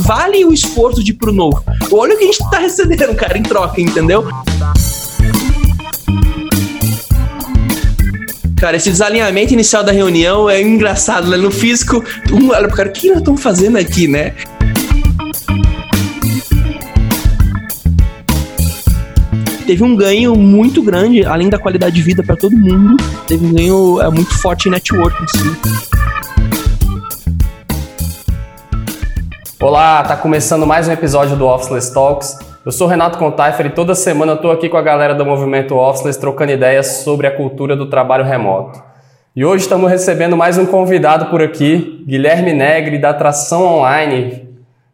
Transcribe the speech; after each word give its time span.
vale 0.00 0.44
o 0.44 0.52
esforço 0.52 1.02
de 1.04 1.12
ir 1.12 1.14
pro 1.14 1.32
novo. 1.32 1.62
Olha 1.92 2.14
o 2.14 2.18
que 2.18 2.24
a 2.24 2.26
gente 2.26 2.50
tá 2.50 2.58
recebendo, 2.58 3.14
cara, 3.14 3.36
em 3.36 3.42
troca, 3.42 3.80
entendeu? 3.80 4.26
Cara, 8.56 8.76
esse 8.76 8.90
desalinhamento 8.90 9.54
inicial 9.54 9.82
da 9.82 9.92
reunião 9.92 10.48
é 10.48 10.60
engraçado, 10.60 11.28
né? 11.28 11.36
No 11.36 11.50
físico, 11.50 12.04
um 12.30 12.50
olha 12.50 12.68
pro 12.68 12.76
cara, 12.76 12.88
o 12.90 12.92
que 12.92 13.08
nós 13.08 13.18
estamos 13.18 13.42
fazendo 13.42 13.78
aqui, 13.78 14.06
né? 14.06 14.34
teve 19.70 19.84
um 19.84 19.94
ganho 19.94 20.34
muito 20.34 20.82
grande, 20.82 21.24
além 21.24 21.48
da 21.48 21.56
qualidade 21.56 21.94
de 21.94 22.02
vida 22.02 22.24
para 22.24 22.34
todo 22.34 22.56
mundo, 22.56 22.96
teve 23.28 23.46
um 23.46 23.54
ganho 23.54 24.00
é, 24.00 24.10
muito 24.10 24.36
forte 24.40 24.66
em 24.66 24.72
networking, 24.72 25.24
sim. 25.28 25.89
Olá, 29.62 30.02
tá 30.02 30.16
começando 30.16 30.66
mais 30.66 30.88
um 30.88 30.92
episódio 30.92 31.36
do 31.36 31.46
Officeless 31.46 31.92
Talks. 31.92 32.38
Eu 32.64 32.72
sou 32.72 32.88
Renato 32.88 33.18
Contaifer 33.18 33.66
e 33.66 33.70
toda 33.70 33.94
semana 33.94 34.32
eu 34.32 34.38
tô 34.38 34.50
aqui 34.50 34.70
com 34.70 34.78
a 34.78 34.82
galera 34.82 35.14
do 35.14 35.22
movimento 35.22 35.76
Officeless 35.76 36.18
trocando 36.18 36.52
ideias 36.52 36.86
sobre 37.04 37.26
a 37.26 37.30
cultura 37.30 37.76
do 37.76 37.84
trabalho 37.84 38.24
remoto. 38.24 38.82
E 39.36 39.44
hoje 39.44 39.64
estamos 39.64 39.90
recebendo 39.90 40.34
mais 40.34 40.56
um 40.56 40.64
convidado 40.64 41.26
por 41.26 41.42
aqui, 41.42 42.02
Guilherme 42.06 42.54
Negri, 42.54 42.98
da 42.98 43.10
Atração 43.10 43.66
Online. 43.66 44.48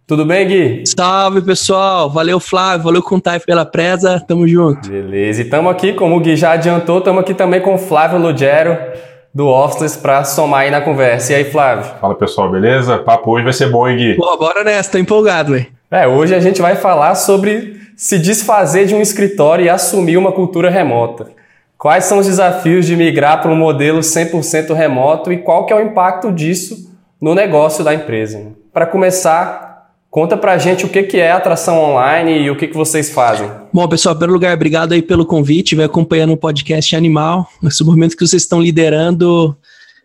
Tudo 0.04 0.26
bem, 0.26 0.48
Gui? 0.48 0.82
Salve, 0.84 1.42
pessoal. 1.42 2.10
Valeu, 2.10 2.40
Flávio. 2.40 2.86
Valeu, 2.86 3.02
Contai 3.04 3.38
pela 3.38 3.64
presa. 3.64 4.18
Tamo 4.18 4.48
junto. 4.48 4.90
Beleza. 4.90 5.42
E 5.42 5.44
estamos 5.44 5.70
aqui, 5.70 5.92
como 5.92 6.16
o 6.16 6.20
Gui 6.20 6.34
já 6.34 6.52
adiantou, 6.52 6.98
estamos 6.98 7.20
aqui 7.20 7.34
também 7.34 7.60
com 7.60 7.74
o 7.74 7.78
Flávio 7.78 8.18
Lugero, 8.18 8.76
do 9.36 9.48
Office, 9.48 9.98
para 9.98 10.24
somar 10.24 10.60
aí 10.60 10.70
na 10.70 10.80
conversa. 10.80 11.30
E 11.30 11.36
aí, 11.36 11.44
Flávio? 11.44 11.84
Fala, 12.00 12.14
pessoal. 12.14 12.50
Beleza? 12.50 12.96
Papo 12.96 13.32
hoje 13.32 13.44
vai 13.44 13.52
ser 13.52 13.68
bom, 13.68 13.86
hein, 13.86 13.98
Gui? 13.98 14.14
Pô, 14.14 14.34
bora 14.38 14.64
nessa. 14.64 14.92
Tô 14.92 14.96
empolgado, 14.96 15.52
velho. 15.52 15.66
É, 15.90 16.08
hoje 16.08 16.34
a 16.34 16.40
gente 16.40 16.62
vai 16.62 16.74
falar 16.74 17.14
sobre 17.16 17.78
se 17.94 18.18
desfazer 18.18 18.86
de 18.86 18.94
um 18.94 19.02
escritório 19.02 19.66
e 19.66 19.68
assumir 19.68 20.16
uma 20.16 20.32
cultura 20.32 20.70
remota. 20.70 21.26
Quais 21.76 22.06
são 22.06 22.16
os 22.16 22.24
desafios 22.24 22.86
de 22.86 22.96
migrar 22.96 23.42
para 23.42 23.50
um 23.50 23.56
modelo 23.56 24.00
100% 24.00 24.72
remoto 24.72 25.30
e 25.30 25.36
qual 25.36 25.66
que 25.66 25.72
é 25.74 25.76
o 25.76 25.82
impacto 25.82 26.32
disso 26.32 26.90
no 27.20 27.34
negócio 27.34 27.84
da 27.84 27.92
empresa? 27.92 28.52
Para 28.72 28.86
começar, 28.86 29.65
Conta 30.10 30.36
pra 30.36 30.56
gente 30.56 30.86
o 30.86 30.88
que, 30.88 31.02
que 31.02 31.18
é 31.18 31.30
atração 31.30 31.78
online 31.78 32.38
e 32.38 32.50
o 32.50 32.56
que, 32.56 32.68
que 32.68 32.76
vocês 32.76 33.10
fazem. 33.10 33.50
Bom, 33.72 33.86
pessoal, 33.86 34.14
em 34.14 34.18
primeiro 34.18 34.32
lugar, 34.32 34.54
obrigado 34.54 34.92
aí 34.92 35.02
pelo 35.02 35.26
convite, 35.26 35.74
vem 35.74 35.84
acompanhando 35.84 36.32
o 36.32 36.36
podcast 36.36 36.96
Animal, 36.96 37.46
nesse 37.62 37.84
momento 37.84 38.16
que 38.16 38.26
vocês 38.26 38.42
estão 38.42 38.60
liderando. 38.60 39.56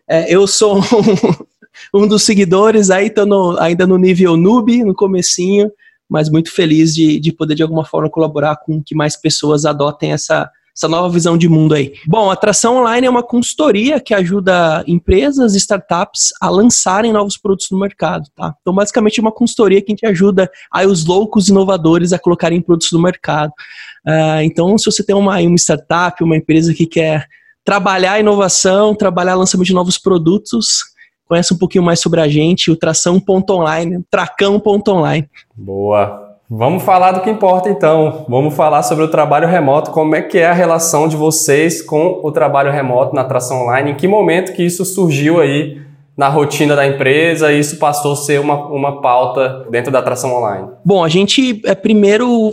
É, 0.06 0.32
eu 0.34 0.46
sou 0.46 0.78
um, 1.94 2.02
um, 2.02 2.06
dos 2.06 2.24
seguidores, 2.24 2.90
aí 2.90 3.08
tô 3.08 3.24
no, 3.24 3.58
ainda 3.58 3.86
no 3.86 3.96
nível 3.96 4.36
noob, 4.36 4.84
no 4.84 4.94
comecinho, 4.94 5.70
mas 6.08 6.28
muito 6.28 6.52
feliz 6.52 6.94
de, 6.94 7.18
de 7.18 7.32
poder, 7.32 7.54
de 7.54 7.62
alguma 7.62 7.84
forma, 7.84 8.10
colaborar 8.10 8.56
com 8.56 8.82
que 8.82 8.94
mais 8.94 9.16
pessoas 9.16 9.64
adotem 9.64 10.12
essa 10.12 10.50
essa 10.74 10.88
nova 10.88 11.08
visão 11.08 11.36
de 11.36 11.48
mundo 11.48 11.74
aí. 11.74 11.92
Bom, 12.06 12.30
a 12.30 12.32
Atração 12.32 12.78
Online 12.78 13.06
é 13.06 13.10
uma 13.10 13.22
consultoria 13.22 14.00
que 14.00 14.14
ajuda 14.14 14.82
empresas 14.86 15.54
e 15.54 15.58
startups 15.58 16.32
a 16.40 16.48
lançarem 16.48 17.12
novos 17.12 17.36
produtos 17.36 17.68
no 17.70 17.78
mercado, 17.78 18.28
tá? 18.34 18.54
Então, 18.60 18.74
basicamente, 18.74 19.18
é 19.18 19.22
uma 19.22 19.32
consultoria 19.32 19.82
que 19.82 19.92
a 19.92 19.94
gente 19.94 20.06
ajuda 20.06 20.50
aí 20.72 20.86
os 20.86 21.04
loucos 21.04 21.48
inovadores 21.48 22.12
a 22.12 22.18
colocarem 22.18 22.60
produtos 22.60 22.90
no 22.92 23.02
mercado. 23.02 23.52
Uh, 24.06 24.42
então, 24.42 24.76
se 24.78 24.86
você 24.86 25.04
tem 25.04 25.14
uma, 25.14 25.38
uma 25.38 25.56
startup, 25.56 26.24
uma 26.24 26.36
empresa 26.36 26.72
que 26.72 26.86
quer 26.86 27.26
trabalhar 27.64 28.18
inovação, 28.18 28.94
trabalhar 28.94 29.34
lançamento 29.34 29.66
de 29.66 29.74
novos 29.74 29.98
produtos, 29.98 30.82
conhece 31.28 31.52
um 31.52 31.58
pouquinho 31.58 31.84
mais 31.84 32.00
sobre 32.00 32.20
a 32.20 32.28
gente, 32.28 32.70
o 32.70 32.76
tração.online, 32.76 34.02
tracão.online. 34.10 35.28
Boa. 35.54 36.31
Vamos 36.54 36.82
falar 36.82 37.12
do 37.12 37.22
que 37.22 37.30
importa 37.30 37.70
então. 37.70 38.26
Vamos 38.28 38.54
falar 38.54 38.82
sobre 38.82 39.02
o 39.02 39.08
trabalho 39.08 39.48
remoto, 39.48 39.90
como 39.90 40.14
é 40.14 40.20
que 40.20 40.36
é 40.36 40.44
a 40.44 40.52
relação 40.52 41.08
de 41.08 41.16
vocês 41.16 41.80
com 41.80 42.20
o 42.22 42.30
trabalho 42.30 42.70
remoto 42.70 43.14
na 43.14 43.22
atração 43.22 43.62
online, 43.62 43.92
em 43.92 43.94
que 43.94 44.06
momento 44.06 44.52
que 44.52 44.62
isso 44.62 44.84
surgiu 44.84 45.40
aí 45.40 45.80
na 46.14 46.28
rotina 46.28 46.76
da 46.76 46.86
empresa 46.86 47.50
e 47.50 47.58
isso 47.58 47.78
passou 47.78 48.12
a 48.12 48.16
ser 48.16 48.38
uma, 48.38 48.66
uma 48.66 49.00
pauta 49.00 49.66
dentro 49.70 49.90
da 49.90 50.00
atração 50.00 50.30
online? 50.36 50.68
Bom, 50.84 51.02
a 51.02 51.08
gente 51.08 51.62
é, 51.64 51.74
primeiro 51.74 52.52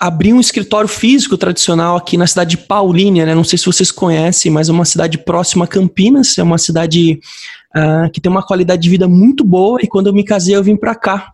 abriu 0.00 0.34
um 0.34 0.40
escritório 0.40 0.88
físico 0.88 1.38
tradicional 1.38 1.96
aqui 1.96 2.16
na 2.16 2.26
cidade 2.26 2.50
de 2.50 2.58
Paulínia, 2.58 3.24
né? 3.24 3.36
Não 3.36 3.44
sei 3.44 3.56
se 3.56 3.66
vocês 3.66 3.92
conhecem, 3.92 4.50
mas 4.50 4.68
é 4.68 4.72
uma 4.72 4.84
cidade 4.84 5.16
próxima 5.16 5.64
a 5.64 5.68
Campinas, 5.68 6.36
é 6.38 6.42
uma 6.42 6.58
cidade 6.58 7.20
uh, 7.76 8.10
que 8.10 8.20
tem 8.20 8.32
uma 8.32 8.42
qualidade 8.42 8.82
de 8.82 8.90
vida 8.90 9.06
muito 9.06 9.44
boa 9.44 9.78
e 9.80 9.86
quando 9.86 10.08
eu 10.08 10.12
me 10.12 10.24
casei 10.24 10.56
eu 10.56 10.64
vim 10.64 10.76
para 10.76 10.96
cá. 10.96 11.32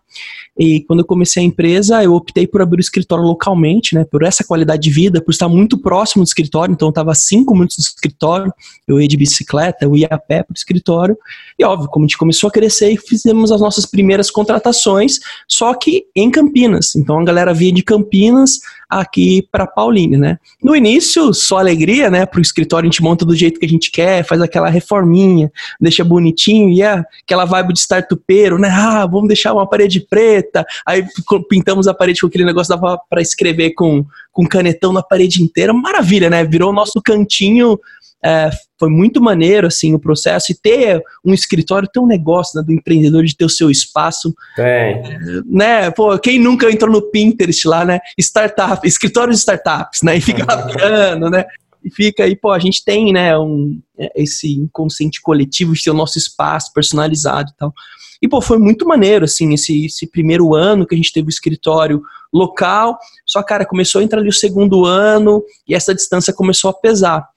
E 0.57 0.81
quando 0.81 0.99
eu 0.99 1.05
comecei 1.05 1.43
a 1.43 1.45
empresa, 1.45 2.03
eu 2.03 2.13
optei 2.13 2.47
por 2.47 2.61
abrir 2.61 2.79
o 2.79 2.81
escritório 2.81 3.25
localmente, 3.25 3.93
né? 3.93 4.05
Por 4.05 4.23
essa 4.23 4.43
qualidade 4.43 4.83
de 4.83 4.89
vida, 4.89 5.21
por 5.21 5.31
estar 5.31 5.49
muito 5.49 5.77
próximo 5.77 6.23
do 6.23 6.27
escritório. 6.27 6.71
Então, 6.71 6.87
eu 6.87 6.91
estava 6.91 7.13
cinco 7.13 7.53
minutos 7.53 7.75
do 7.75 7.81
escritório, 7.81 8.53
eu 8.87 9.01
ia 9.01 9.07
de 9.07 9.17
bicicleta, 9.17 9.83
eu 9.83 9.95
ia 9.97 10.07
a 10.09 10.17
pé 10.17 10.43
para 10.43 10.53
o 10.53 10.55
escritório. 10.55 11.17
E, 11.59 11.65
óbvio, 11.65 11.89
como 11.89 12.05
a 12.05 12.07
gente 12.07 12.17
começou 12.17 12.47
a 12.47 12.51
crescer, 12.51 12.95
fizemos 12.97 13.51
as 13.51 13.59
nossas 13.59 13.85
primeiras 13.85 14.31
contratações, 14.31 15.19
só 15.47 15.73
que 15.73 16.05
em 16.15 16.31
Campinas. 16.31 16.95
Então, 16.95 17.19
a 17.19 17.23
galera 17.25 17.53
via 17.53 17.71
de 17.71 17.83
Campinas 17.83 18.59
aqui 18.89 19.47
para 19.51 19.67
Pauline, 19.67 20.17
né? 20.17 20.39
No 20.63 20.75
início, 20.75 21.33
só 21.33 21.57
alegria, 21.57 22.09
né? 22.09 22.25
Para 22.25 22.39
o 22.39 22.41
escritório 22.41 22.87
a 22.87 22.91
gente 22.91 23.01
monta 23.01 23.25
do 23.25 23.35
jeito 23.35 23.59
que 23.59 23.65
a 23.65 23.69
gente 23.69 23.91
quer, 23.91 24.23
faz 24.23 24.41
aquela 24.41 24.69
reforminha, 24.69 25.51
deixa 25.79 26.03
bonitinho 26.03 26.69
e 26.69 26.81
é 26.81 27.03
aquela 27.23 27.45
vibe 27.45 27.73
de 27.73 27.79
startupeiro, 27.79 28.57
né? 28.57 28.69
Ah, 28.69 29.05
vamos 29.05 29.27
deixar 29.27 29.53
uma 29.53 29.67
parede 29.67 29.99
preta, 29.99 30.65
aí 30.85 31.05
pintamos 31.49 31.87
a 31.87 31.93
parede 31.93 32.21
com 32.21 32.27
aquele 32.27 32.45
negócio 32.45 32.75
dava 32.75 32.99
para 33.09 33.21
escrever 33.21 33.71
com, 33.71 34.05
com 34.31 34.45
canetão 34.45 34.93
na 34.93 35.01
parede 35.01 35.41
inteira, 35.41 35.73
maravilha, 35.73 36.29
né? 36.29 36.43
Virou 36.43 36.69
o 36.69 36.75
nosso 36.75 37.01
cantinho 37.01 37.79
é, 38.25 38.49
foi 38.79 38.89
muito 38.89 39.21
maneiro 39.21 39.67
assim 39.67 39.93
o 39.93 39.99
processo 39.99 40.51
e 40.51 40.55
ter 40.55 40.99
um 41.23 41.31
escritório, 41.31 41.87
ter 41.87 41.99
um 41.99 42.07
negócio 42.07 42.59
né, 42.59 42.65
do 42.65 42.73
empreendedor 42.73 43.23
de 43.23 43.37
ter 43.37 43.45
o 43.45 43.49
seu 43.49 43.69
espaço. 43.69 44.33
Tem. 44.55 44.65
É, 44.65 45.17
né? 45.45 45.91
Pô, 45.91 46.17
quem 46.17 46.39
nunca 46.39 46.71
entrou 46.71 46.91
no 46.91 47.03
Pinterest 47.03 47.67
lá, 47.67 47.85
né? 47.85 47.99
Startup, 48.19 48.85
escritório 48.87 49.31
de 49.31 49.39
startups, 49.39 50.01
né? 50.01 50.17
E 50.17 50.21
fica 50.21 50.43
lá 50.43 51.29
né? 51.29 51.45
E 51.83 51.91
fica 51.91 52.23
aí, 52.23 52.35
pô, 52.35 52.51
a 52.51 52.57
gente 52.57 52.83
tem, 52.83 53.13
né, 53.13 53.37
um, 53.37 53.79
é, 53.99 54.11
esse 54.15 54.51
inconsciente 54.55 55.21
coletivo 55.21 55.73
de 55.73 55.83
ter 55.83 55.91
o 55.91 55.95
nosso 55.95 56.17
espaço 56.17 56.73
personalizado 56.73 57.51
e 57.51 57.57
tal. 57.59 57.71
E, 58.19 58.27
pô, 58.27 58.41
foi 58.41 58.57
muito 58.57 58.87
maneiro, 58.87 59.25
assim, 59.25 59.53
esse, 59.53 59.85
esse 59.85 60.07
primeiro 60.07 60.55
ano 60.55 60.87
que 60.87 60.95
a 60.95 60.97
gente 60.97 61.13
teve 61.13 61.27
o 61.27 61.29
escritório 61.29 62.01
local. 62.33 62.97
Só, 63.23 63.43
cara, 63.43 63.67
começou 63.67 64.01
a 64.01 64.03
entrar 64.03 64.19
ali 64.19 64.29
o 64.29 64.33
segundo 64.33 64.83
ano 64.83 65.43
e 65.67 65.75
essa 65.75 65.93
distância 65.93 66.33
começou 66.33 66.71
a 66.71 66.73
pesar. 66.73 67.27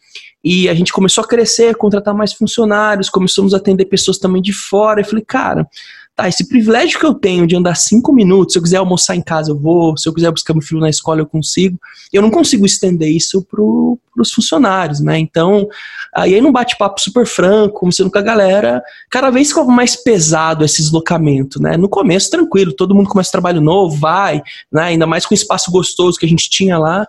E 0.50 0.66
a 0.66 0.72
gente 0.72 0.94
começou 0.94 1.22
a 1.22 1.28
crescer, 1.28 1.74
contratar 1.74 2.14
mais 2.14 2.32
funcionários, 2.32 3.10
começamos 3.10 3.52
a 3.52 3.58
atender 3.58 3.84
pessoas 3.84 4.16
também 4.16 4.40
de 4.40 4.50
fora. 4.50 5.02
E 5.02 5.04
falei, 5.04 5.22
cara, 5.22 5.68
tá, 6.16 6.26
esse 6.26 6.48
privilégio 6.48 6.98
que 6.98 7.04
eu 7.04 7.12
tenho 7.12 7.46
de 7.46 7.54
andar 7.54 7.74
cinco 7.74 8.14
minutos, 8.14 8.54
se 8.54 8.58
eu 8.58 8.62
quiser 8.62 8.78
almoçar 8.78 9.14
em 9.14 9.20
casa, 9.20 9.50
eu 9.50 9.58
vou, 9.58 9.94
se 9.98 10.08
eu 10.08 10.14
quiser 10.14 10.30
buscar 10.30 10.54
meu 10.54 10.62
filho 10.62 10.80
na 10.80 10.88
escola, 10.88 11.20
eu 11.20 11.26
consigo. 11.26 11.78
Eu 12.10 12.22
não 12.22 12.30
consigo 12.30 12.64
estender 12.64 13.10
isso 13.10 13.42
para 13.42 13.60
os 13.62 14.32
funcionários, 14.32 15.00
né? 15.00 15.18
Então, 15.18 15.68
aí 16.16 16.40
num 16.40 16.50
bate-papo 16.50 16.98
super 16.98 17.26
franco, 17.26 17.80
começando 17.80 18.10
com 18.10 18.18
a 18.18 18.22
galera, 18.22 18.82
cada 19.10 19.28
vez 19.28 19.48
ficava 19.48 19.70
mais 19.70 19.96
pesado 19.96 20.64
esse 20.64 20.80
deslocamento, 20.80 21.60
né? 21.60 21.76
No 21.76 21.90
começo, 21.90 22.30
tranquilo, 22.30 22.72
todo 22.72 22.94
mundo 22.94 23.10
começa 23.10 23.30
trabalho 23.30 23.60
novo, 23.60 23.98
vai, 23.98 24.40
né? 24.72 24.84
Ainda 24.84 25.06
mais 25.06 25.26
com 25.26 25.34
o 25.34 25.36
espaço 25.36 25.70
gostoso 25.70 26.18
que 26.18 26.24
a 26.24 26.28
gente 26.28 26.48
tinha 26.48 26.78
lá. 26.78 27.06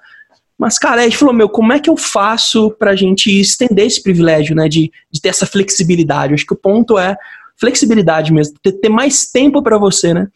Mas, 0.59 0.77
cara, 0.77 0.99
a 0.99 1.03
gente 1.05 1.17
falou, 1.17 1.33
meu, 1.33 1.47
como 1.47 1.71
é 1.71 1.79
que 1.79 1.89
eu 1.89 1.95
faço 1.95 2.69
pra 2.71 2.93
gente 2.93 3.29
estender 3.39 3.87
esse 3.87 4.03
privilégio, 4.03 4.53
né, 4.53 4.67
de, 4.67 4.91
de 5.09 5.21
ter 5.21 5.29
essa 5.29 5.45
flexibilidade? 5.45 6.33
acho 6.33 6.45
que 6.45 6.53
o 6.53 6.57
ponto 6.57 6.99
é 6.99 7.15
flexibilidade 7.55 8.33
mesmo, 8.33 8.55
ter, 8.61 8.73
ter 8.73 8.89
mais 8.89 9.31
tempo 9.31 9.63
para 9.63 9.77
você, 9.77 10.13
né? 10.13 10.27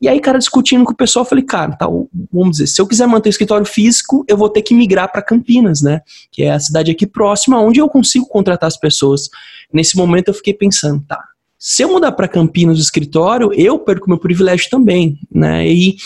E 0.00 0.08
aí, 0.08 0.20
cara, 0.20 0.38
discutindo 0.38 0.84
com 0.84 0.92
o 0.92 0.96
pessoal, 0.96 1.24
eu 1.24 1.28
falei, 1.28 1.44
cara, 1.44 1.72
tá, 1.72 1.86
vamos 2.32 2.52
dizer, 2.52 2.66
se 2.66 2.80
eu 2.80 2.86
quiser 2.86 3.06
manter 3.06 3.28
o 3.28 3.30
escritório 3.30 3.66
físico, 3.66 4.24
eu 4.28 4.36
vou 4.36 4.48
ter 4.48 4.62
que 4.62 4.74
migrar 4.74 5.10
para 5.10 5.22
Campinas, 5.22 5.82
né? 5.82 6.00
Que 6.30 6.42
é 6.42 6.52
a 6.52 6.60
cidade 6.60 6.90
aqui 6.90 7.06
próxima, 7.06 7.60
onde 7.60 7.78
eu 7.78 7.88
consigo 7.88 8.26
contratar 8.26 8.68
as 8.68 8.76
pessoas. 8.78 9.28
Nesse 9.72 9.96
momento, 9.96 10.28
eu 10.28 10.34
fiquei 10.34 10.52
pensando, 10.52 11.02
tá, 11.06 11.22
se 11.58 11.82
eu 11.82 11.88
mudar 11.88 12.12
para 12.12 12.28
Campinas 12.28 12.78
o 12.78 12.82
escritório, 12.82 13.50
eu 13.54 13.78
perco 13.78 14.08
meu 14.08 14.18
privilégio 14.18 14.68
também, 14.70 15.18
né? 15.30 15.66
E 15.66 15.96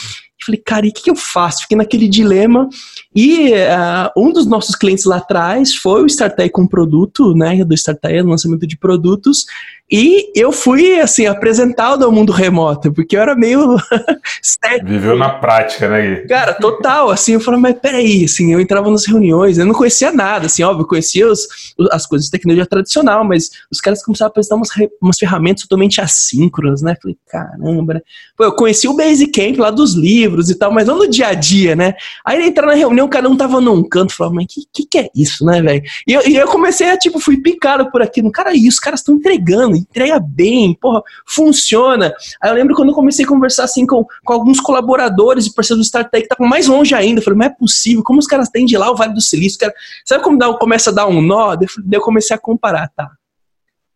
falei, 0.45 0.63
cara, 0.65 0.87
e 0.87 0.91
o 0.91 0.93
que, 0.93 1.03
que, 1.03 1.11
eu 1.11 1.17
faço? 1.17 1.63
Fiquei 1.63 1.77
naquele 1.77 2.09
dilema. 2.09 2.69
E 3.15 3.51
uh, 3.53 4.11
um 4.17 4.33
dos 4.33 4.47
nossos 4.47 4.75
clientes 4.75 5.05
lá 5.05 5.17
atrás 5.17 5.75
foi 5.75 6.03
o 6.03 6.07
Startup 6.07 6.49
com 6.51 6.67
produto, 6.67 7.35
né? 7.35 7.65
Do 7.65 7.75
Startup, 7.75 8.23
lançamento 8.23 8.67
de 8.67 8.77
produtos. 8.77 9.45
E 9.91 10.31
eu 10.35 10.53
fui, 10.53 11.01
assim, 11.01 11.27
apresentado 11.27 12.05
ao 12.05 12.13
mundo 12.13 12.33
remoto, 12.33 12.93
porque 12.93 13.17
eu 13.17 13.21
era 13.21 13.35
meio. 13.35 13.77
Viveu 14.85 15.17
na 15.17 15.31
prática, 15.31 15.89
né, 15.89 16.21
Gui? 16.21 16.29
Cara, 16.29 16.55
total, 16.55 17.11
assim, 17.11 17.33
eu 17.33 17.41
falei, 17.41 17.61
mas 17.61 17.79
peraí, 17.81 18.25
assim, 18.25 18.53
eu 18.53 18.61
entrava 18.61 18.91
nas 18.91 19.07
reuniões, 19.07 19.59
eu 19.59 19.67
não 19.67 19.75
conhecia 19.75 20.13
nada, 20.13 20.47
assim, 20.47 20.63
óbvio, 20.63 20.83
eu 20.83 20.89
conhecia 20.89 21.27
os, 21.27 21.49
as 21.91 22.07
coisas 22.07 22.27
de 22.27 22.31
tecnologia 22.31 22.67
tradicional, 22.67 23.25
mas 23.25 23.51
os 23.71 23.81
caras 23.81 24.03
começaram 24.03 24.29
a 24.29 24.31
apresentar 24.31 24.57
umas, 24.57 24.69
umas 25.03 25.19
ferramentas 25.19 25.63
totalmente 25.63 26.01
assíncronas, 26.01 26.83
né? 26.83 26.95
Falei, 27.03 27.17
caramba, 27.29 27.95
né? 27.95 28.01
Pô, 28.37 28.45
eu 28.45 28.53
conheci 28.53 28.87
o 28.87 28.95
Basecamp 28.95 29.59
lá 29.59 29.71
dos 29.71 29.95
livros 29.95 30.51
e 30.51 30.55
tal, 30.55 30.73
mas 30.73 30.87
não 30.87 30.99
no 30.99 31.09
dia 31.09 31.29
a 31.29 31.35
dia, 31.35 31.75
né? 31.75 31.95
Aí 32.25 32.47
entrar 32.47 32.67
na 32.67 32.75
reunião, 32.75 33.09
cada 33.09 33.29
um 33.29 33.37
tava 33.37 33.61
num 33.61 33.83
canto, 33.83 34.15
falava, 34.15 34.37
mas 34.37 34.47
que, 34.49 34.63
que 34.73 34.87
que 34.87 34.99
é 34.99 35.09
isso, 35.15 35.45
né, 35.45 35.61
velho? 35.61 35.83
E, 36.07 36.13
eu, 36.13 36.23
e 36.29 36.37
eu 36.37 36.47
comecei 36.49 36.89
a, 36.91 36.97
tipo, 36.97 37.19
fui 37.19 37.39
picado 37.39 37.91
por 37.91 38.03
aqui, 38.03 38.23
no 38.23 38.31
cara, 38.31 38.55
e 38.55 38.69
os 38.69 38.79
caras 38.79 39.01
estão 39.01 39.15
entregando, 39.15 39.80
entrega 39.81 40.19
bem, 40.21 40.75
porra, 40.75 41.03
funciona. 41.27 42.13
Aí 42.41 42.51
eu 42.51 42.55
lembro 42.55 42.75
quando 42.75 42.91
eu 42.91 42.95
comecei 42.95 43.25
a 43.25 43.29
conversar 43.29 43.65
assim 43.65 43.87
com, 43.87 44.05
com 44.25 44.33
alguns 44.33 44.61
colaboradores 44.61 45.47
e 45.47 45.55
parceiros 45.55 45.85
do 45.85 45.87
StarTech 45.87 46.27
que 46.27 46.33
estavam 46.33 46.49
mais 46.49 46.67
longe 46.67 46.95
ainda. 46.95 47.21
Eu 47.21 47.25
falei, 47.25 47.39
não 47.39 47.47
é 47.47 47.51
possível, 47.51 48.03
como 48.03 48.19
os 48.19 48.27
caras 48.27 48.49
têm 48.49 48.65
de 48.65 48.77
lá 48.77 48.91
o 48.91 48.97
Vale 48.97 49.15
do 49.15 49.21
Silício? 49.21 49.59
Cara, 49.59 49.75
sabe 50.05 50.23
como 50.23 50.39
dá, 50.39 50.53
começa 50.55 50.91
a 50.91 50.93
dar 50.93 51.07
um 51.07 51.21
nó? 51.21 51.55
Daí 51.57 51.67
eu 51.93 52.01
comecei 52.01 52.35
a 52.35 52.39
comparar, 52.39 52.89
tá? 52.95 53.11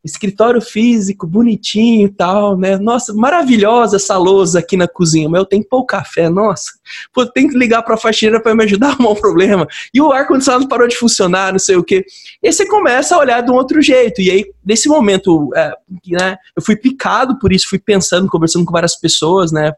Escritório 0.05 0.61
físico, 0.61 1.27
bonitinho 1.27 2.07
e 2.07 2.11
tal, 2.11 2.59
né? 2.59 2.77
Nossa, 2.77 3.15
maravilhosa 3.15 3.97
essa 3.97 4.17
lousa 4.19 4.59
aqui 4.59 4.77
na 4.77 4.87
cozinha, 4.87 5.29
mas 5.29 5.39
eu 5.41 5.47
tenho 5.47 5.63
que 5.63 5.69
pôr 5.69 5.79
o 5.79 5.87
café, 5.87 6.29
nossa. 6.29 6.73
Pô, 7.13 7.25
tem 7.25 7.49
que 7.49 7.57
ligar 7.57 7.83
para 7.83 7.95
a 7.95 7.99
faxineira 7.99 8.41
para 8.41 8.55
me 8.55 8.65
ajudar 8.65 8.89
a 8.89 8.91
arrumar 8.91 9.11
um 9.11 9.15
problema. 9.15 9.67
E 9.95 10.01
o 10.01 10.13
ar-condicionado 10.13 10.69
parou 10.69 10.87
de 10.87 10.97
funcionar, 10.97 11.53
não 11.53 11.59
sei 11.59 11.77
o 11.77 11.83
quê. 11.83 12.05
E 12.43 12.53
você 12.53 12.67
começa 12.67 13.17
a 13.17 13.19
olhar 13.19 13.41
de 13.41 13.51
um 13.51 13.55
outro 13.55 13.81
jeito. 13.81 14.21
E 14.21 14.31
aí, 14.31 14.45
nesse 14.65 14.89
momento, 14.89 15.51
é, 15.57 15.73
né, 16.09 16.37
eu 16.55 16.63
fui 16.63 16.77
picado 16.77 17.39
por 17.39 17.53
isso, 17.53 17.69
fui 17.69 17.79
pensando, 17.79 18.29
conversando 18.29 18.67
com 18.67 18.73
várias 18.73 18.97
pessoas, 18.97 19.51
né? 19.51 19.73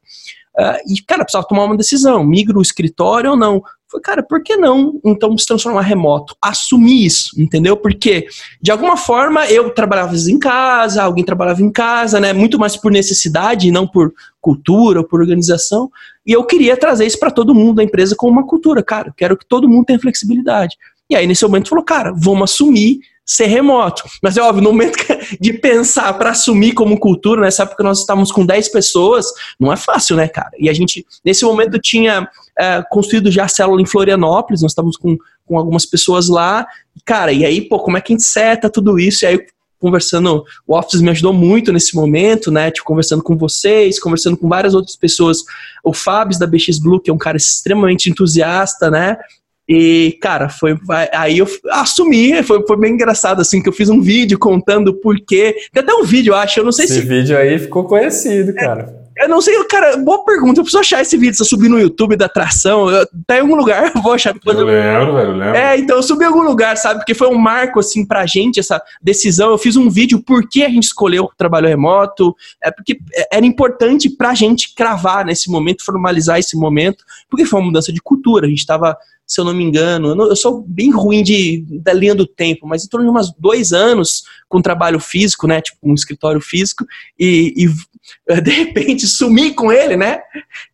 Uh, 0.59 0.93
e, 0.93 1.03
cara, 1.07 1.23
precisava 1.23 1.47
tomar 1.47 1.65
uma 1.65 1.77
decisão: 1.77 2.25
migro 2.25 2.59
o 2.59 2.63
escritório 2.63 3.31
ou 3.31 3.37
não? 3.37 3.63
Cara, 4.03 4.23
por 4.23 4.43
que 4.43 4.57
não 4.57 5.01
então 5.05 5.37
se 5.37 5.47
transformar 5.47 5.83
remoto? 5.83 6.37
Assumir 6.43 7.05
isso, 7.05 7.41
entendeu? 7.41 7.77
Porque, 7.77 8.27
de 8.61 8.71
alguma 8.71 8.97
forma, 8.97 9.47
eu 9.47 9.71
trabalhava 9.71 10.15
em 10.17 10.39
casa, 10.39 11.03
alguém 11.03 11.25
trabalhava 11.25 11.63
em 11.63 11.71
casa, 11.71 12.21
né? 12.21 12.33
Muito 12.33 12.59
mais 12.59 12.77
por 12.77 12.91
necessidade 12.91 13.69
e 13.69 13.71
não 13.71 13.87
por 13.87 14.13
cultura 14.41 15.01
ou 15.01 15.07
por 15.07 15.21
organização. 15.21 15.91
E 16.25 16.33
eu 16.33 16.45
queria 16.45 16.77
trazer 16.77 17.07
isso 17.07 17.19
para 17.19 17.31
todo 17.31 17.55
mundo 17.55 17.77
da 17.77 17.85
empresa 17.85 18.15
como 18.17 18.33
uma 18.33 18.47
cultura. 18.47 18.83
Cara, 18.83 19.13
quero 19.17 19.37
que 19.37 19.47
todo 19.47 19.69
mundo 19.69 19.87
tenha 19.87 19.99
flexibilidade. 19.99 20.77
E 21.09 21.15
aí, 21.15 21.27
nesse 21.27 21.45
momento, 21.45 21.69
falou, 21.69 21.85
cara, 21.85 22.13
vamos 22.17 22.51
assumir 22.51 23.01
ser 23.27 23.47
remoto. 23.47 24.05
Mas 24.23 24.37
é 24.37 24.43
óbvio, 24.43 24.63
no 24.63 24.71
momento 24.71 24.97
de 25.41 25.53
pensar 25.53 26.13
para 26.15 26.31
assumir 26.31 26.73
como 26.73 26.99
cultura, 26.99 27.41
nessa 27.41 27.65
época 27.65 27.83
nós 27.83 27.99
estávamos 27.99 28.31
com 28.31 28.47
10 28.47 28.69
pessoas, 28.69 29.27
não 29.59 29.73
é 29.73 29.77
fácil, 29.77 30.15
né, 30.15 30.29
cara? 30.29 30.53
E 30.59 30.71
a 30.71 30.73
gente, 30.73 31.05
nesse 31.25 31.45
momento, 31.45 31.79
tinha 31.81 32.29
é, 32.57 32.83
construído 32.89 33.31
já 33.31 33.45
a 33.45 33.49
célula 33.49 33.83
em 33.83 33.87
Florianópolis, 33.87 34.63
nós 34.63 34.71
estávamos 34.71 34.97
com, 34.97 35.19
com 35.45 35.59
algumas 35.59 35.85
pessoas 35.85 36.29
lá. 36.29 36.65
Cara, 37.05 37.33
e 37.33 37.45
aí, 37.45 37.61
pô, 37.61 37.81
como 37.81 37.99
é 37.99 38.01
que 38.01 38.13
a 38.13 38.17
gente 38.17 38.25
seta 38.25 38.71
tudo 38.71 38.99
isso? 38.99 39.25
E 39.25 39.27
aí, 39.27 39.47
conversando, 39.79 40.45
o 40.67 40.77
Office 40.77 41.01
me 41.01 41.11
ajudou 41.11 41.33
muito 41.33 41.73
nesse 41.73 41.95
momento, 41.95 42.51
né? 42.51 42.71
Tipo, 42.71 42.87
conversando 42.87 43.23
com 43.23 43.37
vocês, 43.37 43.99
conversando 43.99 44.37
com 44.37 44.49
várias 44.49 44.75
outras 44.75 44.97
pessoas. 44.97 45.39
O 45.85 45.93
Fábio 45.93 46.39
da 46.39 46.47
BX 46.47 46.79
Blue, 46.79 47.01
que 47.01 47.11
é 47.11 47.13
um 47.13 47.19
cara 47.19 47.37
extremamente 47.37 48.09
entusiasta, 48.09 48.91
né? 48.91 49.19
E, 49.69 50.17
cara, 50.21 50.49
foi. 50.49 50.77
Aí 51.13 51.39
eu 51.39 51.47
assumi, 51.71 52.43
foi, 52.43 52.65
foi 52.67 52.77
bem 52.77 52.93
engraçado, 52.93 53.41
assim, 53.41 53.61
que 53.61 53.69
eu 53.69 53.73
fiz 53.73 53.89
um 53.89 54.01
vídeo 54.01 54.39
contando 54.39 54.89
o 54.89 54.95
porquê. 54.95 55.57
Tem 55.73 55.83
até 55.83 55.93
um 55.93 56.05
vídeo, 56.05 56.33
eu 56.33 56.37
acho, 56.37 56.61
eu 56.61 56.65
não 56.65 56.73
sei 56.73 56.85
esse 56.85 56.95
se. 56.95 57.01
Esse 57.01 57.09
vídeo 57.09 57.37
aí 57.37 57.59
ficou 57.59 57.85
conhecido, 57.85 58.55
cara. 58.55 59.07
É, 59.19 59.25
eu 59.25 59.29
não 59.29 59.41
sei, 59.41 59.63
cara, 59.65 59.97
boa 59.97 60.25
pergunta. 60.25 60.61
Eu 60.61 60.65
preciso 60.65 60.79
achar 60.79 61.01
esse 61.01 61.17
vídeo. 61.17 61.35
Se 61.35 61.43
eu 61.43 61.47
subir 61.47 61.69
no 61.69 61.81
YouTube 61.81 62.17
da 62.17 62.27
atração, 62.27 62.91
eu, 62.91 63.09
tá 63.27 63.39
em 63.39 63.41
algum 63.41 63.57
lugar, 63.57 63.91
eu 63.97 64.03
vou 64.03 64.13
achar 64.13 64.35
depois. 64.35 64.57
Eu 64.57 64.67
lembro, 64.67 65.15
velho, 65.15 65.31
eu 65.31 65.37
lembro. 65.37 65.57
É, 65.57 65.79
então 65.79 65.97
eu 65.97 66.03
subi 66.03 66.25
em 66.25 66.29
algum 66.29 66.43
lugar, 66.43 66.77
sabe? 66.77 67.01
Porque 67.01 67.15
foi 67.15 67.29
um 67.29 67.39
marco, 67.39 67.81
assim, 67.81 68.05
pra 68.05 68.27
gente, 68.27 68.61
essa 68.61 68.81
decisão. 69.03 69.51
Eu 69.51 69.59
fiz 69.59 69.75
um 69.77 69.89
vídeo 69.89 70.23
por 70.23 70.47
que 70.49 70.63
a 70.63 70.69
gente 70.69 70.85
escolheu 70.85 71.25
o 71.25 71.33
trabalho 71.37 71.67
remoto. 71.67 72.37
É 72.63 72.71
porque 72.71 72.99
era 73.33 73.45
importante 73.47 74.11
pra 74.11 74.35
gente 74.35 74.75
cravar 74.75 75.25
nesse 75.25 75.51
momento, 75.51 75.85
formalizar 75.85 76.39
esse 76.39 76.57
momento, 76.57 77.03
porque 77.29 77.47
foi 77.47 77.59
uma 77.59 77.67
mudança 77.67 77.93
de 77.93 78.01
cultura. 78.03 78.47
A 78.47 78.51
gente 78.51 78.67
tava 78.67 78.97
se 79.27 79.41
eu 79.41 79.45
não 79.45 79.53
me 79.53 79.65
engano. 79.65 80.09
Eu, 80.11 80.15
não, 80.15 80.29
eu, 80.29 80.37
sou 80.37 80.65
bem 80.67 80.91
ruim 80.91 81.23
de, 81.23 81.65
da 81.83 81.93
linha 81.93 82.15
do 82.15 82.27
tempo, 82.27 82.67
mas 82.67 82.85
em 82.85 82.89
torno 82.89 83.11
de 83.11 83.19
uns 83.19 83.33
dois 83.39 83.73
anos 83.73 84.23
com 84.49 84.63
trabalho 84.63 85.01
físico, 85.01 85.47
né? 85.47 85.61
Tipo, 85.61 85.79
um 85.83 85.95
escritório 85.95 86.41
físico, 86.41 86.87
e, 87.19 87.53
e 87.57 88.41
de 88.41 88.51
repente 88.51 89.07
sumir 89.07 89.55
com 89.55 89.73
ele, 89.73 89.97
né? 89.97 90.21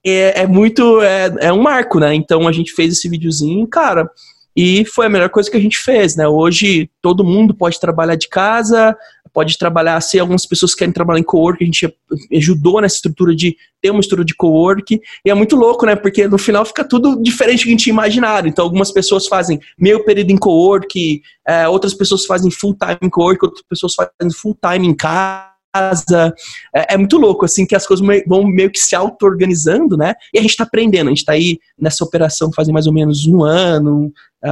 É, 0.05 0.43
é 0.43 0.47
muito. 0.47 1.01
É, 1.01 1.35
é 1.41 1.53
um 1.53 1.63
marco, 1.63 1.99
né? 1.99 2.15
Então 2.15 2.47
a 2.47 2.53
gente 2.53 2.73
fez 2.73 2.93
esse 2.93 3.09
videozinho, 3.09 3.67
cara. 3.67 4.11
E 4.55 4.85
foi 4.85 5.07
a 5.07 5.09
melhor 5.09 5.31
coisa 5.31 5.51
que 5.51 5.57
a 5.57 5.61
gente 5.61 5.79
fez, 5.79 6.15
né? 6.15 6.29
Hoje 6.29 6.91
todo 7.01 7.25
mundo 7.25 7.55
pode 7.55 7.81
trabalhar 7.81 8.17
de 8.17 8.29
casa, 8.29 8.95
pode 9.33 9.57
trabalhar, 9.59 10.01
se 10.01 10.19
algumas 10.19 10.47
pessoas 10.47 10.75
querem 10.75 10.93
trabalhar 10.93 11.21
em 11.21 11.25
co-work, 11.25 11.63
a 11.63 11.67
gente 11.67 11.93
ajudou 12.33 12.81
nessa 12.81 12.97
estrutura 12.97 13.35
de 13.35 13.57
ter 13.81 13.91
uma 13.91 14.01
estrutura 14.01 14.25
de 14.25 14.35
co-work, 14.35 15.01
e 15.25 15.31
é 15.31 15.35
muito 15.35 15.57
louco, 15.57 15.87
né, 15.87 15.97
porque 15.97 16.29
no 16.29 16.39
final 16.39 16.65
fica 16.65 16.85
tudo 16.85 17.21
diferente 17.23 17.61
do 17.61 17.63
que 17.65 17.69
a 17.69 17.73
gente 17.73 17.85
tinha 17.85 17.93
imaginado, 17.95 18.47
então 18.47 18.65
algumas 18.65 18.93
pessoas 18.93 19.27
fazem 19.27 19.59
meio 19.79 20.05
período 20.05 20.31
em 20.31 20.37
co-work, 20.37 21.23
é, 21.47 21.69
outras 21.69 21.95
pessoas 21.95 22.25
fazem 22.27 22.51
full-time 22.51 22.99
em 23.03 23.11
co-work, 23.11 23.45
outras 23.45 23.65
pessoas 23.69 23.95
fazem 23.95 24.33
full-time 24.33 24.87
em 24.87 24.95
casa, 24.95 25.52
casa. 25.73 26.35
É, 26.75 26.95
é, 26.95 26.97
muito 26.97 27.17
louco, 27.17 27.45
assim, 27.45 27.65
que 27.65 27.75
as 27.75 27.87
coisas 27.87 28.07
vão 28.27 28.45
meio 28.45 28.71
que 28.71 28.79
se 28.79 28.95
auto-organizando, 28.95 29.97
né? 29.97 30.15
E 30.33 30.39
a 30.39 30.43
gente 30.43 30.51
está 30.51 30.65
aprendendo, 30.65 31.07
a 31.07 31.11
gente 31.11 31.19
está 31.19 31.33
aí 31.33 31.59
nessa 31.79 32.05
operação 32.05 32.53
fazem 32.53 32.73
mais 32.73 32.87
ou 32.87 32.93
menos 32.93 33.27
um 33.27 33.43
ano, 33.43 34.13
é, 34.45 34.51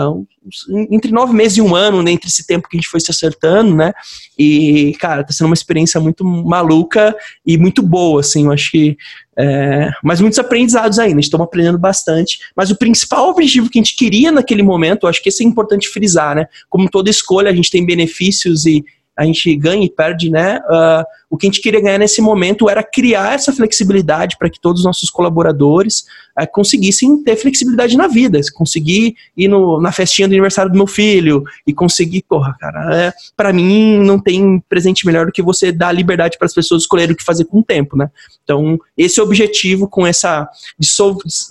entre 0.91 1.11
nove 1.11 1.35
meses 1.35 1.59
e 1.59 1.61
um 1.61 1.75
ano, 1.75 2.01
né, 2.01 2.13
entre 2.13 2.29
esse 2.29 2.47
tempo 2.47 2.69
que 2.69 2.77
a 2.77 2.81
gente 2.81 2.89
foi 2.89 3.01
se 3.01 3.11
acertando, 3.11 3.75
né? 3.75 3.93
E, 4.39 4.95
cara, 5.01 5.25
tá 5.25 5.33
sendo 5.33 5.47
uma 5.47 5.55
experiência 5.55 6.01
muito 6.01 6.25
maluca 6.25 7.15
e 7.45 7.59
muito 7.59 7.83
boa, 7.83 8.21
assim, 8.21 8.45
eu 8.45 8.53
acho 8.53 8.71
que. 8.71 8.97
É, 9.37 9.91
mas 10.05 10.21
muitos 10.21 10.39
aprendizados 10.39 10.99
ainda, 10.99 11.21
estamos 11.21 11.45
aprendendo 11.47 11.79
bastante. 11.79 12.39
Mas 12.55 12.71
o 12.71 12.77
principal 12.77 13.31
objetivo 13.31 13.71
que 13.71 13.79
a 13.79 13.83
gente 13.83 13.97
queria 13.97 14.31
naquele 14.31 14.63
momento, 14.63 15.05
eu 15.05 15.09
acho 15.09 15.23
que 15.23 15.29
isso 15.29 15.43
é 15.43 15.47
importante 15.47 15.89
frisar, 15.89 16.37
né? 16.37 16.47
Como 16.69 16.89
toda 16.89 17.11
escolha, 17.11 17.51
a 17.51 17.55
gente 17.55 17.71
tem 17.71 17.85
benefícios 17.85 18.67
e 18.67 18.85
a 19.21 19.25
gente 19.27 19.55
ganha 19.55 19.85
e 19.85 19.91
perde, 19.91 20.31
né? 20.31 20.59
Uh, 20.61 21.05
o 21.29 21.37
que 21.37 21.47
a 21.47 21.51
gente 21.51 21.61
queria 21.61 21.81
ganhar 21.81 21.99
nesse 21.99 22.23
momento 22.23 22.71
era 22.71 22.83
criar 22.83 23.35
essa 23.35 23.53
flexibilidade 23.53 24.39
para 24.39 24.49
que 24.49 24.59
todos 24.59 24.81
os 24.81 24.87
nossos 24.87 25.11
colaboradores 25.11 26.07
uh, 26.41 26.51
conseguissem 26.51 27.23
ter 27.23 27.37
flexibilidade 27.37 27.99
na 27.99 28.09
vida, 28.09 28.41
conseguir 28.55 29.15
ir 29.37 29.47
no, 29.47 29.79
na 29.79 29.93
festinha 29.93 30.27
do 30.27 30.33
aniversário 30.33 30.73
do 30.73 30.77
meu 30.77 30.87
filho 30.87 31.45
e 31.67 31.75
conseguir, 31.75 32.25
porra, 32.27 32.57
cara, 32.59 32.97
é, 32.97 33.13
para 33.37 33.53
mim 33.53 33.99
não 33.99 34.19
tem 34.19 34.59
presente 34.71 35.05
melhor 35.05 35.27
do 35.27 35.33
que 35.33 35.43
você 35.43 35.71
dar 35.71 35.93
liberdade 35.93 36.39
para 36.39 36.47
as 36.47 36.55
pessoas 36.55 36.85
escolherem 36.85 37.13
o 37.13 37.17
que 37.17 37.23
fazer 37.23 37.45
com 37.45 37.59
o 37.59 37.63
tempo, 37.65 37.99
né? 37.99 38.09
Então, 38.43 38.79
esse 38.97 39.21
é 39.21 39.23
objetivo 39.23 39.87
com 39.87 40.07
essa 40.07 40.49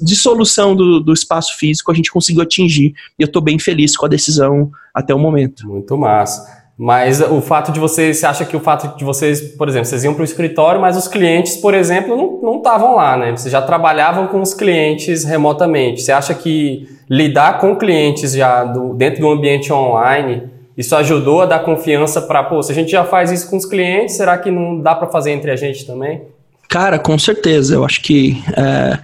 dissolução 0.01 0.75
do, 0.75 0.99
do 1.01 1.13
espaço 1.13 1.55
físico, 1.55 1.91
a 1.91 1.95
gente 1.95 2.11
conseguiu 2.11 2.41
atingir 2.41 2.95
e 3.19 3.21
eu 3.21 3.27
estou 3.27 3.43
bem 3.43 3.59
feliz 3.59 3.95
com 3.95 4.07
a 4.07 4.09
decisão 4.09 4.71
até 4.91 5.13
o 5.13 5.19
momento. 5.19 5.67
Muito 5.67 5.95
massa. 5.95 6.58
Mas 6.81 7.19
o 7.19 7.41
fato 7.41 7.73
de 7.73 7.79
vocês, 7.79 8.19
você 8.19 8.25
acha 8.25 8.45
que 8.45 8.55
o 8.55 8.59
fato 8.61 8.95
de 8.97 9.03
vocês, 9.03 9.41
por 9.41 9.67
exemplo, 9.67 9.85
vocês 9.85 10.05
iam 10.05 10.13
para 10.13 10.21
o 10.21 10.23
escritório, 10.23 10.79
mas 10.79 10.95
os 10.95 11.09
clientes, 11.09 11.57
por 11.57 11.73
exemplo, 11.73 12.39
não 12.41 12.59
estavam 12.59 12.95
lá, 12.95 13.17
né? 13.17 13.31
Vocês 13.31 13.51
já 13.51 13.61
trabalhavam 13.61 14.27
com 14.27 14.39
os 14.39 14.53
clientes 14.53 15.25
remotamente. 15.25 16.01
Você 16.01 16.13
acha 16.13 16.33
que 16.33 16.87
lidar 17.09 17.59
com 17.59 17.75
clientes 17.75 18.31
já 18.31 18.63
do, 18.63 18.93
dentro 18.93 19.19
do 19.19 19.29
ambiente 19.29 19.73
online, 19.73 20.43
isso 20.77 20.95
ajudou 20.95 21.41
a 21.41 21.45
dar 21.45 21.59
confiança 21.59 22.21
para, 22.21 22.43
pô, 22.43 22.63
se 22.63 22.71
a 22.71 22.75
gente 22.75 22.91
já 22.91 23.03
faz 23.03 23.29
isso 23.29 23.49
com 23.49 23.57
os 23.57 23.65
clientes, 23.65 24.15
será 24.15 24.37
que 24.37 24.49
não 24.49 24.79
dá 24.79 24.95
para 24.95 25.09
fazer 25.09 25.31
entre 25.31 25.51
a 25.51 25.57
gente 25.57 25.85
também? 25.85 26.21
Cara, 26.69 26.97
com 26.97 27.19
certeza. 27.19 27.75
Eu 27.75 27.83
acho 27.83 27.99
que 28.01 28.41
é, 28.55 28.97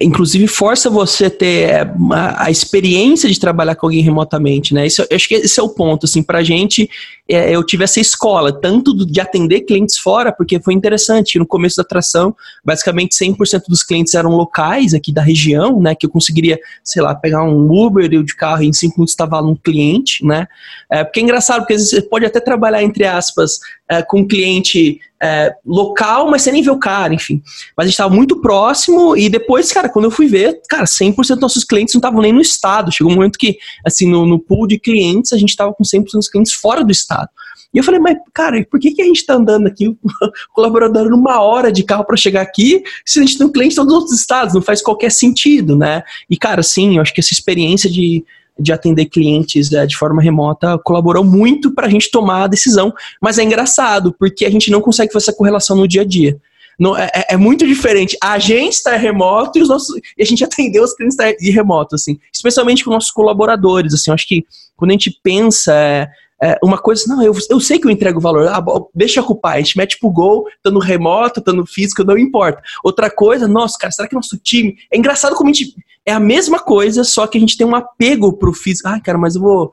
inclusive 0.00 0.46
força 0.46 0.90
você 0.90 1.26
a 1.26 1.30
ter 1.30 1.70
é, 1.70 1.94
a, 2.12 2.50
experiência 2.50 3.28
de 3.28 3.40
trabalhar 3.40 3.74
com 3.74 3.86
alguém 3.86 4.02
remotamente, 4.02 4.74
né? 4.74 4.86
Isso, 4.86 5.02
eu 5.02 5.16
acho 5.16 5.28
que 5.28 5.34
esse 5.36 5.58
é 5.58 5.62
o 5.62 5.68
ponto, 5.68 6.04
assim, 6.04 6.22
pra 6.22 6.42
gente, 6.42 6.90
é, 7.28 7.54
eu 7.54 7.64
tive 7.64 7.84
essa 7.84 7.98
escola, 7.98 8.52
tanto 8.52 8.94
de 8.94 9.20
atender 9.20 9.62
clientes 9.62 9.96
fora, 9.96 10.30
porque 10.30 10.60
foi 10.60 10.74
interessante, 10.74 11.38
no 11.38 11.46
começo 11.46 11.76
da 11.76 11.82
atração, 11.82 12.36
basicamente 12.64 13.16
100% 13.16 13.62
dos 13.68 13.82
clientes 13.82 14.14
eram 14.14 14.30
locais 14.30 14.92
aqui 14.92 15.12
da 15.12 15.22
região, 15.22 15.80
né, 15.80 15.94
que 15.94 16.04
eu 16.04 16.10
conseguiria, 16.10 16.58
sei 16.84 17.02
lá, 17.02 17.14
pegar 17.14 17.42
um 17.44 17.72
Uber 17.72 18.08
de 18.08 18.36
carro 18.36 18.62
e 18.62 18.66
em 18.66 18.72
5 18.72 18.94
minutos 18.96 19.12
estava 19.12 19.40
um 19.40 19.56
cliente, 19.56 20.24
né? 20.24 20.46
É, 20.90 21.04
porque 21.04 21.20
é 21.20 21.22
engraçado, 21.22 21.60
porque 21.60 21.78
você 21.78 22.02
pode 22.02 22.26
até 22.26 22.40
trabalhar, 22.40 22.82
entre 22.82 23.04
aspas, 23.04 23.58
é, 23.88 24.02
com 24.02 24.20
um 24.20 24.28
cliente 24.28 25.00
é, 25.20 25.52
local, 25.66 26.30
mas 26.30 26.42
sem 26.42 26.52
nem 26.52 26.62
ver 26.62 26.70
o 26.70 26.78
cara, 26.78 27.12
enfim. 27.12 27.42
Mas 27.76 27.84
a 27.84 27.88
gente 27.88 27.94
estava 27.94 28.14
muito 28.14 28.40
próximo 28.40 29.16
e 29.16 29.28
depois, 29.28 29.66
cara, 29.78 29.88
quando 29.88 30.06
eu 30.06 30.10
fui 30.10 30.26
ver, 30.26 30.60
cara, 30.68 30.84
100% 30.84 31.14
dos 31.14 31.40
nossos 31.40 31.64
clientes 31.64 31.94
não 31.94 32.00
estavam 32.00 32.20
nem 32.20 32.32
no 32.32 32.40
estado. 32.40 32.90
Chegou 32.90 33.12
um 33.12 33.14
momento 33.14 33.38
que, 33.38 33.58
assim, 33.86 34.10
no, 34.10 34.26
no 34.26 34.38
pool 34.38 34.66
de 34.66 34.78
clientes, 34.78 35.32
a 35.32 35.38
gente 35.38 35.50
estava 35.50 35.72
com 35.72 35.84
100% 35.84 36.04
dos 36.14 36.28
clientes 36.28 36.52
fora 36.52 36.82
do 36.82 36.90
estado. 36.90 37.28
E 37.72 37.78
eu 37.78 37.84
falei, 37.84 38.00
mas, 38.00 38.16
cara, 38.34 38.64
por 38.68 38.80
que, 38.80 38.90
que 38.90 39.02
a 39.02 39.04
gente 39.04 39.24
tá 39.24 39.34
andando 39.34 39.68
aqui, 39.68 39.96
colaborador, 40.52 41.08
numa 41.08 41.40
hora 41.40 41.70
de 41.70 41.84
carro 41.84 42.04
para 42.04 42.16
chegar 42.16 42.42
aqui, 42.42 42.82
se 43.06 43.20
a 43.20 43.22
gente 43.22 43.38
tem 43.38 43.46
um 43.46 43.52
cliente 43.52 43.74
em 43.74 43.76
todos 43.76 43.92
os 43.92 44.00
outros 44.00 44.18
estados? 44.18 44.54
Não 44.54 44.62
faz 44.62 44.82
qualquer 44.82 45.12
sentido, 45.12 45.76
né? 45.76 46.02
E, 46.28 46.36
cara, 46.36 46.62
sim, 46.62 46.96
eu 46.96 47.02
acho 47.02 47.14
que 47.14 47.20
essa 47.20 47.32
experiência 47.32 47.88
de, 47.88 48.24
de 48.58 48.72
atender 48.72 49.06
clientes 49.06 49.72
é, 49.72 49.86
de 49.86 49.96
forma 49.96 50.20
remota 50.20 50.76
colaborou 50.78 51.22
muito 51.22 51.72
para 51.72 51.86
a 51.86 51.90
gente 51.90 52.10
tomar 52.10 52.44
a 52.44 52.48
decisão. 52.48 52.92
Mas 53.22 53.38
é 53.38 53.44
engraçado, 53.44 54.12
porque 54.18 54.44
a 54.44 54.50
gente 54.50 54.72
não 54.72 54.80
consegue 54.80 55.12
fazer 55.12 55.26
essa 55.26 55.36
correlação 55.36 55.76
no 55.76 55.86
dia 55.86 56.02
a 56.02 56.04
dia. 56.04 56.36
Não, 56.78 56.96
é, 56.96 57.10
é, 57.14 57.34
é, 57.34 57.36
muito 57.36 57.66
diferente. 57.66 58.16
A 58.22 58.38
gente 58.38 58.74
está 58.74 58.96
remoto 58.96 59.58
e, 59.58 59.62
os 59.62 59.68
nossos, 59.68 59.96
e 60.16 60.22
a 60.22 60.24
gente 60.24 60.42
atendeu 60.44 60.84
os 60.84 60.94
clientes 60.94 61.16
de 61.38 61.50
remoto, 61.50 61.94
assim. 61.94 62.18
Especialmente 62.32 62.84
com 62.84 62.90
nossos 62.90 63.10
colaboradores, 63.10 63.92
assim. 63.92 64.10
Acho 64.10 64.26
que 64.26 64.44
quando 64.76 64.90
a 64.90 64.94
gente 64.94 65.18
pensa... 65.22 65.74
É, 65.74 66.08
é, 66.40 66.56
uma 66.62 66.78
coisa, 66.78 67.02
não, 67.08 67.20
eu, 67.20 67.34
eu 67.50 67.58
sei 67.58 67.80
que 67.80 67.86
eu 67.88 67.90
entrego 67.90 68.20
valor, 68.20 68.46
ah, 68.46 68.64
deixa 68.94 69.20
ocupar, 69.20 69.56
a 69.56 69.58
gente 69.58 69.76
mete 69.76 69.98
pro 69.98 70.08
gol, 70.08 70.46
estando 70.48 70.78
remoto, 70.78 71.40
estando 71.40 71.66
físico, 71.66 72.04
não 72.04 72.16
importa. 72.16 72.62
Outra 72.84 73.10
coisa, 73.10 73.48
nossa, 73.48 73.76
cara, 73.76 73.90
será 73.90 74.06
que 74.06 74.14
nosso 74.14 74.38
time. 74.38 74.76
É 74.90 74.96
engraçado 74.96 75.34
como 75.34 75.50
a 75.50 75.52
gente. 75.52 75.74
É 76.06 76.12
a 76.12 76.20
mesma 76.20 76.60
coisa, 76.60 77.02
só 77.02 77.26
que 77.26 77.36
a 77.36 77.40
gente 77.40 77.56
tem 77.56 77.66
um 77.66 77.74
apego 77.74 78.32
pro 78.32 78.52
físico. 78.52 78.88
Ai, 78.88 79.00
cara, 79.00 79.18
mas 79.18 79.34
eu 79.34 79.42
vou 79.42 79.72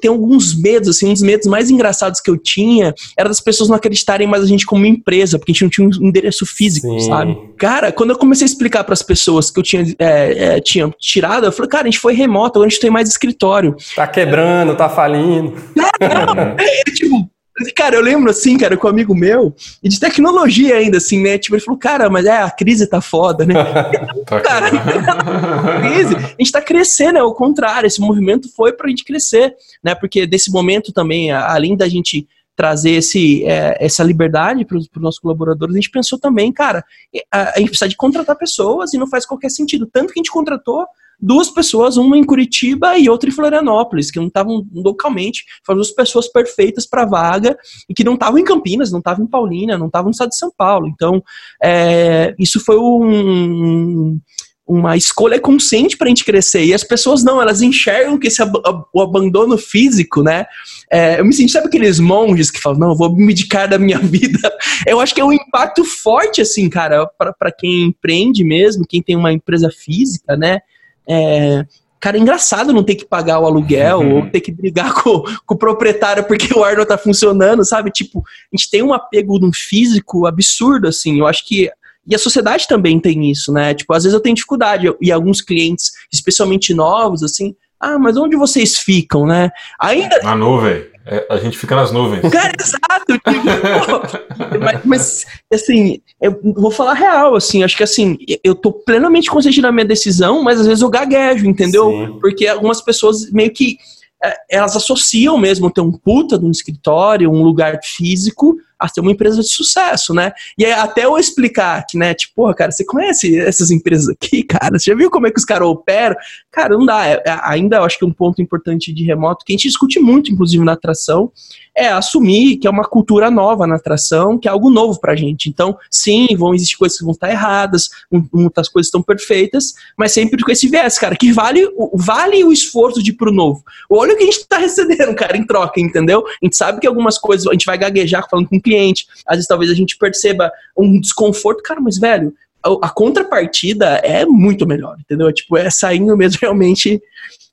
tem 0.00 0.10
alguns 0.10 0.58
medos, 0.58 0.88
assim, 0.88 1.08
um 1.08 1.12
dos 1.12 1.22
medos 1.22 1.46
mais 1.46 1.70
engraçados 1.70 2.20
que 2.20 2.30
eu 2.30 2.36
tinha 2.36 2.94
era 3.16 3.28
das 3.28 3.40
pessoas 3.40 3.68
não 3.68 3.76
acreditarem 3.76 4.26
mais 4.26 4.42
a 4.42 4.46
gente 4.46 4.66
como 4.66 4.86
empresa, 4.86 5.38
porque 5.38 5.52
a 5.52 5.54
gente 5.54 5.62
não 5.62 5.70
tinha 5.70 5.88
um 5.88 6.08
endereço 6.08 6.46
físico, 6.46 6.88
Sim. 6.88 7.08
sabe? 7.08 7.38
Cara, 7.58 7.92
quando 7.92 8.10
eu 8.10 8.18
comecei 8.18 8.44
a 8.44 8.50
explicar 8.50 8.84
para 8.84 8.94
as 8.94 9.02
pessoas 9.02 9.50
que 9.50 9.58
eu 9.58 9.62
tinha, 9.62 9.84
é, 9.98 10.56
é, 10.56 10.60
tinha 10.60 10.90
tirado, 10.98 11.46
eu 11.46 11.52
falei, 11.52 11.68
cara, 11.68 11.84
a 11.84 11.90
gente 11.90 12.00
foi 12.00 12.14
remoto, 12.14 12.58
agora 12.58 12.66
a 12.66 12.70
gente 12.70 12.80
tem 12.80 12.90
mais 12.90 13.08
escritório. 13.08 13.76
Tá 13.94 14.06
quebrando, 14.06 14.76
tá 14.76 14.88
falindo. 14.88 15.54
É, 16.00 16.08
não, 16.08 16.42
é, 16.42 16.84
tipo, 16.94 17.28
Cara, 17.76 17.94
eu 17.94 18.02
lembro 18.02 18.30
assim, 18.30 18.58
cara, 18.58 18.76
com 18.76 18.88
um 18.88 18.90
amigo 18.90 19.14
meu, 19.14 19.54
e 19.80 19.88
de 19.88 20.00
tecnologia 20.00 20.76
ainda, 20.76 20.98
assim, 20.98 21.22
né? 21.22 21.38
Tipo, 21.38 21.54
ele 21.54 21.62
falou, 21.62 21.78
cara, 21.78 22.10
mas 22.10 22.26
é, 22.26 22.42
a 22.42 22.50
crise 22.50 22.86
tá 22.86 23.00
foda, 23.00 23.46
né? 23.46 23.54
tá 24.26 24.40
cara, 24.40 24.70
crise, 25.80 26.16
a 26.16 26.36
gente 26.38 26.50
tá 26.50 26.60
crescendo, 26.60 27.18
é 27.18 27.22
o 27.22 27.32
contrário, 27.32 27.86
esse 27.86 28.00
movimento 28.00 28.48
foi 28.54 28.72
pra 28.72 28.88
gente 28.88 29.04
crescer, 29.04 29.54
né? 29.82 29.94
Porque 29.94 30.26
desse 30.26 30.50
momento 30.50 30.92
também, 30.92 31.30
além 31.30 31.76
da 31.76 31.88
gente 31.88 32.26
trazer 32.56 32.92
esse, 32.92 33.44
é, 33.44 33.76
essa 33.80 34.02
liberdade 34.02 34.64
para 34.64 34.76
os 34.76 34.88
nossos 34.96 35.20
colaboradores, 35.20 35.74
a 35.74 35.78
gente 35.78 35.90
pensou 35.90 36.18
também, 36.18 36.52
cara, 36.52 36.84
a, 37.30 37.50
a 37.54 37.58
gente 37.58 37.68
precisa 37.68 37.88
de 37.88 37.96
contratar 37.96 38.36
pessoas 38.36 38.92
e 38.92 38.98
não 38.98 39.06
faz 39.06 39.24
qualquer 39.24 39.50
sentido. 39.50 39.88
Tanto 39.92 40.12
que 40.12 40.18
a 40.18 40.22
gente 40.22 40.32
contratou 40.32 40.86
duas 41.20 41.50
pessoas, 41.50 41.96
uma 41.96 42.16
em 42.16 42.24
Curitiba 42.24 42.98
e 42.98 43.08
outra 43.08 43.28
em 43.28 43.32
Florianópolis, 43.32 44.10
que 44.10 44.18
não 44.18 44.26
estavam 44.26 44.66
localmente, 44.72 45.44
foram 45.64 45.78
duas 45.78 45.90
pessoas 45.90 46.28
perfeitas 46.28 46.86
para 46.86 47.02
a 47.02 47.06
vaga 47.06 47.56
e 47.88 47.94
que 47.94 48.04
não 48.04 48.14
estavam 48.14 48.38
em 48.38 48.44
Campinas, 48.44 48.90
não 48.90 48.98
estavam 48.98 49.24
em 49.24 49.28
Paulínia, 49.28 49.78
não 49.78 49.86
estavam 49.86 50.06
no 50.06 50.12
estado 50.12 50.30
de 50.30 50.38
São 50.38 50.52
Paulo. 50.56 50.88
Então, 50.88 51.22
é, 51.62 52.34
isso 52.38 52.60
foi 52.60 52.76
um, 52.78 54.18
uma 54.66 54.96
escolha 54.96 55.38
consciente 55.38 55.96
para 55.96 56.06
a 56.06 56.08
gente 56.08 56.24
crescer. 56.24 56.64
E 56.64 56.72
as 56.72 56.82
pessoas 56.82 57.22
não, 57.22 57.40
elas 57.40 57.60
enxergam 57.60 58.18
que 58.18 58.28
esse 58.28 58.42
ab 58.42 58.54
o 58.92 59.02
abandono 59.02 59.58
físico, 59.58 60.22
né? 60.22 60.46
É, 60.90 61.20
eu 61.20 61.24
me 61.24 61.32
senti, 61.32 61.52
sabe 61.52 61.66
aqueles 61.66 62.00
monges 62.00 62.50
que 62.50 62.60
falam, 62.60 62.78
não, 62.78 62.88
eu 62.90 62.96
vou 62.96 63.14
me 63.14 63.26
dedicar 63.28 63.66
da 63.66 63.78
minha 63.78 63.98
vida. 64.00 64.40
Eu 64.86 65.00
acho 65.00 65.14
que 65.14 65.20
é 65.20 65.24
um 65.24 65.32
impacto 65.32 65.84
forte, 65.84 66.40
assim, 66.40 66.68
cara, 66.70 67.06
para 67.06 67.52
quem 67.52 67.84
empreende 67.84 68.42
mesmo, 68.42 68.86
quem 68.88 69.02
tem 69.02 69.16
uma 69.16 69.32
empresa 69.32 69.70
física, 69.70 70.36
né? 70.36 70.60
É, 71.08 71.64
cara, 72.00 72.16
é 72.16 72.20
engraçado 72.20 72.72
não 72.72 72.82
ter 72.82 72.94
que 72.94 73.04
pagar 73.04 73.40
o 73.40 73.46
aluguel 73.46 73.98
uhum. 73.98 74.16
ou 74.16 74.30
ter 74.30 74.40
que 74.40 74.52
brigar 74.52 74.92
com, 75.02 75.22
com, 75.46 75.54
o 75.54 75.58
proprietário 75.58 76.24
porque 76.24 76.52
o 76.56 76.62
ar 76.62 76.76
não 76.76 76.86
tá 76.86 76.98
funcionando, 76.98 77.64
sabe? 77.64 77.90
Tipo, 77.90 78.20
a 78.20 78.56
gente 78.56 78.70
tem 78.70 78.82
um 78.82 78.92
apego 78.92 79.38
no 79.38 79.52
físico 79.52 80.26
absurdo, 80.26 80.88
assim. 80.88 81.18
Eu 81.18 81.26
acho 81.26 81.46
que. 81.46 81.70
E 82.06 82.14
a 82.14 82.18
sociedade 82.18 82.68
também 82.68 83.00
tem 83.00 83.30
isso, 83.30 83.50
né? 83.50 83.72
Tipo, 83.72 83.94
às 83.94 84.02
vezes 84.02 84.12
eu 84.12 84.20
tenho 84.20 84.34
dificuldade, 84.34 84.94
e 85.00 85.10
alguns 85.10 85.40
clientes, 85.40 85.92
especialmente 86.12 86.74
novos, 86.74 87.22
assim, 87.22 87.56
ah, 87.80 87.98
mas 87.98 88.16
onde 88.16 88.36
vocês 88.36 88.78
ficam, 88.78 89.26
né? 89.26 89.50
Ainda. 89.80 90.18
Na 90.22 90.36
nuvem. 90.36 90.93
É, 91.06 91.26
a 91.28 91.36
gente 91.36 91.58
fica 91.58 91.76
nas 91.76 91.92
nuvens. 91.92 92.22
Cara, 92.32 92.52
exato. 92.58 93.12
Tipo, 93.12 94.58
mas, 94.58 94.84
mas, 94.84 95.26
assim, 95.52 96.00
eu 96.20 96.40
vou 96.42 96.70
falar 96.70 96.94
real, 96.94 97.36
assim, 97.36 97.62
acho 97.62 97.76
que 97.76 97.82
assim, 97.82 98.16
eu 98.42 98.54
tô 98.54 98.72
plenamente 98.72 99.30
consciente 99.30 99.60
da 99.60 99.70
minha 99.70 99.84
decisão, 99.84 100.42
mas 100.42 100.60
às 100.60 100.66
vezes 100.66 100.82
eu 100.82 100.88
gaguejo, 100.88 101.46
entendeu? 101.46 101.90
Sim. 101.90 102.18
Porque 102.20 102.46
algumas 102.46 102.80
pessoas 102.80 103.30
meio 103.30 103.52
que 103.52 103.76
é, 104.22 104.34
elas 104.50 104.74
associam 104.74 105.36
mesmo 105.36 105.70
ter 105.70 105.82
um 105.82 105.92
puta 105.92 106.38
de 106.38 106.46
um 106.46 106.50
escritório, 106.50 107.30
um 107.30 107.42
lugar 107.42 107.78
físico, 107.82 108.56
a 108.78 108.88
ser 108.88 109.00
uma 109.00 109.12
empresa 109.12 109.40
de 109.40 109.48
sucesso, 109.48 110.12
né? 110.12 110.32
E 110.58 110.64
até 110.64 111.04
eu 111.04 111.16
explicar 111.18 111.84
que, 111.88 111.96
né, 111.96 112.14
tipo, 112.14 112.34
porra, 112.34 112.54
cara, 112.54 112.72
você 112.72 112.84
conhece 112.84 113.38
essas 113.38 113.70
empresas 113.70 114.08
aqui, 114.08 114.42
cara? 114.44 114.78
Você 114.78 114.90
já 114.90 114.96
viu 114.96 115.10
como 115.10 115.26
é 115.26 115.30
que 115.30 115.38
os 115.38 115.44
caras 115.44 115.68
operam? 115.68 116.16
Cara, 116.50 116.76
não 116.76 116.84
dá. 116.84 117.06
É, 117.06 117.22
é, 117.26 117.38
ainda 117.42 117.76
eu 117.76 117.84
acho 117.84 117.98
que 117.98 118.04
um 118.04 118.12
ponto 118.12 118.42
importante 118.42 118.92
de 118.92 119.04
remoto, 119.04 119.44
que 119.44 119.52
a 119.52 119.56
gente 119.56 119.68
discute 119.68 119.98
muito, 120.00 120.32
inclusive, 120.32 120.64
na 120.64 120.72
atração, 120.72 121.32
é 121.76 121.88
assumir 121.88 122.56
que 122.56 122.66
é 122.66 122.70
uma 122.70 122.84
cultura 122.84 123.30
nova 123.30 123.66
na 123.66 123.76
atração, 123.76 124.38
que 124.38 124.46
é 124.46 124.50
algo 124.50 124.70
novo 124.70 125.00
pra 125.00 125.16
gente. 125.16 125.48
Então, 125.48 125.76
sim, 125.90 126.28
vão 126.36 126.54
existir 126.54 126.76
coisas 126.76 126.96
que 126.96 127.04
vão 127.04 127.12
estar 127.12 127.30
erradas, 127.30 127.90
muitas 128.32 128.68
coisas 128.68 128.86
estão 128.86 129.02
perfeitas, 129.02 129.74
mas 129.96 130.12
sempre 130.12 130.42
com 130.42 130.52
esse 130.52 130.68
viés, 130.68 130.98
cara, 130.98 131.16
que 131.16 131.32
vale, 131.32 131.66
vale 131.94 132.44
o 132.44 132.52
esforço 132.52 133.02
de 133.02 133.10
ir 133.10 133.14
pro 133.14 133.32
novo. 133.32 133.64
Olha 133.90 134.14
o 134.14 134.16
que 134.16 134.22
a 134.22 134.26
gente 134.26 134.46
tá 134.46 134.58
recebendo, 134.58 135.14
cara, 135.14 135.36
em 135.36 135.44
troca, 135.44 135.80
entendeu? 135.80 136.24
A 136.26 136.44
gente 136.44 136.56
sabe 136.56 136.80
que 136.80 136.86
algumas 136.86 137.18
coisas 137.18 137.46
a 137.46 137.52
gente 137.52 137.66
vai 137.66 137.76
gaguejar 137.76 138.28
falando 138.30 138.48
com 138.48 138.60
cliente, 138.64 139.06
às 139.26 139.36
vezes 139.36 139.48
talvez 139.48 139.70
a 139.70 139.74
gente 139.74 139.96
perceba 139.96 140.50
um 140.76 141.00
desconforto, 141.00 141.62
cara, 141.62 141.80
mas 141.80 141.98
velho, 141.98 142.34
a, 142.64 142.86
a 142.86 142.90
contrapartida 142.90 144.00
é 144.02 144.24
muito 144.24 144.66
melhor, 144.66 144.96
entendeu? 144.98 145.32
Tipo, 145.32 145.56
é 145.56 145.70
saindo 145.70 146.16
mesmo 146.16 146.38
realmente 146.42 147.00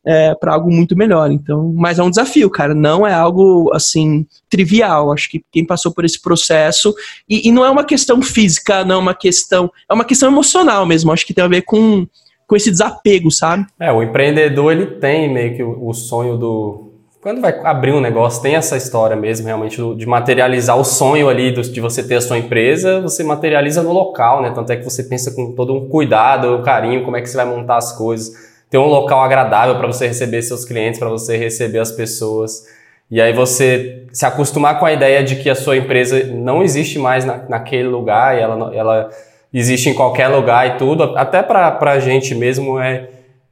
é, 0.06 0.34
para 0.34 0.54
algo 0.54 0.72
muito 0.72 0.98
melhor. 0.98 1.32
Então, 1.32 1.74
mas 1.76 2.00
é 2.00 2.04
um 2.04 2.10
desafio, 2.10 2.50
cara. 2.50 2.74
Não 2.74 3.06
é 3.06 3.14
algo 3.14 3.72
assim 3.74 4.26
trivial. 4.50 5.12
Acho 5.12 5.30
que 5.30 5.44
quem 5.52 5.66
passou 5.66 5.94
por 5.94 6.06
esse 6.06 6.20
processo 6.20 6.94
e, 7.30 7.48
e, 7.48 7.52
não 7.52 7.66
é 7.66 7.70
uma 7.70 7.84
questão 7.84 8.22
física, 8.22 8.84
não 8.84 8.96
é 8.96 9.00
uma 9.00 9.14
questão, 9.14 9.72
é 9.90 9.94
uma 9.94 10.06
questão 10.06 10.30
emocional 10.30 10.86
mesmo. 10.86 11.12
Acho 11.12 11.26
que 11.26 11.34
tem 11.34 11.44
a 11.44 11.48
ver 11.48 11.64
com 11.64 12.08
com 12.48 12.56
esse 12.58 12.70
desapego, 12.70 13.32
sabe? 13.32 13.66
É, 13.80 13.94
o 13.94 14.04
empreendedor 14.04 14.74
ele 14.74 14.86
tem 14.86 15.34
meio 15.34 15.56
que 15.56 15.64
o 15.64 15.94
sonho 15.94 16.36
do 16.36 16.91
quando 17.22 17.40
vai 17.40 17.54
abrir 17.64 17.94
um 17.94 18.02
negócio, 18.02 18.42
tem 18.42 18.56
essa 18.56 18.76
história 18.76 19.16
mesmo, 19.16 19.46
realmente, 19.46 19.78
de 19.96 20.06
materializar 20.06 20.78
o 20.78 20.84
sonho 20.84 21.30
ali 21.30 21.52
de 21.52 21.80
você 21.80 22.02
ter 22.02 22.16
a 22.16 22.22
sua 22.22 22.38
empresa, 22.38 23.00
você 23.00 23.24
materializa 23.24 23.84
no 23.84 23.92
local, 23.92 24.42
né? 24.42 24.52
Tanto 24.54 24.72
é 24.72 24.78
que 24.78 24.84
você 24.84 25.04
pensa 25.04 25.32
com 25.32 25.54
todo 25.54 25.74
um 25.74 25.88
cuidado, 25.88 26.56
um 26.56 26.64
carinho, 26.64 27.04
como 27.04 27.16
é 27.16 27.22
que 27.22 27.30
você 27.30 27.38
vai 27.38 27.46
montar 27.46 27.78
as 27.78 27.96
coisas 27.96 28.52
ter 28.72 28.78
um 28.78 28.88
local 28.88 29.22
agradável 29.22 29.78
para 29.78 29.86
você 29.86 30.08
receber 30.08 30.42
seus 30.42 30.64
clientes, 30.64 30.98
para 30.98 31.10
você 31.10 31.36
receber 31.36 31.80
as 31.80 31.92
pessoas. 31.92 32.66
E 33.12 33.22
aí 33.22 33.34
você 33.34 34.06
se 34.14 34.26
acostumar 34.26 34.80
com 34.80 34.86
a 34.86 34.94
ideia 34.94 35.22
de 35.22 35.36
que 35.36 35.50
a 35.50 35.56
sua 35.56 35.76
empresa 35.76 36.24
não 36.28 36.64
existe 36.64 36.98
mais 36.98 37.26
na, 37.26 37.44
naquele 37.50 37.90
lugar 37.90 38.38
e 38.38 38.40
ela, 38.40 38.74
ela 38.74 39.10
existe 39.54 39.90
em 39.90 39.94
qualquer 39.94 40.30
lugar 40.30 40.66
e 40.68 40.78
tudo. 40.78 41.04
Até 41.18 41.44
para 41.44 41.78
a 41.82 42.00
gente 42.00 42.34
mesmo 42.34 42.80
é, 42.80 43.10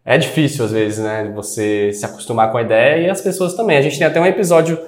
é 0.10 0.18
difícil 0.18 0.66
às 0.66 0.72
vezes, 0.72 0.98
né? 0.98 1.32
Você 1.36 1.94
se 1.94 2.04
acostumar 2.04 2.51
com 2.51 2.58
a 2.58 2.63
ideia 2.63 3.06
e 3.06 3.10
as 3.12 3.22
pessoas 3.22 3.54
também. 3.54 3.78
A 3.78 3.82
gente 3.82 3.96
tem 4.00 4.08
até 4.08 4.20
um 4.20 4.25
episódio 4.25 4.80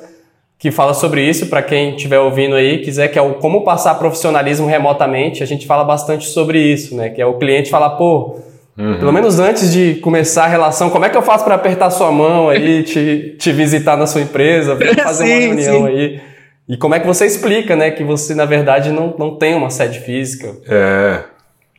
que 0.58 0.72
fala 0.72 0.96
sobre 0.96 1.24
isso, 1.24 1.46
para 1.46 1.62
quem 1.62 1.96
estiver 1.96 2.18
ouvindo 2.18 2.56
aí, 2.56 2.80
quiser, 2.80 3.08
que 3.08 3.20
é 3.20 3.22
o 3.22 3.36
como 3.36 3.63
passar 3.63 3.96
profissionalismo 3.96 4.66
remotamente, 4.66 5.44
a 5.44 5.46
gente 5.46 5.68
fala 5.68 5.84
bastante 5.84 6.25
sobre 6.25 6.60
isso, 6.60 6.96
né? 6.96 7.10
Que 7.10 7.22
é 7.22 7.25
o 7.25 7.36
cliente 7.36 7.70
falar, 7.70 7.92
pô, 7.92 8.40
Uhum. 8.78 9.00
Pelo 9.00 9.12
menos 9.12 9.38
antes 9.38 9.72
de 9.72 9.96
começar 9.96 10.46
a 10.46 10.48
relação, 10.48 10.90
como 10.90 11.04
é 11.04 11.10
que 11.10 11.18
eu 11.18 11.22
faço 11.22 11.44
para 11.44 11.56
apertar 11.56 11.92
sua 11.92 12.10
mão 12.10 12.50
aí, 12.50 12.82
te, 12.84 13.36
te 13.38 13.51
visitar 13.51 13.98
na 13.98 14.08
sua 14.08 14.22
empresa, 14.22 14.78
fazer 15.04 15.25
sim, 15.25 15.34
uma 15.34 15.40
reunião 15.40 15.86
sim. 15.86 15.88
aí? 15.88 16.22
E 16.70 16.78
como 16.78 16.96
é 16.96 17.00
que 17.00 17.06
você 17.06 17.25
explica, 17.25 17.75
né, 17.75 17.92
que 17.92 18.04
você 18.04 18.34
na 18.34 18.46
verdade 18.46 18.92
não, 18.92 19.13
não 19.20 19.36
tem 19.36 19.54
uma 19.54 19.70
sede 19.70 20.00
física? 20.00 20.56
É. 20.68 21.20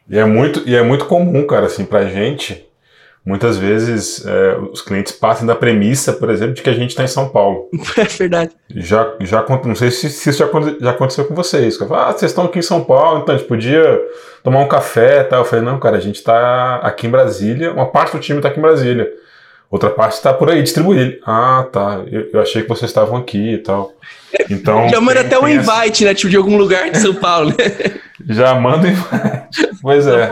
E 0.09 0.19
é 0.19 0.25
muito, 0.27 0.63
e 0.67 0.77
é 0.77 0.83
muito 0.83 1.07
comum, 1.07 1.45
cara, 1.47 1.67
assim, 1.67 1.85
pra 1.85 2.05
gente, 2.05 2.63
muitas 3.25 3.57
vezes 3.57 4.27
é, 4.27 4.57
os 4.73 4.83
clientes 4.83 5.13
partem 5.13 5.47
da 5.47 5.55
premissa, 5.55 6.13
por 6.13 6.29
exemplo, 6.29 6.55
de 6.55 6.63
que 6.63 6.71
a 6.71 6.75
gente 6.75 6.91
está 6.91 7.05
em 7.05 7.09
São 7.09 7.29
Paulo. 7.29 7.69
É 7.97 8.05
verdade. 8.05 8.51
Já, 8.75 9.15
já 9.21 9.45
não 9.65 9.75
sei 9.75 9.91
se, 9.91 10.09
se 10.11 10.31
isso 10.31 10.39
já, 10.39 10.49
já 10.81 10.91
aconteceu 10.91 11.25
com 11.25 11.35
vocês. 11.35 11.81
Ah, 11.83 12.13
vocês 12.13 12.31
estão 12.31 12.45
aqui 12.45 12.59
em 12.59 12.63
São 12.63 12.83
Paulo, 12.83 13.21
então 13.21 13.35
a 13.35 13.39
gente 13.39 13.47
podia 13.47 14.01
tomar 14.43 14.61
um 14.61 14.69
café 14.69 15.21
e 15.21 15.25
tal. 15.25 15.41
Eu 15.41 15.45
falei, 15.45 15.65
não, 15.65 15.79
cara, 15.79 15.97
a 15.97 16.01
gente 16.01 16.17
está 16.17 16.77
aqui 16.77 17.07
em 17.07 17.11
Brasília, 17.11 17.73
uma 17.73 17.87
parte 17.87 18.17
do 18.17 18.21
time 18.21 18.39
está 18.39 18.49
aqui 18.49 18.59
em 18.59 18.63
Brasília. 18.63 19.09
Outra 19.71 19.89
parte 19.89 20.13
está 20.15 20.35
por 20.35 20.51
aí, 20.51 20.63
distribuída. 20.63 21.17
Ah, 21.25 21.67
tá. 21.73 22.03
Eu, 22.11 22.29
eu, 22.31 22.41
achei 22.43 22.61
que 22.61 22.69
vocês 22.69 22.91
estavam 22.91 23.17
aqui 23.17 23.55
e 23.55 23.59
tal. 23.59 23.95
Então. 24.51 24.87
Já 24.93 25.01
manda 25.01 25.21
até 25.21 25.39
um 25.39 25.49
invite, 25.49 26.03
essa... 26.03 26.05
né? 26.05 26.15
Tipo, 26.15 26.29
de 26.29 26.37
algum 26.37 26.59
lugar 26.59 26.91
de 26.91 26.99
São 26.99 27.15
Paulo, 27.15 27.49
né? 27.51 28.01
Já 28.29 28.55
manda 28.55 28.87
invite. 28.87 29.79
Pois 29.81 30.07
é. 30.07 30.29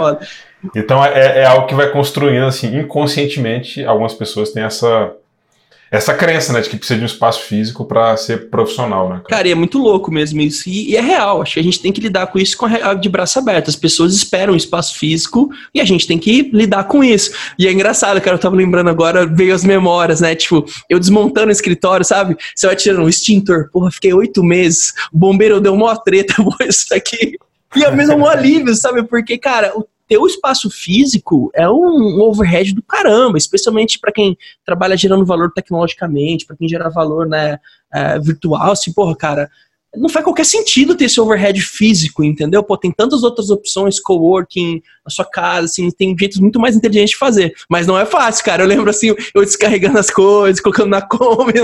Então 0.75 1.05
é, 1.05 1.41
é 1.41 1.47
algo 1.47 1.67
que 1.67 1.75
vai 1.75 1.91
construindo, 1.91 2.45
assim, 2.45 2.79
inconscientemente, 2.79 3.85
algumas 3.85 4.15
pessoas 4.15 4.51
têm 4.51 4.63
essa, 4.63 5.13
essa 5.91 6.15
crença, 6.15 6.53
né, 6.53 6.61
de 6.61 6.69
que 6.69 6.77
precisa 6.77 6.99
de 6.99 7.03
um 7.03 7.07
espaço 7.07 7.43
físico 7.43 7.85
para 7.85 8.17
ser 8.17 8.49
profissional, 8.49 9.09
né? 9.09 9.17
Cara? 9.17 9.29
cara, 9.29 9.49
é 9.49 9.55
muito 9.57 9.77
louco 9.79 10.13
mesmo 10.13 10.41
isso. 10.41 10.69
E, 10.69 10.91
e, 10.91 10.97
é 10.97 11.01
real. 11.01 11.43
Acho 11.43 11.55
que 11.55 11.61
a 11.61 11.65
gente 11.65 11.81
tem 11.81 11.91
que 11.91 12.01
lidar 12.01 12.29
com 12.29 12.39
isso 12.39 12.57
com 12.57 12.67
a, 12.67 12.95
de 12.95 13.09
braço 13.09 13.39
aberto. 13.41 13.69
As 13.69 13.77
pessoas 13.77 14.15
esperam 14.15 14.55
um 14.55 14.57
espaço 14.57 14.97
físico 14.97 15.51
e 15.75 15.81
a 15.81 15.85
gente 15.85 16.07
tem 16.07 16.17
que 16.17 16.49
lidar 16.53 16.85
com 16.85 17.03
isso. 17.03 17.33
E 17.59 17.67
é 17.67 17.73
engraçado, 17.73 18.21
cara, 18.21 18.37
eu 18.37 18.41
tava 18.41 18.55
lembrando 18.55 18.89
agora, 18.89 19.27
veio 19.27 19.53
as 19.53 19.65
memórias, 19.65 20.21
né? 20.21 20.35
Tipo, 20.37 20.65
eu 20.89 21.01
desmontando 21.01 21.49
o 21.49 21.53
escritório, 21.53 22.05
sabe? 22.05 22.37
Você 22.55 22.69
vai 22.69 22.77
tirando 22.77 23.05
um 23.05 23.09
extintor. 23.09 23.69
Porra, 23.73 23.91
fiquei 23.91 24.13
oito 24.15 24.45
meses. 24.45 24.93
O 25.13 25.19
bombeiro 25.19 25.61
deu 25.61 25.75
uma 25.75 25.97
treta, 25.97 26.35
isso 26.69 26.95
aqui. 26.95 27.37
E 27.75 27.85
é 27.85 27.91
mesmo 27.91 28.17
um 28.17 28.27
alívio, 28.27 28.75
sabe? 28.75 29.03
Porque, 29.03 29.39
cara, 29.39 29.73
o 29.77 29.85
ter 30.11 30.19
o 30.19 30.27
espaço 30.27 30.69
físico 30.69 31.53
é 31.55 31.71
um 31.71 32.21
overhead 32.21 32.75
do 32.75 32.83
caramba, 32.83 33.39
especialmente 33.39 33.97
para 33.97 34.11
quem 34.11 34.37
trabalha 34.67 34.97
gerando 34.97 35.25
valor 35.25 35.53
tecnologicamente, 35.53 36.45
para 36.45 36.57
quem 36.57 36.69
gera 36.69 36.91
valor 36.91 37.29
né, 37.29 37.61
é, 37.95 38.19
virtual, 38.19 38.73
assim, 38.73 38.93
porra, 38.93 39.15
cara, 39.15 39.49
não 39.97 40.09
faz 40.09 40.25
qualquer 40.25 40.45
sentido 40.45 40.95
ter 40.95 41.07
esse 41.07 41.21
overhead 41.21 41.61
físico, 41.61 42.23
entendeu? 42.23 42.63
Pô, 42.63 42.77
tem 42.77 42.93
tantas 42.93 43.25
outras 43.25 43.51
opções, 43.51 43.99
coworking, 43.99 44.81
na 45.05 45.11
sua 45.11 45.25
casa, 45.25 45.65
assim, 45.65 45.91
tem 45.91 46.17
jeitos 46.17 46.39
muito 46.39 46.61
mais 46.61 46.77
inteligentes 46.77 47.11
de 47.11 47.17
fazer. 47.17 47.53
Mas 47.69 47.87
não 47.87 47.99
é 47.99 48.07
fácil, 48.07 48.45
cara. 48.45 48.63
Eu 48.63 48.69
lembro, 48.69 48.89
assim, 48.89 49.09
eu 49.35 49.45
descarregando 49.45 49.99
as 49.99 50.09
coisas, 50.09 50.61
colocando 50.61 50.91
na 50.91 51.03
Kombi, 51.07 51.55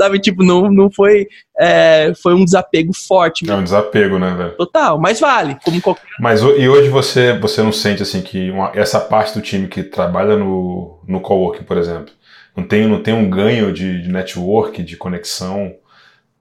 sabe? 0.00 0.18
Tipo, 0.18 0.42
não, 0.42 0.70
não 0.70 0.90
foi... 0.90 1.28
É, 1.58 2.12
foi 2.22 2.34
um 2.34 2.44
desapego 2.44 2.92
forte. 2.94 3.44
Mesmo. 3.44 3.56
É 3.56 3.60
um 3.60 3.64
desapego, 3.64 4.18
né, 4.18 4.34
velho? 4.34 4.56
Total, 4.56 4.98
mas 4.98 5.20
vale, 5.20 5.56
como 5.64 5.80
qualquer... 5.80 6.02
Mas 6.18 6.40
e 6.40 6.68
hoje 6.68 6.88
você, 6.88 7.38
você 7.38 7.62
não 7.62 7.72
sente, 7.72 8.02
assim, 8.02 8.22
que 8.22 8.50
uma, 8.50 8.72
essa 8.74 9.00
parte 9.00 9.34
do 9.34 9.42
time 9.42 9.68
que 9.68 9.82
trabalha 9.82 10.36
no, 10.36 10.98
no 11.06 11.20
coworking, 11.20 11.64
por 11.64 11.76
exemplo, 11.76 12.12
não 12.56 12.64
tem, 12.64 12.86
não 12.86 13.02
tem 13.02 13.12
um 13.12 13.28
ganho 13.28 13.72
de, 13.72 14.02
de 14.02 14.08
network, 14.08 14.82
de 14.82 14.96
conexão 14.96 15.74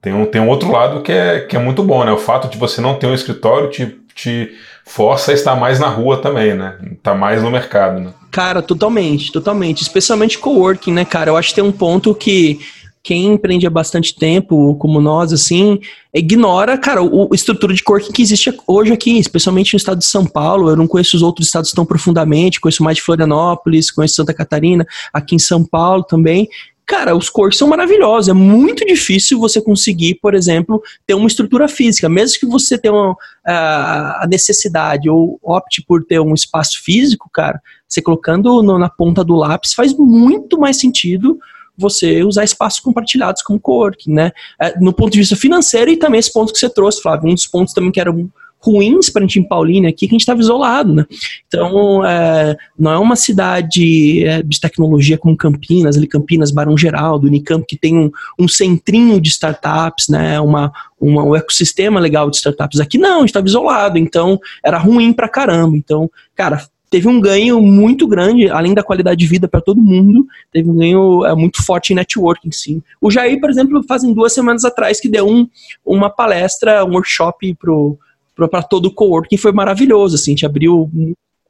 tem 0.06 0.14
um, 0.14 0.24
tem 0.24 0.40
um 0.40 0.48
outro 0.48 0.72
lado 0.72 1.02
que 1.02 1.12
é, 1.12 1.40
que 1.40 1.56
é 1.56 1.60
muito 1.60 1.82
bom, 1.82 2.06
né? 2.06 2.12
O 2.12 2.20
fato 2.20 2.48
de 2.48 2.60
você 2.60 2.80
não 2.80 2.94
ter 2.94 3.08
um 3.08 3.14
escritório 3.16 3.72
te, 3.72 3.98
te 4.14 4.52
força 4.86 5.32
a 5.32 5.34
estar 5.34 5.56
mais 5.56 5.80
na 5.80 5.88
rua 5.88 6.22
também, 6.22 6.54
né? 6.54 6.76
Tá 7.02 7.16
mais 7.16 7.42
no 7.42 7.50
mercado, 7.50 8.00
né? 8.00 8.14
Cara, 8.30 8.62
totalmente, 8.62 9.32
totalmente. 9.32 9.82
Especialmente 9.82 10.38
coworking, 10.38 10.94
né, 10.94 11.06
cara? 11.06 11.32
Eu 11.32 11.38
acho 11.38 11.50
que 11.50 11.56
tem 11.56 11.64
um 11.64 11.72
ponto 11.72 12.14
que 12.14 12.60
quem 13.02 13.34
empreende 13.34 13.66
há 13.66 13.70
bastante 13.70 14.16
tempo, 14.16 14.76
como 14.76 15.02
nós, 15.02 15.34
assim, 15.34 15.80
ignora, 16.14 16.78
cara, 16.78 17.02
o, 17.02 17.28
a 17.32 17.36
estrutura 17.36 17.74
de 17.74 17.84
coworking 17.84 18.12
que 18.12 18.22
existe 18.22 18.56
hoje 18.68 18.94
aqui, 18.94 19.18
especialmente 19.18 19.74
no 19.74 19.78
estado 19.78 19.98
de 19.98 20.06
São 20.06 20.24
Paulo. 20.24 20.70
Eu 20.70 20.76
não 20.76 20.86
conheço 20.86 21.18
os 21.18 21.24
outros 21.24 21.48
estados 21.48 21.72
tão 21.72 21.84
profundamente, 21.84 22.62
conheço 22.62 22.84
mais 22.84 22.98
de 22.98 23.02
Florianópolis, 23.02 23.90
conheço 23.90 24.14
Santa 24.14 24.36
Catarina, 24.36 24.86
aqui 25.12 25.34
em 25.34 25.40
São 25.40 25.66
Paulo 25.66 26.04
também. 26.04 26.48
Cara, 26.86 27.16
os 27.16 27.30
cores 27.30 27.58
são 27.58 27.68
maravilhosos. 27.68 28.30
É 28.30 28.34
muito 28.34 28.86
difícil 28.86 29.40
você 29.40 29.60
conseguir, 29.60 30.16
por 30.22 30.36
exemplo, 30.36 30.82
ter 31.08 31.16
uma 31.16 31.28
estrutura 31.28 31.68
física. 31.68 32.08
Mesmo 32.08 32.40
que 32.40 32.46
você 32.46 32.78
tenha 32.78 32.94
uma, 32.94 33.18
a 33.44 34.28
necessidade 34.30 35.10
ou 35.10 35.40
opte 35.42 35.84
por 35.84 36.04
ter 36.06 36.20
um 36.20 36.34
espaço 36.34 36.84
físico, 36.84 37.30
cara, 37.34 37.60
você 37.88 38.02
colocando 38.02 38.62
no, 38.62 38.78
na 38.78 38.90
ponta 38.90 39.24
do 39.24 39.36
lápis 39.36 39.74
faz 39.74 39.94
muito 39.98 40.60
mais 40.60 40.78
sentido 40.78 41.40
você 41.78 42.24
usar 42.24 42.44
espaços 42.44 42.80
compartilhados 42.80 43.42
como 43.42 43.60
coworking, 43.60 44.14
né? 44.14 44.32
É, 44.62 44.80
no 44.80 44.94
ponto 44.94 45.12
de 45.12 45.20
vista 45.20 45.36
financeiro 45.36 45.92
e 45.92 45.98
também 45.98 46.20
esse 46.20 46.32
ponto 46.32 46.54
que 46.54 46.60
você 46.60 46.70
trouxe, 46.70 47.02
Flávio. 47.02 47.30
Um 47.30 47.34
dos 47.34 47.48
pontos 47.48 47.74
também 47.74 47.92
que 47.92 48.00
era 48.00 48.12
ruins 48.60 49.10
para 49.10 49.22
a 49.22 49.26
gente 49.26 49.40
em 49.40 49.48
Paulínia 49.48 49.90
aqui, 49.90 50.08
que 50.08 50.14
a 50.14 50.16
gente 50.16 50.22
estava 50.22 50.40
isolado, 50.40 50.94
né? 50.94 51.06
Então, 51.48 52.06
é, 52.06 52.58
não 52.78 52.92
é 52.92 52.98
uma 52.98 53.16
cidade 53.16 54.26
é, 54.26 54.42
de 54.42 54.60
tecnologia 54.60 55.18
como 55.18 55.38
Campinas, 55.38 55.96
ali 55.96 56.08
Campinas, 56.08 56.52
Barão 56.52 56.78
Geraldo, 56.78 57.28
Unicamp, 57.28 57.66
que 57.68 57.78
tem 57.78 57.96
um, 57.96 58.12
um 58.40 58.48
centrinho 58.48 59.22
de 59.22 59.30
startups, 59.30 60.08
né? 60.10 60.40
Uma, 60.40 60.72
uma, 61.00 61.24
um 61.24 61.36
ecossistema 61.36 62.00
legal 62.00 62.30
de 62.30 62.38
startups. 62.38 62.80
Aqui 62.80 62.98
não, 62.98 63.18
a 63.18 63.20
gente 63.20 63.30
estava 63.30 63.48
isolado, 63.48 63.98
então 63.98 64.40
era 64.64 64.78
ruim 64.78 65.14
para 65.14 65.30
caramba. 65.30 65.78
Então, 65.78 66.10
cara, 66.36 66.66
teve 66.90 67.08
um 67.08 67.20
ganho 67.20 67.62
muito 67.62 68.08
grande, 68.08 68.50
além 68.50 68.74
da 68.74 68.84
qualidade 68.84 69.20
de 69.20 69.28
vida 69.28 69.48
para 69.48 69.62
todo 69.62 69.82
mundo, 69.82 70.26
teve 70.52 70.70
um 70.70 70.76
ganho 70.76 71.26
é, 71.26 71.36
muito 71.36 71.64
forte 71.64 71.92
em 71.92 71.96
networking, 71.96 72.52
sim. 72.52 72.82
O 73.02 73.12
Jair, 73.12 73.40
por 73.40 73.50
exemplo, 73.50 73.84
fazem 73.84 74.14
duas 74.14 74.34
semanas 74.34 74.64
atrás 74.64 75.00
que 75.00 75.10
deu 75.10 75.28
um, 75.28 75.48
uma 75.86 76.10
palestra, 76.10 76.86
um 76.86 76.94
workshop 76.94 77.54
pro 77.56 78.00
para 78.36 78.62
todo 78.62 78.88
o 78.88 78.94
coworking 78.94 79.38
foi 79.38 79.52
maravilhoso, 79.52 80.16
assim, 80.16 80.32
a 80.32 80.34
gente 80.34 80.46
abriu 80.46 80.92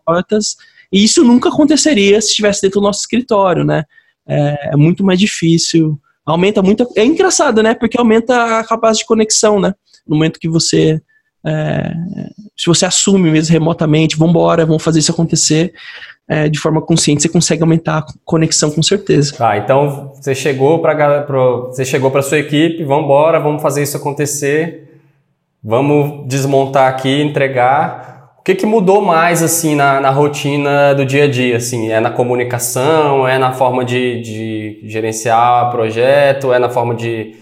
portas, 0.05 0.55
e 0.91 1.03
isso 1.03 1.23
nunca 1.23 1.49
aconteceria 1.49 2.21
se 2.21 2.29
estivesse 2.29 2.61
dentro 2.61 2.79
do 2.79 2.85
nosso 2.85 3.01
escritório, 3.01 3.63
né? 3.63 3.83
É, 4.27 4.71
é, 4.73 4.75
muito 4.75 5.03
mais 5.03 5.19
difícil, 5.19 5.99
aumenta 6.25 6.61
muito, 6.61 6.87
é 6.95 7.03
engraçado, 7.03 7.61
né? 7.61 7.73
Porque 7.73 7.97
aumenta 7.97 8.59
a 8.59 8.63
capacidade 8.63 8.99
de 8.99 9.05
conexão, 9.05 9.59
né? 9.59 9.73
No 10.07 10.15
momento 10.15 10.39
que 10.39 10.47
você, 10.47 11.01
é, 11.45 11.91
se 12.55 12.67
você 12.67 12.85
assume 12.85 13.31
mesmo 13.31 13.51
remotamente, 13.51 14.17
vamos 14.17 14.31
embora, 14.31 14.65
vamos 14.65 14.83
fazer 14.83 14.99
isso 14.99 15.11
acontecer, 15.11 15.73
é, 16.27 16.49
de 16.49 16.59
forma 16.59 16.81
consciente, 16.81 17.21
você 17.21 17.29
consegue 17.29 17.61
aumentar 17.61 17.99
a 17.99 18.05
conexão 18.23 18.71
com 18.71 18.81
certeza. 18.81 19.35
Tá, 19.35 19.57
então 19.57 20.11
você 20.15 20.33
chegou 20.33 20.81
para 20.81 21.23
você 21.67 21.85
chegou 21.85 22.09
para 22.09 22.21
sua 22.21 22.39
equipe, 22.39 22.83
vamos 22.83 23.05
embora, 23.05 23.39
vamos 23.39 23.61
fazer 23.61 23.83
isso 23.83 23.97
acontecer. 23.97 24.84
Vamos 25.67 26.27
desmontar 26.27 26.87
aqui, 26.87 27.23
entregar. 27.23 28.35
O 28.39 28.43
que, 28.43 28.53
que 28.53 28.67
mudou 28.67 29.01
mais 29.01 29.41
assim 29.41 29.73
na, 29.73 29.99
na 29.99 30.11
rotina 30.11 30.93
do 30.93 31.03
dia 31.03 31.23
a 31.23 31.27
dia? 31.27 31.57
Assim, 31.57 31.89
é 31.89 31.99
na 31.99 32.11
comunicação, 32.11 33.27
é 33.27 33.39
na 33.39 33.51
forma 33.51 33.83
de, 33.83 34.21
de 34.21 34.79
gerenciar 34.83 35.71
projeto, 35.71 36.53
é 36.53 36.59
na 36.59 36.69
forma 36.69 36.93
de, 36.93 37.33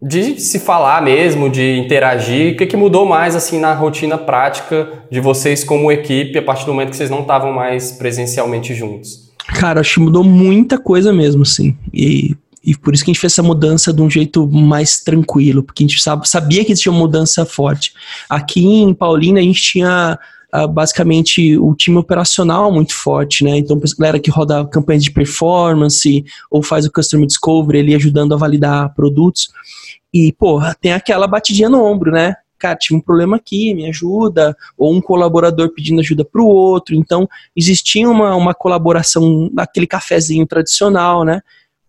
de 0.00 0.40
se 0.40 0.60
falar 0.60 1.02
mesmo, 1.02 1.50
de 1.50 1.76
interagir. 1.76 2.54
O 2.54 2.56
que, 2.56 2.66
que 2.66 2.76
mudou 2.76 3.04
mais 3.04 3.34
assim 3.34 3.58
na 3.58 3.74
rotina 3.74 4.16
prática 4.16 4.88
de 5.10 5.18
vocês 5.18 5.64
como 5.64 5.90
equipe 5.90 6.38
a 6.38 6.42
partir 6.42 6.66
do 6.66 6.72
momento 6.72 6.90
que 6.90 6.96
vocês 6.96 7.10
não 7.10 7.22
estavam 7.22 7.52
mais 7.52 7.90
presencialmente 7.90 8.74
juntos? 8.74 9.28
Cara, 9.58 9.80
acho 9.80 9.94
que 9.94 10.00
mudou 10.00 10.22
muita 10.22 10.78
coisa 10.78 11.12
mesmo, 11.12 11.44
sim. 11.44 11.76
E 11.92 12.36
e 12.62 12.76
por 12.76 12.92
isso 12.92 13.04
que 13.04 13.10
a 13.10 13.12
gente 13.14 13.20
fez 13.20 13.32
essa 13.32 13.42
mudança 13.42 13.92
de 13.92 14.02
um 14.02 14.10
jeito 14.10 14.46
mais 14.46 15.00
tranquilo, 15.00 15.62
porque 15.62 15.82
a 15.82 15.86
gente 15.86 16.02
sabia 16.24 16.64
que 16.64 16.72
existia 16.72 16.92
uma 16.92 17.00
mudança 17.00 17.46
forte. 17.46 17.92
Aqui 18.28 18.64
em 18.64 18.92
Paulina 18.92 19.40
a 19.40 19.42
gente 19.42 19.62
tinha 19.62 20.18
uh, 20.54 20.68
basicamente 20.68 21.56
o 21.56 21.74
time 21.74 21.96
operacional 21.96 22.70
muito 22.70 22.94
forte, 22.94 23.44
né? 23.44 23.56
Então, 23.56 23.80
galera 23.98 24.20
que 24.20 24.30
roda 24.30 24.66
campanhas 24.66 25.04
de 25.04 25.10
performance 25.10 26.24
ou 26.50 26.62
faz 26.62 26.84
o 26.84 26.92
customer 26.92 27.26
discovery, 27.26 27.78
ele 27.78 27.94
ajudando 27.94 28.34
a 28.34 28.38
validar 28.38 28.94
produtos. 28.94 29.48
E, 30.12 30.32
porra, 30.32 30.76
tem 30.78 30.92
aquela 30.92 31.26
batidinha 31.26 31.68
no 31.68 31.82
ombro, 31.82 32.10
né? 32.10 32.34
cara, 32.60 32.76
tive 32.76 32.98
um 32.98 33.00
problema 33.00 33.36
aqui, 33.36 33.72
me 33.72 33.88
ajuda, 33.88 34.54
ou 34.76 34.94
um 34.94 35.00
colaborador 35.00 35.72
pedindo 35.72 36.00
ajuda 36.00 36.24
para 36.24 36.42
o 36.42 36.46
outro. 36.46 36.94
Então, 36.94 37.26
existia 37.56 38.06
uma, 38.06 38.36
uma 38.36 38.52
colaboração 38.52 39.50
naquele 39.50 39.86
cafezinho 39.86 40.46
tradicional, 40.46 41.24
né? 41.24 41.40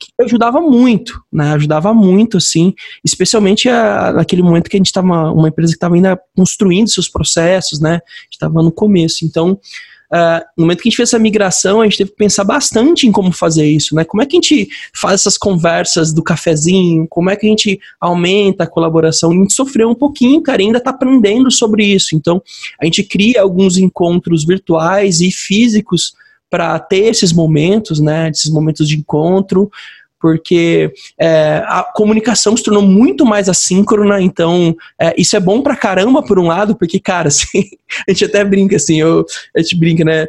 Que 0.01 0.23
ajudava 0.23 0.59
muito, 0.59 1.21
né? 1.31 1.51
Ajudava 1.53 1.93
muito, 1.93 2.37
assim, 2.37 2.73
especialmente 3.05 3.69
a, 3.69 4.11
naquele 4.13 4.41
momento 4.41 4.69
que 4.69 4.75
a 4.75 4.79
gente 4.79 4.87
estava 4.87 5.31
uma 5.31 5.49
empresa 5.49 5.71
que 5.71 5.77
estava 5.77 5.95
ainda 5.95 6.19
construindo 6.35 6.89
seus 6.89 7.07
processos, 7.07 7.79
né? 7.79 7.99
Estava 8.31 8.63
no 8.63 8.71
começo. 8.71 9.23
Então, 9.23 9.51
uh, 9.51 10.43
no 10.57 10.63
momento 10.63 10.81
que 10.81 10.87
a 10.87 10.89
gente 10.89 10.97
fez 10.97 11.09
essa 11.09 11.19
migração, 11.19 11.81
a 11.81 11.83
gente 11.83 11.97
teve 11.97 12.09
que 12.09 12.17
pensar 12.17 12.43
bastante 12.43 13.05
em 13.05 13.11
como 13.11 13.31
fazer 13.31 13.65
isso, 13.65 13.95
né? 13.95 14.03
Como 14.03 14.23
é 14.23 14.25
que 14.25 14.35
a 14.35 14.41
gente 14.41 14.67
faz 14.93 15.21
essas 15.21 15.37
conversas 15.37 16.11
do 16.11 16.23
cafezinho? 16.23 17.07
Como 17.07 17.29
é 17.29 17.35
que 17.35 17.45
a 17.45 17.49
gente 17.49 17.79
aumenta 17.99 18.63
a 18.63 18.67
colaboração? 18.67 19.31
A 19.31 19.35
gente 19.35 19.53
sofreu 19.53 19.89
um 19.89 19.95
pouquinho, 19.95 20.41
cara, 20.41 20.61
ainda 20.61 20.79
está 20.79 20.89
aprendendo 20.89 21.51
sobre 21.51 21.85
isso. 21.85 22.15
Então, 22.15 22.41
a 22.79 22.85
gente 22.85 23.03
cria 23.03 23.41
alguns 23.41 23.77
encontros 23.77 24.43
virtuais 24.43 25.21
e 25.21 25.31
físicos 25.31 26.13
para 26.51 26.77
ter 26.77 27.05
esses 27.05 27.31
momentos, 27.31 28.01
né, 28.01 28.29
esses 28.29 28.51
momentos 28.51 28.87
de 28.87 28.97
encontro, 28.97 29.71
porque 30.19 30.93
é, 31.17 31.63
a 31.65 31.81
comunicação 31.95 32.55
se 32.55 32.63
tornou 32.63 32.83
muito 32.83 33.25
mais 33.25 33.49
assíncrona, 33.49 34.21
então 34.21 34.75
é, 34.99 35.15
isso 35.17 35.35
é 35.35 35.39
bom 35.39 35.63
pra 35.63 35.75
caramba 35.75 36.21
por 36.21 36.37
um 36.37 36.45
lado, 36.45 36.75
porque, 36.75 36.99
cara, 36.99 37.29
assim, 37.29 37.69
a 38.07 38.11
gente 38.11 38.25
até 38.25 38.43
brinca 38.43 38.75
assim, 38.75 38.99
eu, 38.99 39.25
a 39.55 39.61
gente 39.61 39.75
brinca, 39.79 40.03
né? 40.03 40.27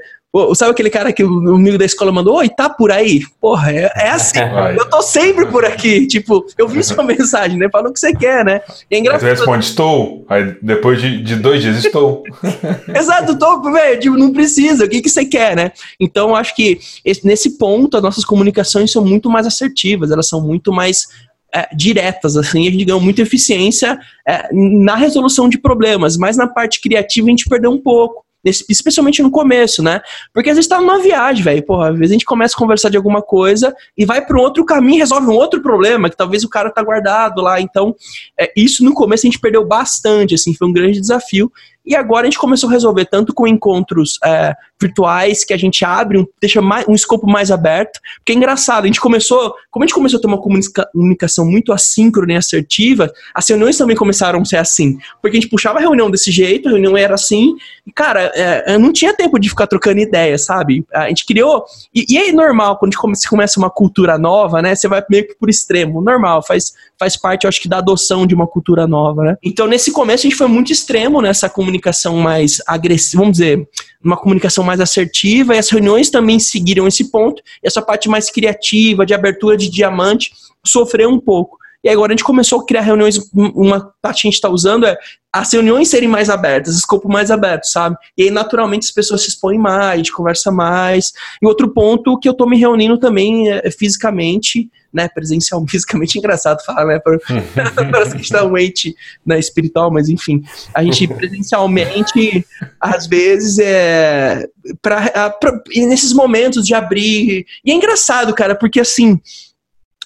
Sabe 0.55 0.71
aquele 0.71 0.89
cara 0.89 1.13
que 1.13 1.23
o 1.23 1.55
amigo 1.55 1.77
da 1.77 1.85
escola 1.85 2.11
mandou? 2.11 2.37
Oi, 2.37 2.49
tá 2.49 2.71
por 2.71 2.91
aí? 2.91 3.21
Porra, 3.39 3.71
é, 3.71 3.93
é 3.95 4.11
assim. 4.11 4.39
eu 4.79 4.89
tô 4.89 5.03
sempre 5.03 5.45
por 5.47 5.63
aqui. 5.63 6.07
Tipo, 6.07 6.47
eu 6.57 6.67
vi 6.67 6.83
sua 6.83 7.05
mensagem, 7.05 7.59
né? 7.59 7.69
Fala 7.71 7.91
o 7.91 7.93
que 7.93 8.01
você 8.01 8.15
quer, 8.15 8.43
né? 8.43 8.63
E 8.91 8.95
é 8.95 8.99
engraçado. 8.99 9.29
Você 9.29 9.35
responde, 9.35 9.67
estou. 9.67 10.25
Aí 10.31 10.57
depois 10.63 11.03
de, 11.03 11.23
de 11.23 11.37
dois 11.37 11.61
dias, 11.61 11.85
estou. 11.85 12.23
Exato, 12.97 13.39
tô, 13.39 13.61
velho. 13.71 14.01
Tipo, 14.01 14.17
não 14.17 14.33
precisa. 14.33 14.87
O 14.87 14.89
que, 14.89 15.03
que 15.03 15.11
você 15.11 15.27
quer, 15.27 15.55
né? 15.55 15.73
Então, 16.01 16.35
acho 16.35 16.57
que 16.57 16.81
esse, 17.05 17.27
nesse 17.27 17.59
ponto, 17.59 17.99
as 17.99 18.03
nossas 18.03 18.25
comunicações 18.25 18.91
são 18.91 19.05
muito 19.05 19.29
mais 19.29 19.47
assertivas. 19.47 20.11
Elas 20.11 20.29
são 20.29 20.41
muito 20.41 20.73
mais 20.73 21.09
é, 21.55 21.69
diretas, 21.77 22.39
assim, 22.39 22.67
a 22.67 22.71
gente 22.71 22.87
ganhou 22.87 23.01
muita 23.01 23.21
eficiência 23.21 23.99
é, 24.27 24.49
na 24.51 24.97
resolução 24.97 25.51
de 25.51 25.59
problemas, 25.59 26.17
mas 26.17 26.35
na 26.39 26.47
parte 26.47 26.81
criativa 26.81 27.27
a 27.27 27.31
gente 27.31 27.45
perdeu 27.45 27.71
um 27.71 27.79
pouco 27.79 28.25
especialmente 28.45 29.23
no 29.23 29.31
começo, 29.31 29.83
né? 29.83 30.01
Porque 30.33 30.51
às 30.51 30.57
vezes 30.57 30.69
tá 30.69 30.81
numa 30.81 31.01
viagem, 31.01 31.43
velho. 31.43 31.65
Porra, 31.65 31.91
às 31.91 31.99
vezes 31.99 32.11
a 32.11 32.15
gente 32.15 32.25
começa 32.25 32.55
a 32.55 32.59
conversar 32.59 32.89
de 32.89 32.97
alguma 32.97 33.23
coisa 33.23 33.75
e 33.97 34.05
vai 34.05 34.25
para 34.25 34.37
um 34.37 34.41
outro 34.41 34.65
caminho, 34.65 34.99
resolve 34.99 35.27
um 35.29 35.35
outro 35.35 35.63
problema 35.63 36.11
que 36.11 36.17
talvez 36.17 36.43
o 36.43 36.49
cara 36.49 36.71
tá 36.71 36.83
guardado 36.83 37.41
lá. 37.41 37.61
Então, 37.61 37.95
é, 38.39 38.53
isso 38.57 38.85
no 38.85 38.95
começo 38.95 39.27
a 39.27 39.31
gente 39.31 39.41
perdeu 39.41 39.65
bastante, 39.67 40.35
assim, 40.35 40.55
foi 40.55 40.69
um 40.69 40.73
grande 40.73 41.01
desafio. 41.01 41.51
E 41.85 41.97
agora 41.97 42.23
a 42.23 42.31
gente 42.31 42.39
começou 42.39 42.69
a 42.69 42.73
resolver 42.73 43.07
tanto 43.07 43.35
com 43.35 43.47
encontros 43.47 44.19
é, 44.25 44.55
virtuais 44.81 45.45
que 45.45 45.53
a 45.53 45.57
gente 45.57 45.85
abre, 45.85 46.19
um, 46.19 46.27
deixa 46.41 46.63
mais, 46.63 46.87
um 46.87 46.95
escopo 46.95 47.27
mais 47.27 47.51
aberto. 47.51 48.01
Porque 48.19 48.33
é 48.33 48.35
engraçado, 48.35 48.85
a 48.85 48.87
gente 48.87 49.01
começou, 49.01 49.55
como 49.71 49.85
a 49.85 49.87
gente 49.87 49.95
começou 49.95 50.19
a 50.19 50.21
ter 50.21 50.29
uma 50.29 50.41
comunicação 50.41 51.45
muito 51.45 51.73
assíncrona 51.73 52.35
e 52.35 52.37
assertiva, 52.37 53.13
as 53.35 53.49
reuniões 53.49 53.77
também 53.77 53.97
começaram 53.97 54.41
a 54.41 54.45
ser 54.45 54.59
assim. 54.59 54.97
Porque 55.21 55.37
a 55.37 55.41
gente 55.41 55.51
puxava 55.51 55.79
a 55.79 55.83
reunião 55.83 56.11
desse 56.11 56.31
jeito, 56.31 56.69
a 56.69 56.73
reunião 56.73 56.97
era 56.97 57.15
assim, 57.15 57.55
e 57.87 57.93
cara, 57.93 58.31
é, 58.35 58.79
não 58.79 58.93
tinha 58.93 59.15
tempo 59.15 59.39
de 59.39 59.49
ficar 59.49 59.67
trocando 59.67 60.01
ideia, 60.01 60.39
sabe? 60.39 60.85
A 60.93 61.09
gente 61.09 61.27
criou. 61.27 61.65
E, 61.95 62.07
e 62.09 62.19
é 62.19 62.33
normal, 62.33 62.79
quando 62.79 62.93
a 62.93 62.97
gente 62.97 63.29
começa 63.29 63.59
uma 63.59 63.71
cultura 63.71 64.17
nova, 64.17 64.63
né? 64.63 64.75
Você 64.75 64.87
vai 64.87 65.03
meio 65.11 65.27
que 65.27 65.35
por 65.35 65.51
extremo. 65.51 66.01
Normal, 66.01 66.45
faz, 66.45 66.73
faz 66.99 67.17
parte, 67.17 67.45
eu 67.45 67.49
acho 67.49 67.61
que, 67.61 67.69
da 67.69 67.79
adoção 67.79 68.27
de 68.27 68.35
uma 68.35 68.47
cultura 68.47 68.87
nova, 68.87 69.25
né? 69.25 69.37
Então, 69.43 69.67
nesse 69.67 69.91
começo, 69.91 70.27
a 70.27 70.31
gente 70.31 70.39
foi 70.39 70.47
muito 70.47 70.73
extremo 70.73 71.21
nessa 71.21 71.49
comunicação 71.49 71.72
mais 72.17 72.61
agressiva, 72.67 73.23
vamos 73.23 73.39
dizer, 73.39 73.69
uma 74.03 74.17
comunicação 74.17 74.65
mais 74.65 74.81
assertiva, 74.81 75.55
e 75.55 75.59
as 75.59 75.71
reuniões 75.71 76.11
também 76.11 76.39
seguiram 76.39 76.87
esse 76.87 77.11
ponto, 77.11 77.43
e 77.63 77.67
essa 77.67 77.81
parte 77.81 78.09
mais 78.09 78.31
criativa, 78.31 79.07
de 79.07 79.15
abertura 79.15 79.57
de 79.57 79.69
diamante, 79.71 80.33
sofreu 80.65 81.09
um 81.09 81.21
pouco. 81.21 81.62
E 81.83 81.89
agora 81.89 82.13
a 82.13 82.17
gente 82.17 82.25
começou 82.25 82.61
a 82.61 82.67
criar 82.67 82.83
reuniões, 82.83 83.19
uma 83.35 83.93
parte 84.01 84.23
que 84.23 84.29
a 84.29 84.31
gente 84.31 84.35
está 84.35 84.49
usando 84.49 84.87
é 84.87 84.97
as 85.33 85.51
reuniões 85.51 85.89
serem 85.89 86.09
mais 86.09 86.29
abertas, 86.29 86.77
escopo 86.77 87.09
mais 87.09 87.31
aberto, 87.31 87.65
sabe? 87.65 87.97
E 88.19 88.25
aí, 88.25 88.31
naturalmente, 88.31 88.85
as 88.85 88.91
pessoas 88.91 89.23
se 89.23 89.31
expõem 89.31 89.59
mais, 89.59 89.95
a 89.95 89.97
gente 89.97 90.13
conversa 90.13 90.53
mais. 90.53 91.13
E 91.41 91.47
outro 91.47 91.73
ponto 91.73 92.19
que 92.19 92.29
eu 92.29 92.35
tô 92.35 92.47
me 92.47 92.59
reunindo 92.59 92.99
também 92.99 93.51
é, 93.51 93.71
fisicamente, 93.71 94.71
né? 94.93 95.09
Presencial, 95.09 95.65
fisicamente 95.67 96.19
engraçado 96.19 96.63
falar, 96.63 96.85
né? 96.85 97.01
Parece 97.01 98.11
que 98.11 98.17
a 98.17 98.19
gente 98.19 98.29
tá 98.29 98.45
um 98.45 98.59
ente 98.59 98.95
né, 99.25 99.39
espiritual, 99.39 99.91
mas 99.91 100.11
enfim. 100.11 100.45
A 100.75 100.85
gente 100.85 101.09
presencialmente, 101.09 102.47
às 102.79 103.07
vezes, 103.07 103.59
é. 103.59 104.47
Pra, 104.83 105.31
pra, 105.31 105.63
nesses 105.75 106.13
momentos 106.13 106.67
de 106.67 106.75
abrir. 106.75 107.47
E 107.65 107.73
é 107.73 107.75
engraçado, 107.75 108.35
cara, 108.35 108.55
porque 108.55 108.81
assim. 108.81 109.19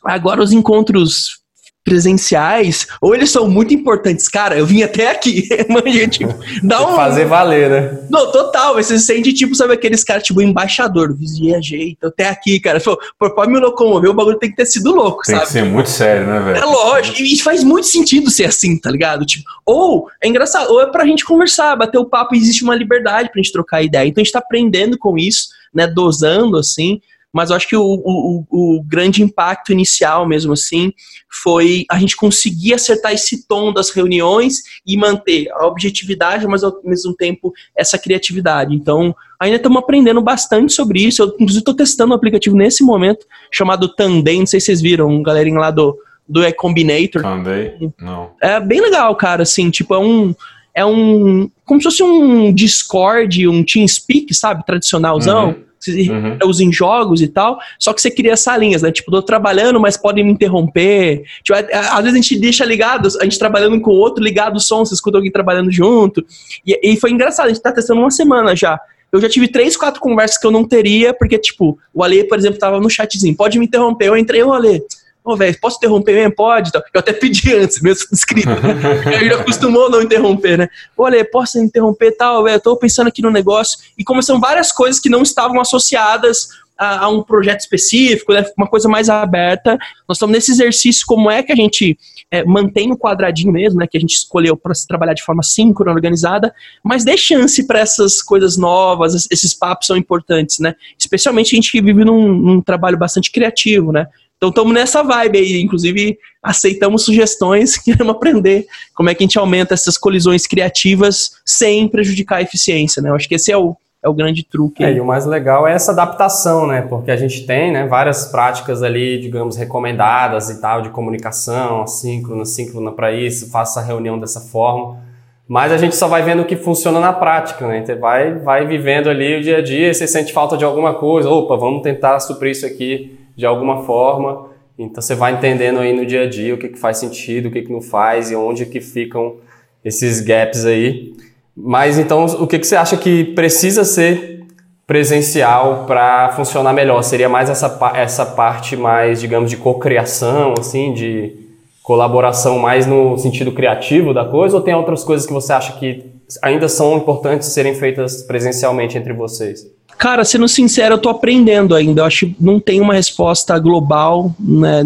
Agora 0.04 0.40
os 0.40 0.52
encontros 0.52 1.40
presenciais, 1.86 2.88
ou 3.00 3.14
eles 3.14 3.30
são 3.30 3.48
muito 3.48 3.72
importantes. 3.72 4.26
Cara, 4.28 4.58
eu 4.58 4.66
vim 4.66 4.82
até 4.82 5.08
aqui. 5.08 5.48
Manja, 5.70 6.08
tipo, 6.08 6.34
dá 6.60 6.84
um. 6.84 6.96
Fazer 6.96 7.26
valer, 7.26 7.70
né? 7.70 7.98
Não, 8.10 8.32
total. 8.32 8.74
Você 8.74 8.98
se 8.98 9.06
sente, 9.06 9.32
tipo, 9.32 9.54
sabe 9.54 9.72
aqueles 9.74 10.02
caras, 10.02 10.24
tipo, 10.24 10.42
embaixador, 10.42 11.16
viajei, 11.16 11.96
tô 12.00 12.08
até 12.08 12.28
aqui, 12.28 12.58
cara. 12.58 12.80
Pô, 12.80 13.30
pode 13.30 13.52
me 13.52 13.60
locomover, 13.60 14.10
o 14.10 14.14
bagulho 14.14 14.38
tem 14.38 14.50
que 14.50 14.56
ter 14.56 14.66
sido 14.66 14.92
louco, 14.92 15.22
tem 15.24 15.36
sabe? 15.36 15.46
Tem 15.46 15.62
que 15.62 15.68
ser 15.68 15.72
muito 15.72 15.88
sério, 15.88 16.26
né, 16.26 16.40
velho? 16.40 16.58
É 16.58 16.64
lógico. 16.64 17.22
E 17.22 17.38
faz 17.38 17.62
muito 17.62 17.86
sentido 17.86 18.30
ser 18.30 18.46
assim, 18.46 18.76
tá 18.76 18.90
ligado? 18.90 19.24
Tipo, 19.24 19.48
ou 19.64 20.10
é 20.20 20.26
engraçado, 20.26 20.68
ou 20.72 20.82
é 20.82 20.86
pra 20.90 21.06
gente 21.06 21.24
conversar, 21.24 21.76
bater 21.76 21.98
o 21.98 22.04
papo 22.04 22.34
existe 22.34 22.64
uma 22.64 22.74
liberdade 22.74 23.30
pra 23.30 23.40
gente 23.40 23.52
trocar 23.52 23.84
ideia. 23.84 24.08
Então 24.08 24.20
a 24.20 24.24
gente 24.24 24.32
tá 24.32 24.40
aprendendo 24.40 24.98
com 24.98 25.16
isso, 25.16 25.50
né? 25.72 25.86
Dosando, 25.86 26.56
assim 26.56 27.00
mas 27.36 27.50
eu 27.50 27.56
acho 27.56 27.68
que 27.68 27.76
o, 27.76 27.82
o, 27.82 28.44
o, 28.50 28.82
grande 28.82 29.22
impacto 29.22 29.70
inicial 29.70 30.26
mesmo 30.26 30.54
assim 30.54 30.90
foi 31.30 31.84
a 31.90 31.98
gente 31.98 32.16
conseguir 32.16 32.72
acertar 32.72 33.12
esse 33.12 33.46
tom 33.46 33.74
das 33.74 33.90
reuniões 33.90 34.62
e 34.86 34.96
manter 34.96 35.50
a 35.52 35.66
objetividade, 35.66 36.46
mas 36.46 36.64
ao 36.64 36.80
mesmo 36.82 37.14
tempo 37.14 37.52
essa 37.76 37.98
criatividade. 37.98 38.74
Então, 38.74 39.14
ainda 39.38 39.58
estamos 39.58 39.76
aprendendo 39.76 40.22
bastante 40.22 40.72
sobre 40.72 41.00
isso. 41.00 41.20
Eu, 41.20 41.26
inclusive, 41.34 41.58
estou 41.58 41.74
testando 41.74 42.14
um 42.14 42.16
aplicativo 42.16 42.56
nesse 42.56 42.82
momento 42.82 43.26
chamado 43.52 43.94
Tandem, 43.94 44.38
não 44.38 44.46
sei 44.46 44.58
se 44.58 44.66
vocês 44.66 44.80
viram, 44.80 45.10
um 45.10 45.22
galerinha 45.22 45.60
lá 45.60 45.70
do, 45.70 45.94
do 46.26 46.42
E-Combinator. 46.42 47.20
Tandem? 47.20 47.92
Não. 48.00 48.30
É 48.40 48.58
bem 48.58 48.80
legal, 48.80 49.14
cara, 49.14 49.42
assim, 49.42 49.68
tipo, 49.68 49.94
é 49.94 49.98
um 49.98 50.34
é 50.74 50.86
um. 50.86 51.50
como 51.66 51.82
se 51.82 51.84
fosse 51.84 52.02
um 52.02 52.50
Discord, 52.50 53.46
um 53.46 53.62
TeamSpeak, 53.62 54.32
sabe? 54.32 54.64
Tradicionalzão. 54.64 55.48
Uhum 55.48 55.66
você 55.92 56.10
uhum. 56.10 56.38
usa 56.44 56.64
em 56.64 56.72
jogos 56.72 57.20
e 57.22 57.28
tal, 57.28 57.58
só 57.78 57.92
que 57.92 58.00
você 58.00 58.10
cria 58.10 58.36
salinhas, 58.36 58.82
né? 58.82 58.90
Tipo, 58.90 59.10
tô 59.10 59.22
trabalhando, 59.22 59.80
mas 59.80 59.96
podem 59.96 60.24
me 60.24 60.32
interromper. 60.32 61.22
Tipo, 61.42 61.58
às 61.58 62.02
vezes 62.02 62.12
a 62.12 62.22
gente 62.22 62.38
deixa 62.38 62.64
ligado, 62.64 63.08
a 63.20 63.24
gente 63.24 63.38
trabalhando 63.38 63.80
com 63.80 63.90
o 63.90 63.94
outro, 63.94 64.22
ligado 64.22 64.56
o 64.56 64.60
som, 64.60 64.84
você 64.84 64.94
escuta 64.94 65.18
alguém 65.18 65.30
trabalhando 65.30 65.70
junto. 65.70 66.24
E, 66.66 66.92
e 66.92 66.96
foi 66.96 67.10
engraçado, 67.10 67.46
a 67.46 67.48
gente 67.48 67.62
tá 67.62 67.72
testando 67.72 68.00
uma 68.00 68.10
semana 68.10 68.54
já. 68.54 68.78
Eu 69.12 69.20
já 69.20 69.28
tive 69.28 69.48
três, 69.48 69.76
quatro 69.76 70.00
conversas 70.00 70.36
que 70.36 70.46
eu 70.46 70.50
não 70.50 70.64
teria, 70.64 71.14
porque, 71.14 71.38
tipo, 71.38 71.78
o 71.94 72.02
Ale, 72.02 72.24
por 72.24 72.38
exemplo, 72.38 72.58
tava 72.58 72.80
no 72.80 72.90
chatzinho, 72.90 73.36
pode 73.36 73.58
me 73.58 73.66
interromper. 73.66 74.08
Eu 74.08 74.16
entrei, 74.16 74.42
o 74.42 74.52
Ale, 74.52 74.82
ô, 75.26 75.32
oh, 75.32 75.36
velho, 75.36 75.58
posso 75.60 75.78
interromper 75.78 76.14
mesmo? 76.14 76.36
Pode. 76.36 76.68
Então, 76.68 76.80
eu 76.94 77.00
até 77.00 77.12
pedi 77.12 77.52
antes, 77.58 77.80
mesmo 77.82 78.06
escrito. 78.12 78.48
Né? 78.48 79.20
Ele 79.20 79.34
acostumou 79.34 79.86
a 79.86 79.90
não 79.90 80.02
interromper, 80.02 80.56
né? 80.56 80.68
Olha, 80.96 81.28
posso 81.28 81.58
interromper 81.58 82.12
tal, 82.12 82.44
velho? 82.44 82.54
Eu 82.54 82.60
tô 82.60 82.76
pensando 82.76 83.08
aqui 83.08 83.20
no 83.20 83.30
negócio. 83.30 83.78
E 83.98 84.04
são 84.22 84.38
várias 84.38 84.70
coisas 84.70 85.00
que 85.00 85.08
não 85.08 85.22
estavam 85.22 85.60
associadas 85.60 86.48
a, 86.78 87.06
a, 87.06 87.08
um 87.08 87.22
projeto 87.22 87.60
específico, 87.60 88.32
né? 88.32 88.44
uma 88.56 88.68
coisa 88.68 88.88
mais 88.88 89.08
aberta. 89.08 89.76
Nós 90.08 90.16
estamos 90.16 90.32
nesse 90.32 90.52
exercício, 90.52 91.04
como 91.06 91.28
é 91.28 91.42
que 91.42 91.50
a 91.50 91.56
gente 91.56 91.98
é, 92.30 92.44
mantém 92.44 92.92
o 92.92 92.96
quadradinho 92.96 93.52
mesmo, 93.52 93.80
né? 93.80 93.86
Que 93.86 93.96
a 93.96 94.00
gente 94.00 94.14
escolheu 94.14 94.56
para 94.56 94.74
se 94.74 94.86
trabalhar 94.86 95.14
de 95.14 95.22
forma 95.22 95.42
síncrona, 95.42 95.92
organizada, 95.92 96.54
mas 96.84 97.04
dê 97.04 97.16
chance 97.16 97.66
para 97.66 97.80
essas 97.80 98.22
coisas 98.22 98.56
novas, 98.56 99.26
esses 99.30 99.54
papos 99.54 99.86
são 99.86 99.96
importantes, 99.96 100.58
né? 100.58 100.74
Especialmente 100.98 101.54
a 101.54 101.56
gente 101.56 101.72
que 101.72 101.82
vive 101.82 102.04
num, 102.04 102.32
num 102.32 102.60
trabalho 102.60 102.98
bastante 102.98 103.32
criativo, 103.32 103.90
né? 103.90 104.06
Então 104.36 104.50
estamos 104.50 104.74
nessa 104.74 105.02
vibe 105.02 105.38
aí, 105.38 105.62
inclusive 105.62 106.18
aceitamos 106.42 107.04
sugestões, 107.04 107.76
queremos 107.82 108.14
aprender 108.14 108.66
como 108.94 109.08
é 109.08 109.14
que 109.14 109.22
a 109.22 109.26
gente 109.26 109.38
aumenta 109.38 109.74
essas 109.74 109.96
colisões 109.96 110.46
criativas 110.46 111.32
sem 111.44 111.88
prejudicar 111.88 112.38
a 112.38 112.42
eficiência, 112.42 113.02
né? 113.02 113.10
Eu 113.10 113.14
acho 113.14 113.28
que 113.28 113.34
esse 113.34 113.50
é 113.50 113.56
o, 113.56 113.74
é 114.02 114.08
o 114.08 114.12
grande 114.12 114.44
truque. 114.44 114.84
É, 114.84 114.92
e 114.92 115.00
o 115.00 115.06
mais 115.06 115.24
legal 115.24 115.66
é 115.66 115.72
essa 115.72 115.92
adaptação, 115.92 116.66
né? 116.66 116.82
Porque 116.82 117.10
a 117.10 117.16
gente 117.16 117.46
tem 117.46 117.72
né, 117.72 117.86
várias 117.86 118.26
práticas 118.26 118.82
ali, 118.82 119.18
digamos, 119.18 119.56
recomendadas 119.56 120.50
e 120.50 120.60
tal, 120.60 120.82
de 120.82 120.90
comunicação, 120.90 121.82
assíncrona, 121.82 122.44
síncrona 122.44 122.92
para 122.92 123.12
isso, 123.12 123.50
faça 123.50 123.80
a 123.80 123.82
reunião 123.82 124.18
dessa 124.18 124.40
forma. 124.40 125.04
Mas 125.48 125.72
a 125.72 125.78
gente 125.78 125.96
só 125.96 126.08
vai 126.08 126.22
vendo 126.22 126.42
o 126.42 126.44
que 126.44 126.56
funciona 126.56 127.00
na 127.00 127.12
prática, 127.12 127.66
né? 127.66 127.78
Então 127.78 127.98
vai, 127.98 128.34
vai 128.34 128.66
vivendo 128.66 129.08
ali 129.08 129.38
o 129.38 129.42
dia 129.42 129.58
a 129.58 129.62
dia, 129.62 129.94
você 129.94 130.06
sente 130.06 130.32
falta 130.32 130.58
de 130.58 130.64
alguma 130.64 130.92
coisa, 130.94 131.30
opa, 131.30 131.56
vamos 131.56 131.82
tentar 131.82 132.20
suprir 132.20 132.50
isso 132.50 132.66
aqui 132.66 133.25
de 133.36 133.44
alguma 133.44 133.84
forma. 133.84 134.46
Então 134.78 135.02
você 135.02 135.14
vai 135.14 135.32
entendendo 135.32 135.78
aí 135.80 135.92
no 135.92 136.04
dia 136.04 136.22
a 136.22 136.28
dia 136.28 136.54
o 136.54 136.58
que, 136.58 136.68
que 136.68 136.78
faz 136.78 136.98
sentido, 136.98 137.48
o 137.48 137.50
que, 137.50 137.62
que 137.62 137.72
não 137.72 137.80
faz 137.80 138.30
e 138.30 138.36
onde 138.36 138.66
que 138.66 138.80
ficam 138.80 139.36
esses 139.84 140.20
gaps 140.20 140.64
aí. 140.64 141.14
Mas 141.56 141.98
então 141.98 142.24
o 142.24 142.46
que, 142.46 142.58
que 142.58 142.66
você 142.66 142.76
acha 142.76 142.96
que 142.96 143.24
precisa 143.24 143.84
ser 143.84 144.44
presencial 144.86 145.84
para 145.86 146.30
funcionar 146.30 146.72
melhor? 146.72 147.02
Seria 147.02 147.28
mais 147.28 147.50
essa, 147.50 147.78
essa 147.94 148.26
parte 148.26 148.76
mais, 148.76 149.20
digamos, 149.20 149.50
de 149.50 149.56
cocriação, 149.56 150.54
assim, 150.58 150.92
de 150.92 151.46
colaboração 151.82 152.58
mais 152.58 152.86
no 152.86 153.16
sentido 153.16 153.52
criativo 153.52 154.12
da 154.12 154.24
coisa? 154.24 154.56
Ou 154.56 154.62
tem 154.62 154.74
outras 154.74 155.02
coisas 155.02 155.26
que 155.26 155.32
você 155.32 155.52
acha 155.52 155.72
que 155.78 156.04
ainda 156.42 156.68
são 156.68 156.96
importantes 156.98 157.48
serem 157.48 157.74
feitas 157.74 158.22
presencialmente 158.22 158.98
entre 158.98 159.12
vocês? 159.12 159.66
Cara, 159.98 160.24
sendo 160.24 160.46
sincero, 160.48 160.94
eu 160.94 160.98
tô 160.98 161.08
aprendendo 161.08 161.74
ainda. 161.74 162.02
Eu 162.02 162.04
acho 162.04 162.26
que 162.26 162.36
não 162.38 162.60
tem 162.60 162.80
uma 162.80 162.94
resposta 162.94 163.58
global, 163.58 164.34
né, 164.38 164.82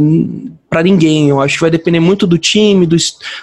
para 0.71 0.85
ninguém. 0.85 1.29
Eu 1.29 1.41
acho 1.41 1.57
que 1.57 1.61
vai 1.61 1.71
depender 1.71 1.99
muito 1.99 2.29
do 2.29 2.39
time, 2.39 2.87
do, 2.87 2.97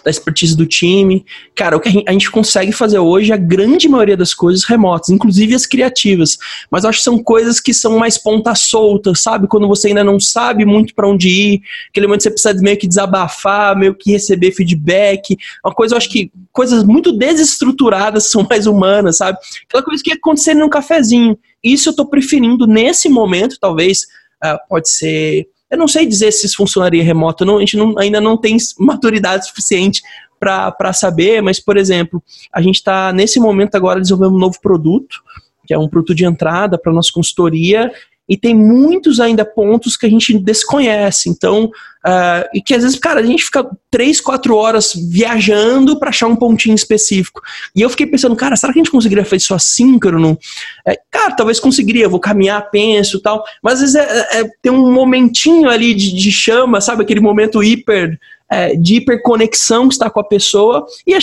da 0.03 0.09
expertise 0.09 0.55
do 0.55 0.65
time. 0.65 1.25
Cara, 1.53 1.75
o 1.75 1.79
que 1.79 1.89
a 1.89 1.91
gente, 1.91 2.05
a 2.07 2.11
gente, 2.13 2.31
consegue 2.31 2.71
fazer 2.71 2.99
hoje, 2.99 3.33
a 3.33 3.37
grande 3.37 3.89
maioria 3.89 4.15
das 4.15 4.33
coisas 4.33 4.63
remotas, 4.63 5.09
inclusive 5.09 5.53
as 5.53 5.65
criativas. 5.65 6.37
Mas 6.71 6.85
eu 6.85 6.89
acho 6.89 6.99
que 6.99 7.03
são 7.03 7.21
coisas 7.21 7.59
que 7.59 7.73
são 7.73 7.99
mais 7.99 8.17
ponta 8.17 8.55
solta, 8.55 9.13
sabe? 9.13 9.45
Quando 9.47 9.67
você 9.67 9.89
ainda 9.89 10.05
não 10.05 10.21
sabe 10.21 10.63
muito 10.63 10.95
para 10.95 11.09
onde 11.09 11.27
ir, 11.27 11.61
aquele 11.89 12.07
momento 12.07 12.19
que 12.19 12.23
você 12.23 12.31
precisa 12.31 12.61
meio 12.61 12.77
que 12.77 12.87
desabafar, 12.87 13.77
meio 13.77 13.93
que 13.93 14.11
receber 14.11 14.53
feedback. 14.53 15.37
Uma 15.65 15.75
coisa, 15.75 15.95
eu 15.95 15.97
acho 15.97 16.09
que 16.09 16.31
coisas 16.53 16.85
muito 16.85 17.11
desestruturadas 17.11 18.31
são 18.31 18.47
mais 18.49 18.65
humanas, 18.65 19.17
sabe? 19.17 19.37
Aquela 19.67 19.83
coisa 19.83 20.01
que 20.01 20.11
ia 20.11 20.15
acontecer 20.15 20.53
num 20.53 20.69
cafezinho. 20.69 21.37
Isso 21.61 21.89
eu 21.89 21.95
tô 21.95 22.05
preferindo 22.05 22.65
nesse 22.65 23.09
momento, 23.09 23.57
talvez. 23.59 24.03
Uh, 24.41 24.55
pode 24.69 24.89
ser 24.89 25.47
eu 25.69 25.77
não 25.77 25.87
sei 25.87 26.05
dizer 26.05 26.31
se 26.31 26.45
isso 26.45 26.57
funcionaria 26.57 27.03
remoto, 27.03 27.45
não, 27.45 27.57
a 27.57 27.59
gente 27.59 27.77
não, 27.77 27.97
ainda 27.97 28.21
não 28.21 28.37
tem 28.37 28.57
maturidade 28.79 29.47
suficiente 29.47 30.01
para 30.39 30.93
saber, 30.93 31.41
mas, 31.41 31.59
por 31.59 31.77
exemplo, 31.77 32.23
a 32.53 32.61
gente 32.61 32.75
está 32.75 33.11
nesse 33.11 33.39
momento 33.39 33.75
agora 33.75 33.99
desenvolvendo 33.99 34.35
um 34.35 34.39
novo 34.39 34.61
produto, 34.61 35.21
que 35.65 35.73
é 35.73 35.77
um 35.77 35.89
produto 35.89 36.15
de 36.15 36.25
entrada 36.25 36.77
para 36.77 36.93
nossa 36.93 37.11
consultoria, 37.11 37.91
e 38.27 38.35
tem 38.35 38.53
muitos 38.53 39.19
ainda 39.19 39.45
pontos 39.45 39.95
que 39.95 40.05
a 40.05 40.09
gente 40.09 40.37
desconhece. 40.37 41.29
Então, 41.29 41.65
uh, 41.65 42.47
e 42.53 42.61
que 42.61 42.73
às 42.73 42.83
vezes, 42.83 42.99
cara, 42.99 43.21
a 43.21 43.23
gente 43.23 43.43
fica 43.43 43.65
três, 43.89 44.19
quatro 44.19 44.55
horas 44.55 44.93
viajando 44.93 45.97
para 45.97 46.09
achar 46.09 46.27
um 46.27 46.35
pontinho 46.35 46.75
específico. 46.75 47.41
E 47.75 47.81
eu 47.81 47.89
fiquei 47.89 48.05
pensando, 48.05 48.35
cara, 48.35 48.55
será 48.55 48.73
que 48.73 48.79
a 48.79 48.83
gente 48.83 48.91
conseguiria 48.91 49.23
fazer 49.23 49.37
isso 49.37 49.53
assíncrono? 49.53 50.37
É, 50.85 50.99
cara, 51.09 51.35
talvez 51.35 51.59
conseguiria, 51.59 52.09
vou 52.09 52.19
caminhar, 52.19 52.69
penso 52.69 53.21
tal. 53.21 53.43
Mas 53.63 53.75
às 53.75 53.79
vezes 53.79 53.95
é, 53.95 54.39
é, 54.39 54.49
tem 54.61 54.71
um 54.71 54.91
momentinho 54.91 55.69
ali 55.69 55.93
de, 55.93 56.13
de 56.13 56.31
chama, 56.31 56.81
sabe? 56.81 57.03
Aquele 57.03 57.21
momento 57.21 57.63
hiper 57.63 58.19
é, 58.49 58.75
de 58.75 58.95
hiperconexão 58.95 59.87
que 59.87 59.93
está 59.93 60.09
com 60.09 60.19
a 60.19 60.23
pessoa, 60.23 60.85
e 61.05 61.13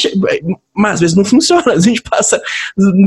mas 0.75 0.95
às 0.95 1.01
vezes 1.01 1.17
não 1.17 1.25
funciona. 1.25 1.73
A 1.73 1.79
gente 1.79 2.03
passa 2.03 2.41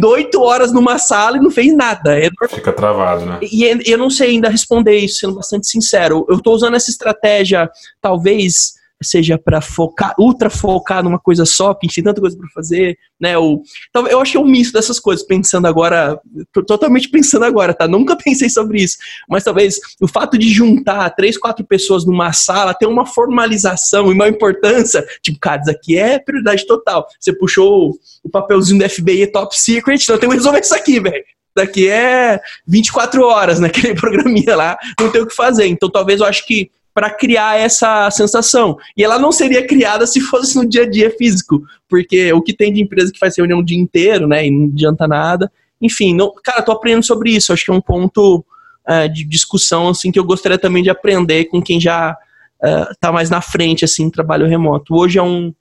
oito 0.06 0.42
horas 0.42 0.72
numa 0.72 0.98
sala 0.98 1.38
e 1.38 1.42
não 1.42 1.52
fez 1.52 1.76
nada. 1.76 2.18
É 2.18 2.30
Fica 2.50 2.72
travado, 2.72 3.26
né? 3.26 3.40
E 3.42 3.64
eu 3.86 3.98
não 3.98 4.10
sei 4.10 4.32
ainda 4.32 4.50
responder 4.50 4.98
isso, 4.98 5.20
sendo 5.20 5.36
bastante 5.36 5.68
sincero. 5.68 6.26
Eu 6.30 6.38
estou 6.38 6.54
usando 6.54 6.76
essa 6.76 6.90
estratégia, 6.90 7.70
talvez 8.02 8.77
seja 9.02 9.38
para 9.38 9.62
focar, 9.62 10.16
ultra 10.18 10.50
focar 10.50 11.04
numa 11.04 11.20
coisa 11.20 11.46
só, 11.46 11.74
que 11.74 11.86
a 11.86 11.88
gente 11.88 11.96
tem 11.96 12.04
tanta 12.04 12.22
coisa 12.22 12.38
para 12.38 12.48
fazer, 12.50 12.98
né? 13.20 13.38
Ou, 13.38 13.62
então, 13.90 14.08
eu 14.08 14.22
que 14.24 14.36
é 14.36 14.40
um 14.40 14.46
misto 14.46 14.74
dessas 14.74 15.00
coisas, 15.00 15.26
pensando 15.26 15.68
agora, 15.68 16.20
totalmente 16.66 17.10
pensando 17.10 17.46
agora, 17.46 17.74
tá? 17.74 17.88
Nunca 17.88 18.16
pensei 18.22 18.50
sobre 18.50 18.82
isso, 18.82 18.98
mas 19.30 19.44
talvez 19.44 19.80
o 20.02 20.08
fato 20.08 20.38
de 20.38 20.50
juntar 20.50 21.10
três, 21.12 21.38
quatro 21.38 21.66
pessoas 21.66 22.06
numa 22.06 22.34
sala 22.34 22.74
ter 22.74 22.88
uma 22.88 23.06
formalização 23.06 24.10
e 24.10 24.14
uma 24.14 24.28
importância, 24.28 25.06
tipo, 25.22 25.40
cara, 25.40 25.62
isso 25.62 25.72
aqui 25.72 25.98
é 25.98 26.20
prioridade 26.20 26.66
total. 26.66 27.08
Você 27.20 27.32
puxou 27.34 27.98
o 28.24 28.30
papelzinho 28.30 28.80
do 28.80 28.90
FBI 28.90 29.28
top 29.28 29.58
secret, 29.58 30.02
então 30.04 30.18
tem 30.18 30.30
que 30.30 30.36
resolver 30.36 30.60
isso 30.60 30.76
aqui, 30.76 31.00
velho 31.00 31.24
daqui 31.58 31.90
é 31.90 32.40
24 32.68 33.26
horas 33.26 33.60
naquele 33.60 33.96
programinha 34.00 34.56
lá, 34.56 34.78
não 35.00 35.12
tem 35.12 35.22
o 35.22 35.28
que 35.28 35.34
fazer. 35.34 35.66
Então 35.66 35.90
talvez 35.90 36.20
eu 36.20 36.28
acho 36.28 36.46
que 36.46 36.70
para 36.98 37.12
criar 37.12 37.60
essa 37.60 38.10
sensação. 38.10 38.76
E 38.98 39.04
ela 39.04 39.20
não 39.20 39.32
seria 39.32 39.68
criada 39.68 40.08
se 40.08 40.20
fosse 40.20 40.56
no 40.56 40.68
dia 40.68 40.82
a 40.82 40.90
dia 40.90 41.12
físico, 41.12 41.62
porque 41.88 42.34
o 42.34 42.42
que 42.42 42.52
tem 42.52 42.74
de 42.74 42.82
empresa 42.82 43.12
que 43.14 43.20
faz 43.20 43.38
reunião 43.38 43.60
o 43.60 43.64
dia 43.64 43.78
inteiro, 43.78 44.28
né, 44.28 44.48
e 44.48 44.50
não 44.50 44.66
adianta 44.66 45.08
nada. 45.08 45.52
Enfim, 45.80 46.16
não, 46.16 46.34
cara, 46.44 46.64
tô 46.64 46.72
aprendendo 46.72 47.06
sobre 47.06 47.30
isso. 47.30 47.54
Acho 47.54 47.66
que 47.66 47.70
é 47.70 47.74
um 47.76 47.80
ponto 47.80 48.44
uh, 48.90 49.14
de 49.14 49.24
discussão 49.26 49.90
assim 49.90 50.12
que 50.12 50.18
eu 50.18 50.24
gostaria 50.24 50.58
também 50.58 50.82
de 50.82 50.90
aprender 50.90 51.46
com 51.46 51.62
quem 51.62 51.80
já 51.80 52.18
uh, 52.64 52.96
tá 53.00 53.12
mais 53.12 53.30
na 53.30 53.42
frente 53.42 53.86
assim, 53.86 54.10
trabalho 54.10 54.48
remoto. 54.48 54.96
Hoje 54.96 55.20
é 55.20 55.24
um 55.24 55.54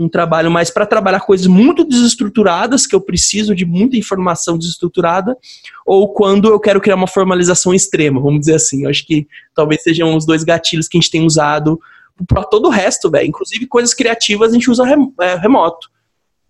um 0.00 0.08
trabalho 0.08 0.50
mais 0.50 0.70
para 0.70 0.86
trabalhar 0.86 1.20
coisas 1.20 1.46
muito 1.46 1.84
desestruturadas, 1.84 2.86
que 2.86 2.94
eu 2.94 3.00
preciso 3.00 3.54
de 3.54 3.66
muita 3.66 3.96
informação 3.96 4.56
desestruturada, 4.56 5.36
ou 5.84 6.12
quando 6.12 6.48
eu 6.48 6.58
quero 6.58 6.80
criar 6.80 6.96
uma 6.96 7.06
formalização 7.06 7.74
extrema, 7.74 8.20
vamos 8.20 8.40
dizer 8.40 8.54
assim. 8.54 8.84
Eu 8.84 8.90
acho 8.90 9.06
que 9.06 9.28
talvez 9.54 9.82
sejam 9.82 10.16
os 10.16 10.24
dois 10.24 10.42
gatilhos 10.42 10.88
que 10.88 10.96
a 10.96 11.00
gente 11.00 11.10
tem 11.10 11.24
usado 11.24 11.78
para 12.26 12.44
todo 12.44 12.66
o 12.66 12.70
resto, 12.70 13.10
velho. 13.10 13.28
Inclusive 13.28 13.66
coisas 13.66 13.92
criativas 13.92 14.50
a 14.50 14.54
gente 14.54 14.70
usa 14.70 14.84
é, 15.20 15.34
remoto. 15.36 15.90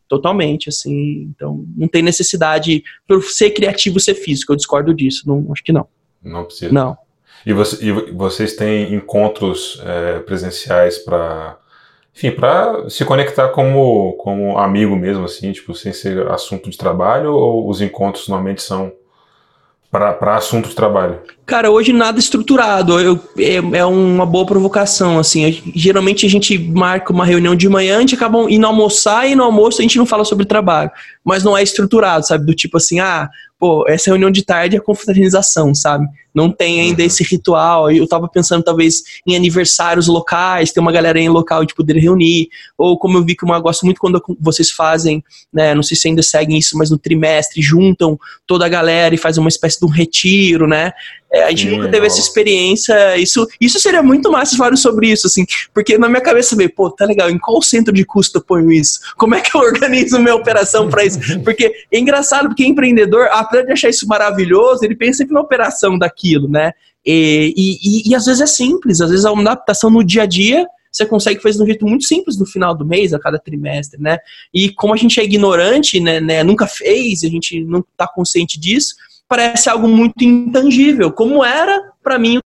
Totalmente, 0.09 0.69
assim. 0.69 1.33
Então, 1.35 1.65
não 1.77 1.87
tem 1.87 2.03
necessidade 2.03 2.83
por 3.07 3.23
ser 3.23 3.51
criativo 3.51 4.01
ser 4.01 4.15
físico. 4.15 4.53
Eu 4.53 4.57
discordo 4.57 4.95
disso. 4.95 5.23
Não, 5.27 5.53
acho 5.53 5.63
que 5.63 5.73
não. 5.73 5.87
Não 6.23 6.45
precisa. 6.45 6.73
Não. 6.73 6.97
E, 7.47 7.53
você, 7.53 7.85
e 7.85 7.93
vocês 8.13 8.55
têm 8.55 8.93
encontros 8.95 9.81
é, 9.85 10.19
presenciais 10.21 10.99
para 10.99 11.60
enfim, 12.21 12.31
para 12.33 12.91
se 12.91 13.03
conectar 13.03 13.49
como, 13.49 14.13
como 14.19 14.59
amigo 14.59 14.95
mesmo, 14.95 15.25
assim, 15.25 15.51
tipo, 15.53 15.75
sem 15.75 15.91
ser 15.91 16.31
assunto 16.31 16.69
de 16.69 16.77
trabalho, 16.77 17.33
ou 17.33 17.67
os 17.67 17.81
encontros 17.81 18.29
normalmente 18.29 18.63
são 18.63 18.93
para 19.91 20.37
assunto 20.37 20.69
de 20.69 20.75
trabalho? 20.75 21.19
Cara, 21.47 21.71
hoje 21.71 21.95
nada 21.95 22.19
estruturado. 22.19 23.01
Eu, 23.01 23.19
é, 23.39 23.79
é, 23.79 23.85
uma 23.85 24.27
boa 24.27 24.45
provocação, 24.45 25.19
assim. 25.19 25.63
geralmente 25.75 26.27
a 26.27 26.29
gente 26.29 26.59
marca 26.59 27.11
uma 27.11 27.25
reunião 27.25 27.57
de 27.57 27.69
manhã, 27.71 27.97
a 27.97 28.01
gente 28.01 28.15
acaba 28.15 28.39
indo 28.51 28.67
almoçar 28.67 29.27
e 29.27 29.35
no 29.35 29.43
almoço 29.43 29.81
a 29.81 29.83
gente 29.83 29.99
não 29.99 30.07
fala 30.07 30.25
sobre 30.25 30.45
trabalho. 30.45 30.91
Mas 31.25 31.43
não 31.43 31.57
é 31.57 31.63
estruturado, 31.63 32.27
sabe? 32.27 32.45
Do 32.45 32.55
tipo 32.55 32.77
assim, 32.77 33.01
ah, 33.01 33.31
pô, 33.59 33.85
essa 33.89 34.11
reunião 34.11 34.31
de 34.31 34.45
tarde 34.45 34.77
é 34.77 34.81
confraternização, 34.81 35.75
sabe? 35.75 36.07
Não 36.35 36.51
tem 36.51 36.81
ainda 36.81 37.03
uhum. 37.03 37.07
esse 37.07 37.23
ritual. 37.25 37.91
Eu 37.91 38.07
tava 38.07 38.29
pensando, 38.29 38.63
talvez, 38.63 39.03
em 39.27 39.37
aniversários 39.37 40.07
locais, 40.07 40.73
ter 40.73 40.81
uma 40.81 40.93
galera 40.93 41.19
em 41.19 41.29
local 41.29 41.65
de 41.65 41.75
poder 41.75 41.97
reunir. 41.97 42.49
Ou 42.77 42.99
como 42.99 43.19
eu 43.19 43.25
vi 43.25 43.35
que 43.35 43.45
eu 43.45 43.61
gosto 43.61 43.85
muito 43.85 44.01
quando 44.01 44.23
vocês 44.41 44.71
fazem, 44.71 45.23
né? 45.53 45.75
Não 45.75 45.83
sei 45.83 45.97
se 45.97 46.09
ainda 46.09 46.23
seguem 46.23 46.59
isso, 46.59 46.77
mas 46.77 46.91
no 46.91 46.99
trimestre, 46.99 47.63
juntam 47.63 48.19
toda 48.47 48.67
a 48.67 48.69
galera 48.69 49.15
e 49.15 49.19
fazem 49.19 49.41
uma 49.43 49.49
espécie 49.49 49.79
de 49.79 49.87
um 49.87 49.91
retiro, 49.91 50.67
né? 50.67 50.93
É, 51.33 51.45
a 51.45 51.51
gente 51.51 51.63
Sim, 51.63 51.77
nunca 51.77 51.89
teve 51.89 52.07
essa 52.07 52.19
experiência. 52.19 53.17
Isso, 53.17 53.47
isso 53.61 53.79
seria 53.79 54.03
muito 54.03 54.31
massa 54.33 54.57
falar 54.57 54.77
sobre 54.77 55.09
isso, 55.09 55.29
assim, 55.29 55.47
porque 55.73 55.97
na 55.97 56.09
minha 56.09 56.21
cabeça 56.21 56.57
veio, 56.57 56.71
pô, 56.75 56.91
tá 56.91 57.05
legal, 57.05 57.31
em 57.31 57.39
qual 57.39 57.63
centro 57.63 57.95
de 57.95 58.05
custo 58.05 58.39
eu 58.39 58.43
ponho 58.43 58.71
isso? 58.73 58.99
Como 59.17 59.35
é 59.35 59.41
que 59.41 59.57
eu 59.57 59.61
organizo 59.63 60.19
minha 60.19 60.35
operação 60.35 60.89
para 60.89 61.05
isso? 61.05 61.21
Porque 61.45 61.73
é 61.93 61.99
engraçado, 61.99 62.49
porque 62.49 62.65
empreendedor, 62.65 63.29
apesar 63.31 63.65
de 63.65 63.73
achar 63.73 63.89
isso 63.89 64.07
maravilhoso, 64.07 64.85
ele 64.85 64.95
pensa 64.95 65.19
sempre 65.19 65.35
na 65.35 65.41
operação 65.41 65.99
daquilo, 66.21 66.49
né? 66.49 66.73
E, 67.05 67.55
e, 67.57 68.11
e, 68.11 68.15
às 68.15 68.27
vezes 68.27 68.43
é 68.43 68.47
simples, 68.47 69.01
às 69.01 69.09
vezes 69.11 69.25
é 69.25 69.31
uma 69.31 69.41
adaptação 69.43 69.89
no 69.89 70.05
dia 70.05 70.25
a 70.25 70.27
dia 70.27 70.67
você 70.93 71.07
consegue 71.07 71.41
fazer 71.41 71.57
de 71.57 71.63
um 71.63 71.67
jeito 71.67 71.87
muito 71.87 72.05
simples 72.05 72.37
no 72.37 72.45
final 72.45 72.75
do 72.75 72.85
mês, 72.85 73.15
a 73.15 73.19
cada 73.21 73.39
trimestre, 73.39 74.01
né? 74.01 74.19
E 74.53 74.73
como 74.73 74.93
a 74.93 74.97
gente 74.97 75.21
é 75.21 75.25
ignorante, 75.25 76.01
né, 76.01 76.21
né 76.21 76.43
nunca 76.43 76.67
fez, 76.67 77.23
a 77.23 77.29
gente 77.29 77.63
não 77.65 77.79
está 77.79 78.09
consciente 78.09 78.59
disso, 78.59 78.97
parece 79.29 79.71
algo 79.71 79.87
muito 79.87 80.25
intangível, 80.25 81.13
como 81.13 81.45
era 81.45 81.93
para 82.03 82.19
mim 82.19 82.39
o 82.39 82.43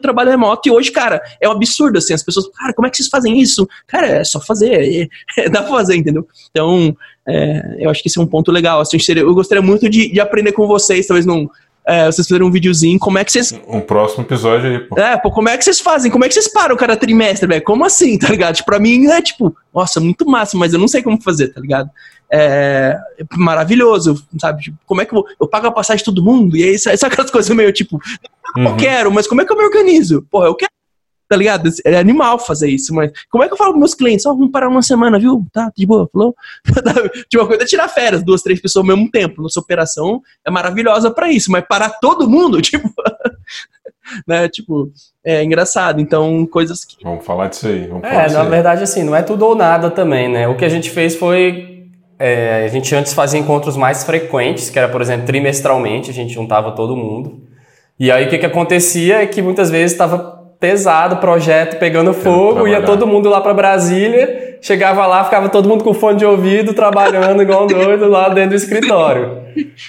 trabalho 0.00 0.30
remoto. 0.30 0.68
E 0.68 0.72
hoje, 0.72 0.90
cara, 0.90 1.20
é 1.38 1.46
um 1.46 1.52
absurdo, 1.52 1.98
assim, 1.98 2.14
as 2.14 2.22
pessoas, 2.22 2.48
cara, 2.48 2.72
como 2.72 2.86
é 2.86 2.90
que 2.90 2.96
vocês 2.96 3.10
fazem 3.10 3.38
isso? 3.38 3.68
Cara, 3.86 4.06
é 4.06 4.24
só 4.24 4.40
fazer, 4.40 4.72
é, 4.72 5.08
é, 5.44 5.48
dá 5.50 5.60
pra 5.60 5.70
fazer, 5.70 5.96
entendeu? 5.96 6.26
Então, 6.50 6.96
é, 7.28 7.76
eu 7.78 7.90
acho 7.90 8.02
que 8.02 8.08
esse 8.08 8.18
é 8.18 8.22
um 8.22 8.26
ponto 8.26 8.50
legal. 8.50 8.80
Assim, 8.80 8.96
eu 9.14 9.34
gostaria 9.34 9.62
muito 9.62 9.86
de, 9.88 10.10
de 10.10 10.18
aprender 10.18 10.52
com 10.52 10.66
vocês, 10.66 11.06
talvez 11.06 11.26
não 11.26 11.50
é, 11.86 12.06
vocês 12.06 12.26
fizeram 12.26 12.46
um 12.46 12.50
videozinho, 12.50 12.98
como 12.98 13.18
é 13.18 13.24
que 13.24 13.32
vocês. 13.32 13.52
Um 13.66 13.80
próximo 13.80 14.22
episódio 14.22 14.70
aí, 14.70 14.78
pô. 14.78 14.98
É, 14.98 15.16
pô, 15.16 15.30
como 15.30 15.48
é 15.48 15.56
que 15.56 15.64
vocês 15.64 15.80
fazem? 15.80 16.10
Como 16.10 16.24
é 16.24 16.28
que 16.28 16.34
vocês 16.34 16.48
param 16.48 16.76
cada 16.76 16.96
trimestre, 16.96 17.48
velho? 17.48 17.62
Como 17.62 17.84
assim, 17.84 18.18
tá 18.18 18.28
ligado? 18.28 18.56
Tipo, 18.56 18.66
pra 18.66 18.78
mim 18.78 19.06
é 19.06 19.22
tipo, 19.22 19.56
nossa, 19.74 19.98
muito 19.98 20.26
massa, 20.26 20.56
mas 20.56 20.72
eu 20.72 20.78
não 20.78 20.88
sei 20.88 21.02
como 21.02 21.20
fazer, 21.20 21.48
tá 21.48 21.60
ligado? 21.60 21.90
É, 22.30 22.96
é 23.18 23.24
maravilhoso, 23.36 24.22
sabe? 24.38 24.62
Tipo, 24.62 24.78
como 24.86 25.00
é 25.00 25.04
que 25.04 25.14
eu, 25.14 25.24
eu 25.40 25.48
pago 25.48 25.66
a 25.66 25.72
passagem 25.72 25.98
de 25.98 26.04
todo 26.04 26.22
mundo? 26.22 26.56
E 26.56 26.62
aí, 26.62 26.78
sabe 26.78 27.12
aquelas 27.12 27.30
coisas 27.32 27.54
meio 27.56 27.72
tipo, 27.72 28.00
uhum. 28.56 28.68
eu 28.68 28.76
quero, 28.76 29.10
mas 29.10 29.26
como 29.26 29.40
é 29.40 29.44
que 29.44 29.52
eu 29.52 29.56
me 29.56 29.64
organizo? 29.64 30.24
Porra, 30.30 30.46
eu 30.46 30.54
quero 30.54 30.70
tá 31.30 31.36
ligado? 31.36 31.70
É 31.84 31.96
animal 31.96 32.40
fazer 32.40 32.68
isso, 32.68 32.92
mas 32.92 33.12
como 33.30 33.44
é 33.44 33.46
que 33.46 33.52
eu 33.52 33.56
falo 33.56 33.72
com 33.72 33.78
meus 33.78 33.94
clientes? 33.94 34.26
Ó, 34.26 34.32
oh, 34.32 34.34
vamos 34.34 34.50
parar 34.50 34.68
uma 34.68 34.82
semana, 34.82 35.16
viu? 35.16 35.46
Tá, 35.52 35.70
de 35.76 35.86
boa, 35.86 36.10
falou? 36.12 36.34
tipo, 37.30 37.40
uma 37.40 37.46
coisa 37.46 37.62
é 37.62 37.66
tirar 37.66 37.86
férias, 37.86 38.24
duas, 38.24 38.42
três 38.42 38.60
pessoas 38.60 38.84
ao 38.84 38.96
mesmo 38.96 39.08
tempo. 39.08 39.40
Nossa 39.40 39.60
operação 39.60 40.20
é 40.44 40.50
maravilhosa 40.50 41.08
para 41.08 41.30
isso, 41.30 41.52
mas 41.52 41.64
parar 41.68 41.90
todo 42.00 42.28
mundo, 42.28 42.60
tipo. 42.60 42.92
né? 44.26 44.48
Tipo, 44.48 44.90
é 45.24 45.44
engraçado. 45.44 46.00
Então, 46.00 46.44
coisas 46.46 46.84
que. 46.84 46.96
Vamos 47.04 47.24
falar 47.24 47.46
disso 47.46 47.68
aí. 47.68 47.86
Vamos 47.86 48.02
é, 48.02 48.28
na 48.28 48.42
aí. 48.42 48.48
verdade, 48.48 48.82
assim, 48.82 49.04
não 49.04 49.14
é 49.14 49.22
tudo 49.22 49.46
ou 49.46 49.54
nada 49.54 49.88
também, 49.88 50.28
né? 50.28 50.48
O 50.48 50.56
que 50.56 50.64
a 50.64 50.68
gente 50.68 50.90
fez 50.90 51.14
foi. 51.14 51.86
É, 52.18 52.64
a 52.64 52.68
gente 52.68 52.92
antes 52.92 53.14
fazia 53.14 53.38
encontros 53.38 53.76
mais 53.76 54.02
frequentes, 54.02 54.68
que 54.68 54.78
era, 54.80 54.88
por 54.88 55.00
exemplo, 55.00 55.26
trimestralmente, 55.26 56.10
a 56.10 56.12
gente 56.12 56.34
juntava 56.34 56.72
todo 56.72 56.96
mundo. 56.96 57.46
E 58.00 58.10
aí 58.10 58.26
o 58.26 58.28
que, 58.28 58.38
que 58.38 58.46
acontecia 58.46 59.22
é 59.22 59.26
que 59.26 59.40
muitas 59.40 59.70
vezes 59.70 59.92
estava 59.92 60.39
pesado, 60.60 61.16
projeto 61.16 61.78
pegando 61.78 62.12
fogo, 62.12 62.68
ia 62.68 62.82
todo 62.82 63.06
mundo 63.06 63.30
lá 63.30 63.40
para 63.40 63.54
Brasília, 63.54 64.58
chegava 64.60 65.06
lá, 65.06 65.24
ficava 65.24 65.48
todo 65.48 65.66
mundo 65.66 65.82
com 65.82 65.94
fone 65.94 66.18
de 66.18 66.26
ouvido, 66.26 66.74
trabalhando 66.74 67.42
igual 67.42 67.66
doido 67.66 68.06
lá 68.08 68.28
dentro 68.28 68.50
do 68.50 68.56
escritório. 68.56 69.40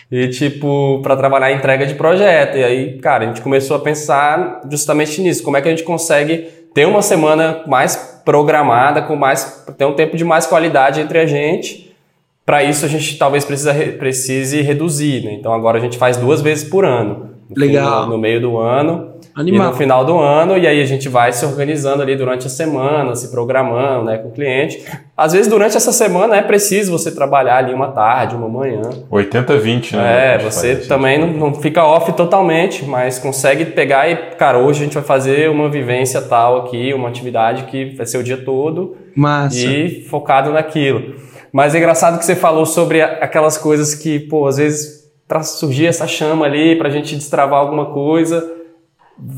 E 0.10 0.30
tipo, 0.30 1.02
para 1.04 1.18
trabalhar 1.18 1.52
entrega 1.52 1.86
de 1.86 1.94
projeto. 1.94 2.58
E 2.58 2.64
aí, 2.64 2.98
cara, 3.00 3.26
a 3.26 3.28
gente 3.28 3.42
começou 3.42 3.76
a 3.76 3.80
pensar 3.80 4.62
justamente 4.72 5.22
nisso, 5.22 5.44
como 5.44 5.58
é 5.58 5.62
que 5.62 5.68
a 5.68 5.72
gente 5.72 5.84
consegue 5.84 6.48
ter 6.74 6.88
uma 6.88 7.02
semana 7.02 7.64
mais 7.68 8.22
programada, 8.24 9.02
com 9.02 9.16
mais 9.16 9.66
ter 9.78 9.86
um 9.86 9.94
tempo 9.94 10.16
de 10.16 10.24
mais 10.24 10.48
qualidade 10.48 11.02
entre 11.02 11.20
a 11.20 11.26
gente. 11.26 11.94
Para 12.46 12.64
isso 12.64 12.86
a 12.86 12.88
gente 12.88 13.18
talvez 13.18 13.44
precisa, 13.44 13.74
precise 13.74 14.62
reduzir, 14.62 15.24
né? 15.24 15.34
Então 15.34 15.54
agora 15.54 15.78
a 15.78 15.82
gente 15.82 15.98
faz 15.98 16.16
duas 16.16 16.42
vezes 16.42 16.68
por 16.68 16.86
ano. 16.86 17.32
Legal. 17.56 18.04
No, 18.04 18.12
no 18.12 18.18
meio 18.18 18.42
do 18.42 18.58
ano 18.58 19.12
Animal. 19.34 19.68
E 19.68 19.72
no 19.72 19.78
final 19.78 20.04
do 20.04 20.20
ano, 20.20 20.58
e 20.58 20.68
aí 20.68 20.82
a 20.82 20.86
gente 20.86 21.08
vai 21.08 21.32
se 21.32 21.46
organizando 21.46 22.04
ali 22.04 22.18
durante 22.18 22.48
a 22.48 22.50
semana, 22.50 23.16
se 23.16 23.32
programando 23.32 24.06
né, 24.06 24.18
com 24.18 24.28
o 24.28 24.32
cliente. 24.32 24.84
Às 25.16 25.32
vezes, 25.32 25.48
durante 25.48 25.78
essa 25.78 25.94
semana, 25.94 26.36
é 26.36 26.42
preciso 26.42 26.92
você 26.92 27.12
trabalhar 27.12 27.58
ali 27.58 27.74
uma 27.74 27.88
tarde, 27.88 28.36
uma 28.36 28.50
manhã. 28.50 28.82
80-20, 29.10 29.96
né? 29.96 30.36
É, 30.36 30.38
você 30.38 30.76
também 30.76 31.18
não, 31.18 31.28
não 31.28 31.54
fica 31.54 31.86
off 31.86 32.12
totalmente, 32.12 32.84
mas 32.84 33.20
consegue 33.20 33.66
pegar 33.66 34.10
e, 34.10 34.16
cara, 34.36 34.58
hoje 34.58 34.82
a 34.82 34.84
gente 34.84 34.94
vai 34.96 35.04
fazer 35.04 35.50
uma 35.50 35.70
vivência 35.70 36.22
tal 36.22 36.66
aqui, 36.66 36.94
uma 36.94 37.08
atividade 37.08 37.64
que 37.64 37.96
vai 37.96 38.06
ser 38.06 38.18
o 38.18 38.24
dia 38.24 38.38
todo. 38.38 38.98
Massa. 39.16 39.58
E 39.58 40.04
focado 40.10 40.52
naquilo. 40.52 41.16
Mas 41.54 41.74
é 41.74 41.78
engraçado 41.78 42.18
que 42.18 42.26
você 42.26 42.36
falou 42.36 42.66
sobre 42.66 43.02
aquelas 43.02 43.58
coisas 43.58 43.96
que, 43.96 44.20
pô, 44.20 44.48
às 44.48 44.58
vezes 44.58 45.01
surgir 45.42 45.88
essa 45.88 46.08
chama 46.08 46.46
ali, 46.46 46.76
pra 46.76 46.90
gente 46.90 47.16
destravar 47.16 47.60
alguma 47.60 47.86
coisa. 47.88 48.46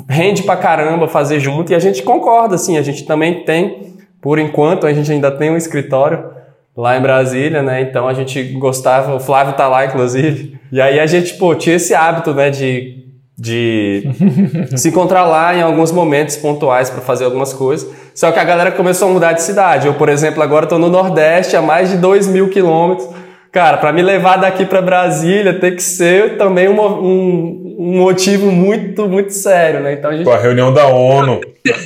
Rende 0.10 0.44
pra 0.44 0.56
caramba 0.56 1.08
fazer 1.08 1.40
junto 1.40 1.72
e 1.72 1.76
a 1.76 1.80
gente 1.80 2.02
concorda, 2.04 2.56
assim, 2.56 2.78
a 2.78 2.82
gente 2.82 3.06
também 3.06 3.44
tem, 3.44 3.94
por 4.22 4.40
enquanto, 4.40 4.88
a 4.88 4.94
gente 4.94 5.12
ainda 5.12 5.30
tem 5.30 5.52
um 5.52 5.58
escritório 5.58 6.32
lá 6.76 6.98
em 6.98 7.02
Brasília, 7.02 7.62
né? 7.62 7.82
Então 7.82 8.08
a 8.08 8.14
gente 8.14 8.44
gostava, 8.54 9.16
o 9.16 9.20
Flávio 9.20 9.54
tá 9.54 9.68
lá, 9.68 9.86
inclusive. 9.86 10.60
E 10.72 10.82
aí 10.82 11.00
a 11.00 11.06
gente, 11.06 11.36
pô, 11.36 11.54
tinha 11.54 11.76
esse 11.76 11.94
hábito, 11.94 12.34
né, 12.34 12.50
de, 12.50 13.06
de 13.38 14.04
se 14.76 14.90
encontrar 14.90 15.26
lá 15.26 15.56
em 15.56 15.62
alguns 15.62 15.92
momentos 15.92 16.36
pontuais 16.38 16.90
para 16.90 17.02
fazer 17.02 17.26
algumas 17.26 17.54
coisas. 17.54 17.88
Só 18.16 18.32
que 18.32 18.40
a 18.40 18.44
galera 18.44 18.72
começou 18.72 19.10
a 19.10 19.12
mudar 19.12 19.34
de 19.34 19.42
cidade. 19.42 19.88
Eu, 19.88 19.94
por 19.96 20.10
exemplo, 20.10 20.42
agora 20.42 20.66
tô 20.66 20.78
no 20.78 20.90
Nordeste, 20.90 21.56
a 21.56 21.62
mais 21.62 21.90
de 21.90 21.98
2 21.98 22.28
mil 22.28 22.50
quilômetros. 22.50 23.08
Cara, 23.54 23.78
para 23.78 23.94
me 23.94 24.02
levar 24.02 24.38
daqui 24.38 24.66
para 24.66 24.82
Brasília 24.82 25.54
tem 25.54 25.76
que 25.76 25.84
ser 25.84 26.38
também 26.38 26.68
um, 26.68 26.82
um, 26.82 27.76
um, 27.78 27.98
motivo 28.00 28.52
muito, 28.52 29.08
muito 29.08 29.32
sério, 29.32 29.80
né? 29.80 29.94
Então 29.94 30.10
a 30.10 30.16
gente... 30.16 30.26
Com 30.26 30.32
a 30.32 30.40
reunião 30.40 30.74
da 30.74 30.88
ONU, 30.88 31.40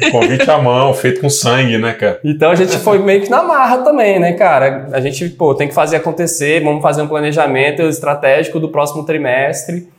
convite 0.09 0.49
à 0.49 0.57
mão, 0.59 0.93
feito 0.93 1.19
com 1.19 1.29
sangue, 1.29 1.77
né, 1.77 1.91
cara? 1.91 2.21
Então 2.23 2.51
a 2.51 2.55
gente 2.55 2.77
foi 2.77 2.99
meio 2.99 3.21
que 3.21 3.29
na 3.29 3.43
marra 3.43 3.79
também, 3.79 4.17
né, 4.17 4.31
cara? 4.31 4.87
A 4.93 5.01
gente, 5.01 5.27
pô, 5.27 5.53
tem 5.53 5.67
que 5.67 5.73
fazer 5.73 5.97
acontecer, 5.97 6.63
vamos 6.63 6.81
fazer 6.81 7.01
um 7.01 7.07
planejamento 7.07 7.81
estratégico 7.81 8.61
do 8.61 8.69
próximo 8.69 9.05
trimestre. 9.05 9.89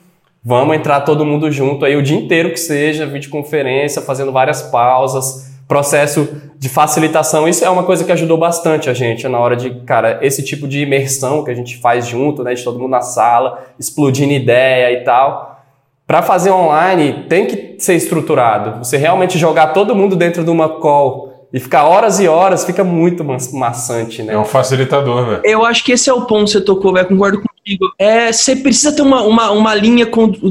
Vamos 0.42 0.74
entrar 0.74 1.02
todo 1.02 1.26
mundo 1.26 1.52
junto 1.52 1.84
aí 1.84 1.96
o 1.96 2.02
dia 2.02 2.16
inteiro 2.16 2.50
que 2.50 2.60
seja, 2.60 3.04
videoconferência, 3.04 4.00
fazendo 4.00 4.32
várias 4.32 4.62
pausas 4.62 5.47
processo 5.68 6.26
de 6.58 6.68
facilitação. 6.68 7.46
Isso 7.46 7.64
é 7.64 7.68
uma 7.68 7.84
coisa 7.84 8.02
que 8.02 8.10
ajudou 8.10 8.38
bastante 8.38 8.88
a 8.88 8.94
gente 8.94 9.28
na 9.28 9.38
hora 9.38 9.54
de, 9.54 9.70
cara, 9.80 10.18
esse 10.22 10.42
tipo 10.42 10.66
de 10.66 10.80
imersão 10.80 11.44
que 11.44 11.50
a 11.50 11.54
gente 11.54 11.76
faz 11.76 12.06
junto, 12.06 12.42
né, 12.42 12.54
de 12.54 12.64
todo 12.64 12.78
mundo 12.78 12.90
na 12.90 13.02
sala, 13.02 13.66
explodindo 13.78 14.32
ideia 14.32 14.90
e 14.92 15.04
tal. 15.04 15.62
Para 16.06 16.22
fazer 16.22 16.50
online 16.50 17.26
tem 17.28 17.46
que 17.46 17.76
ser 17.78 17.94
estruturado. 17.94 18.82
Você 18.82 18.96
realmente 18.96 19.38
jogar 19.38 19.68
todo 19.68 19.94
mundo 19.94 20.16
dentro 20.16 20.42
de 20.42 20.50
uma 20.50 20.80
call 20.80 21.46
e 21.52 21.60
ficar 21.60 21.84
horas 21.84 22.18
e 22.18 22.26
horas 22.26 22.64
fica 22.64 22.82
muito 22.82 23.22
maçante, 23.52 24.22
né? 24.22 24.32
É 24.32 24.38
um 24.38 24.44
facilitador, 24.44 25.26
velho. 25.26 25.40
Eu 25.44 25.66
acho 25.66 25.84
que 25.84 25.92
esse 25.92 26.08
é 26.08 26.12
o 26.12 26.22
ponto 26.22 26.44
que 26.44 26.52
você 26.52 26.60
tocou, 26.62 26.94
velho. 26.94 27.08
Concordo 27.08 27.42
contigo. 27.42 27.92
É, 27.98 28.32
você 28.32 28.56
precisa 28.56 28.90
ter 28.92 29.02
uma, 29.02 29.22
uma, 29.22 29.50
uma 29.50 29.74
linha, 29.74 30.08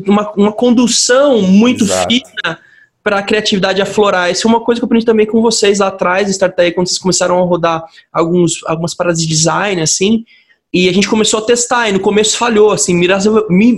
uma, 0.08 0.32
uma 0.38 0.52
condução 0.52 1.42
muito 1.42 1.84
Exato. 1.84 2.08
fina 2.08 2.60
para 3.08 3.20
a 3.20 3.24
criatividade 3.24 3.82
aflorar. 3.82 4.30
Isso 4.30 4.46
é 4.46 4.50
uma 4.50 4.60
coisa 4.60 4.82
que 4.82 4.84
eu 4.84 4.86
aprendi 4.86 5.06
também 5.06 5.26
com 5.26 5.42
vocês 5.42 5.80
lá 5.80 5.88
atrás, 5.88 6.28
Startup, 6.30 6.74
quando 6.74 6.88
vocês 6.88 7.00
começaram 7.00 7.42
a 7.42 7.46
rodar 7.46 7.86
alguns, 8.12 8.60
algumas 8.66 8.94
paradas 8.94 9.22
de 9.22 9.28
design, 9.28 9.82
assim, 9.82 10.26
e 10.74 10.90
a 10.90 10.92
gente 10.94 11.08
começou 11.08 11.40
a 11.40 11.42
testar, 11.42 11.88
e 11.88 11.94
no 11.94 12.02
começo 12.02 12.38
falhou, 12.38 12.70
assim, 12.70 12.94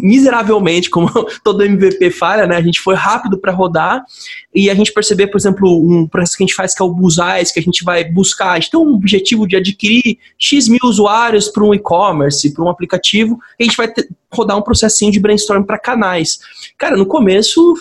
miseravelmente, 0.02 0.90
como 0.90 1.12
todo 1.46 1.64
MVP 1.64 2.10
falha, 2.10 2.48
né? 2.48 2.56
A 2.56 2.62
gente 2.64 2.80
foi 2.80 2.96
rápido 2.96 3.38
para 3.38 3.52
rodar, 3.52 4.04
e 4.52 4.68
a 4.68 4.74
gente 4.74 4.92
percebeu, 4.92 5.30
por 5.30 5.38
exemplo, 5.38 5.80
um 5.80 6.08
processo 6.08 6.36
que 6.36 6.44
a 6.44 6.48
gente 6.48 6.56
faz 6.56 6.74
que 6.74 6.82
é 6.82 6.86
o 6.86 6.92
Bullseyes, 6.92 7.52
que 7.52 7.60
a 7.60 7.64
gente 7.64 7.84
vai 7.84 8.04
buscar, 8.04 8.54
a 8.54 8.60
gente 8.60 8.72
tem 8.72 8.80
um 8.80 8.96
objetivo 8.96 9.48
de 9.48 9.56
adquirir 9.56 10.18
X 10.40 10.68
mil 10.68 10.80
usuários 10.84 11.50
para 11.50 11.64
um 11.64 11.72
e-commerce, 11.72 12.52
para 12.52 12.64
um 12.64 12.70
aplicativo, 12.70 13.38
e 13.60 13.64
a 13.64 13.66
gente 13.68 13.78
vai 13.78 13.94
ter, 13.94 14.10
rodar 14.34 14.58
um 14.58 14.64
processinho 14.64 15.12
de 15.12 15.20
brainstorm 15.20 15.62
para 15.62 15.78
canais. 15.78 16.40
Cara, 16.80 16.98
no 16.98 17.06
começo 17.06 17.76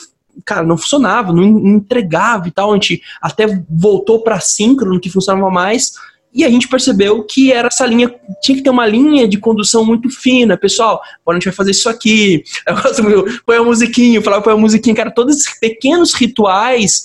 cara, 0.44 0.64
não 0.64 0.77
funcionava, 0.77 1.33
não 1.33 1.44
entregava 1.44 2.48
e 2.48 2.51
tal. 2.51 2.70
A 2.70 2.74
gente 2.74 3.03
até 3.20 3.46
voltou 3.68 4.22
para 4.22 4.40
síncrono, 4.40 5.01
que 5.01 5.11
funcionava 5.11 5.51
mais. 5.51 5.92
E 6.33 6.44
a 6.44 6.51
gente 6.51 6.68
percebeu 6.68 7.24
que 7.24 7.51
era 7.53 7.68
essa 7.68 7.87
linha, 7.87 8.14
tinha 8.42 8.57
que 8.57 8.62
ter 8.62 8.70
uma 8.70 8.87
linha 8.87 9.27
de 9.27 9.38
condução 9.38 9.85
muito 9.85 10.11
fina. 10.11 10.57
Pessoal, 10.57 11.01
a 11.27 11.35
gente 11.35 11.44
vai 11.44 11.55
fazer 11.55 11.70
isso 11.70 11.88
aqui. 11.88 12.44
Põe 13.46 13.57
a 13.57 13.62
musiquinha, 13.62 14.22
falava 14.22 14.42
põe 14.42 14.53
a 14.53 14.57
musiquinha, 14.57 14.94
cara, 14.94 15.11
todos 15.11 15.37
esses 15.37 15.59
pequenos 15.59 16.14
rituais 16.14 17.03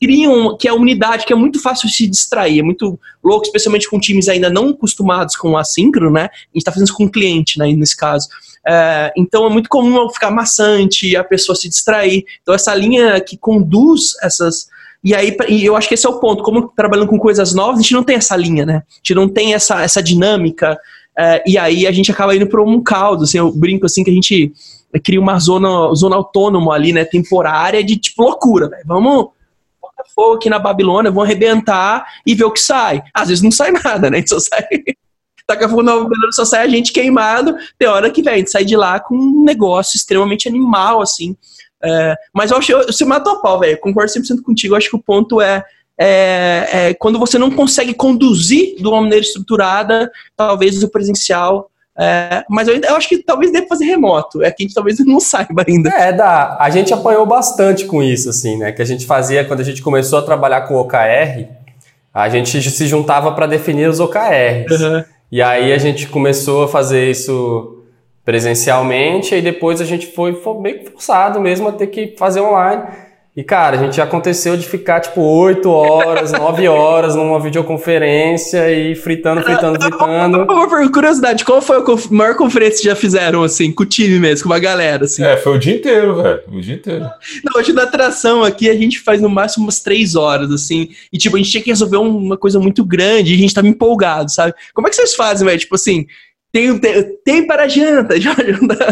criam 0.00 0.56
que 0.56 0.66
é 0.68 0.70
a 0.70 0.74
unidade, 0.74 1.26
que 1.26 1.32
é 1.32 1.36
muito 1.36 1.60
fácil 1.60 1.88
se 1.88 2.06
distrair, 2.06 2.60
é 2.60 2.62
muito 2.62 2.98
louco, 3.22 3.44
especialmente 3.44 3.88
com 3.88 4.00
times 4.00 4.28
ainda 4.28 4.48
não 4.48 4.70
acostumados 4.70 5.36
com 5.36 5.50
o 5.50 5.56
assíncrono, 5.58 6.10
né? 6.10 6.24
A 6.24 6.28
gente 6.54 6.64
tá 6.64 6.72
fazendo 6.72 6.88
isso 6.88 6.96
com 6.96 7.04
o 7.04 7.10
cliente, 7.10 7.58
né, 7.58 7.70
nesse 7.72 7.96
caso. 7.96 8.28
É, 8.66 9.12
então 9.16 9.46
é 9.46 9.50
muito 9.50 9.68
comum 9.68 10.08
ficar 10.10 10.30
maçante, 10.30 11.16
a 11.16 11.24
pessoa 11.24 11.54
se 11.54 11.68
distrair. 11.68 12.24
Então 12.42 12.54
essa 12.54 12.74
linha 12.74 13.20
que 13.20 13.36
conduz 13.36 14.14
essas. 14.22 14.68
E 15.02 15.14
aí, 15.14 15.36
e 15.48 15.64
eu 15.64 15.76
acho 15.76 15.86
que 15.86 15.94
esse 15.94 16.06
é 16.06 16.08
o 16.08 16.18
ponto. 16.18 16.42
Como 16.42 16.68
trabalhando 16.68 17.08
com 17.08 17.18
coisas 17.18 17.52
novas, 17.52 17.78
a 17.78 17.82
gente 17.82 17.92
não 17.92 18.02
tem 18.02 18.16
essa 18.16 18.36
linha, 18.36 18.64
né? 18.64 18.76
A 18.76 18.96
gente 18.96 19.14
não 19.14 19.28
tem 19.28 19.54
essa, 19.54 19.82
essa 19.82 20.02
dinâmica. 20.02 20.78
É, 21.16 21.42
e 21.46 21.58
aí 21.58 21.86
a 21.86 21.92
gente 21.92 22.10
acaba 22.10 22.34
indo 22.34 22.46
para 22.46 22.62
um 22.62 22.82
caldo. 22.82 23.24
Assim, 23.24 23.38
eu 23.38 23.52
brinco 23.52 23.84
assim 23.84 24.02
que 24.02 24.10
a 24.10 24.14
gente 24.14 24.52
cria 25.02 25.20
uma 25.20 25.38
zona, 25.38 25.92
zona 25.94 26.16
autônoma 26.16 26.72
ali, 26.74 26.92
né? 26.92 27.04
Temporária 27.04 27.84
de 27.84 27.96
tipo 27.96 28.22
loucura, 28.22 28.68
velho. 28.68 28.84
Vamos 28.86 29.28
fogo 30.14 30.34
aqui 30.34 30.50
na 30.50 30.58
Babilônia, 30.58 31.10
vamos 31.10 31.24
arrebentar 31.24 32.06
e 32.26 32.34
ver 32.34 32.44
o 32.44 32.50
que 32.50 32.60
sai. 32.60 33.02
Às 33.12 33.28
vezes 33.28 33.42
não 33.42 33.50
sai 33.50 33.70
nada, 33.84 34.10
né? 34.10 34.22
Só 34.26 34.38
sai 34.38 34.64
taca 35.46 35.68
fogo 35.68 35.82
na 35.82 35.92
Babilônia, 35.92 36.32
só 36.32 36.44
sai 36.44 36.64
a 36.64 36.68
gente 36.68 36.92
queimado. 36.92 37.56
Tem 37.78 37.88
hora 37.88 38.10
que, 38.10 38.22
velho, 38.22 38.34
a 38.34 38.38
gente 38.38 38.50
sai 38.50 38.64
de 38.64 38.76
lá 38.76 38.98
com 39.00 39.14
um 39.14 39.44
negócio 39.44 39.96
extremamente 39.96 40.48
animal, 40.48 41.02
assim. 41.02 41.36
É, 41.82 42.16
mas 42.32 42.50
eu 42.50 42.56
acho, 42.56 42.72
eu, 42.72 42.86
você 42.86 43.04
matou 43.04 43.34
a 43.34 43.40
pau, 43.40 43.60
velho. 43.60 43.78
Concordo 43.78 44.10
100% 44.10 44.42
contigo. 44.42 44.74
Eu 44.74 44.78
acho 44.78 44.88
que 44.88 44.96
o 44.96 45.02
ponto 45.02 45.40
é, 45.40 45.64
é, 45.98 46.68
é, 46.72 46.94
quando 46.94 47.18
você 47.18 47.38
não 47.38 47.50
consegue 47.50 47.94
conduzir 47.94 48.76
de 48.76 48.86
uma 48.86 49.00
maneira 49.00 49.24
estruturada, 49.24 50.10
talvez 50.36 50.82
o 50.82 50.88
presencial. 50.88 51.70
É, 51.96 52.44
mas 52.48 52.66
eu, 52.66 52.74
eu, 52.74 52.96
acho 52.96 53.08
que 53.08 53.18
talvez 53.18 53.52
dê 53.52 53.66
fazer 53.68 53.84
remoto. 53.84 54.42
É 54.42 54.50
que 54.50 54.62
a 54.62 54.66
gente 54.66 54.74
talvez 54.74 54.98
não 55.04 55.20
saiba 55.20 55.64
ainda. 55.66 55.90
É, 55.90 56.12
dá. 56.12 56.56
A 56.58 56.70
gente 56.70 56.92
apanhou 56.92 57.24
bastante 57.26 57.84
com 57.84 58.02
isso, 58.02 58.30
assim, 58.30 58.56
né? 58.56 58.72
Que 58.72 58.82
a 58.82 58.86
gente 58.86 59.06
fazia 59.06 59.44
quando 59.44 59.60
a 59.60 59.64
gente 59.64 59.82
começou 59.82 60.18
a 60.18 60.22
trabalhar 60.22 60.62
com 60.62 60.74
OKR. 60.74 61.46
A 62.12 62.28
gente 62.28 62.62
se 62.70 62.86
juntava 62.86 63.32
para 63.32 63.46
definir 63.46 63.88
os 63.88 64.00
OKRs. 64.00 64.80
Uhum. 64.80 65.04
E 65.34 65.42
aí 65.42 65.72
a 65.72 65.78
gente 65.78 66.06
começou 66.06 66.62
a 66.62 66.68
fazer 66.68 67.10
isso 67.10 67.82
presencialmente, 68.24 69.34
e 69.34 69.42
depois 69.42 69.80
a 69.80 69.84
gente 69.84 70.06
foi, 70.06 70.34
foi 70.34 70.60
meio 70.60 70.84
forçado 70.88 71.40
mesmo 71.40 71.66
a 71.66 71.72
ter 71.72 71.88
que 71.88 72.14
fazer 72.16 72.40
online. 72.40 72.84
E, 73.36 73.42
cara, 73.42 73.76
a 73.76 73.80
gente 73.82 73.96
já 73.96 74.04
aconteceu 74.04 74.56
de 74.56 74.64
ficar, 74.64 75.00
tipo, 75.00 75.20
8 75.20 75.68
horas, 75.68 76.30
9 76.30 76.68
horas 76.68 77.16
numa 77.16 77.40
videoconferência 77.40 78.70
e 78.70 78.94
fritando, 78.94 79.42
fritando, 79.42 79.80
fritando. 79.82 80.46
Por 80.46 80.90
curiosidade, 80.92 81.44
qual 81.44 81.60
foi 81.60 81.78
a 81.78 81.82
maior 82.12 82.36
conferência 82.36 82.78
que 82.78 82.84
já 82.84 82.94
fizeram, 82.94 83.42
assim, 83.42 83.72
com 83.72 83.82
o 83.82 83.86
time 83.86 84.20
mesmo, 84.20 84.46
com 84.46 84.54
a 84.54 84.58
galera, 84.60 85.04
assim? 85.04 85.24
É, 85.24 85.36
foi 85.36 85.56
o 85.56 85.58
dia 85.58 85.74
inteiro, 85.74 86.22
velho, 86.22 86.42
o 86.46 86.60
dia 86.60 86.76
inteiro. 86.76 87.10
Não, 87.42 87.60
hoje 87.60 87.72
na 87.72 87.82
atração 87.82 88.44
aqui 88.44 88.70
a 88.70 88.74
gente 88.76 89.00
faz 89.00 89.20
no 89.20 89.28
máximo 89.28 89.64
umas 89.64 89.80
3 89.80 90.14
horas, 90.14 90.52
assim, 90.52 90.90
e, 91.12 91.18
tipo, 91.18 91.34
a 91.34 91.38
gente 91.40 91.50
tinha 91.50 91.62
que 91.62 91.70
resolver 91.70 91.96
uma 91.96 92.36
coisa 92.36 92.60
muito 92.60 92.84
grande 92.84 93.32
e 93.32 93.34
a 93.34 93.38
gente 93.38 93.52
tava 93.52 93.66
empolgado, 93.66 94.30
sabe? 94.30 94.54
Como 94.72 94.86
é 94.86 94.90
que 94.90 94.94
vocês 94.94 95.12
fazem, 95.16 95.44
velho? 95.44 95.58
Tipo 95.58 95.74
assim, 95.74 96.06
tem, 96.54 96.78
tem, 96.78 97.02
tem 97.24 97.46
para 97.48 97.66
janta, 97.66 98.14
já 98.20 98.32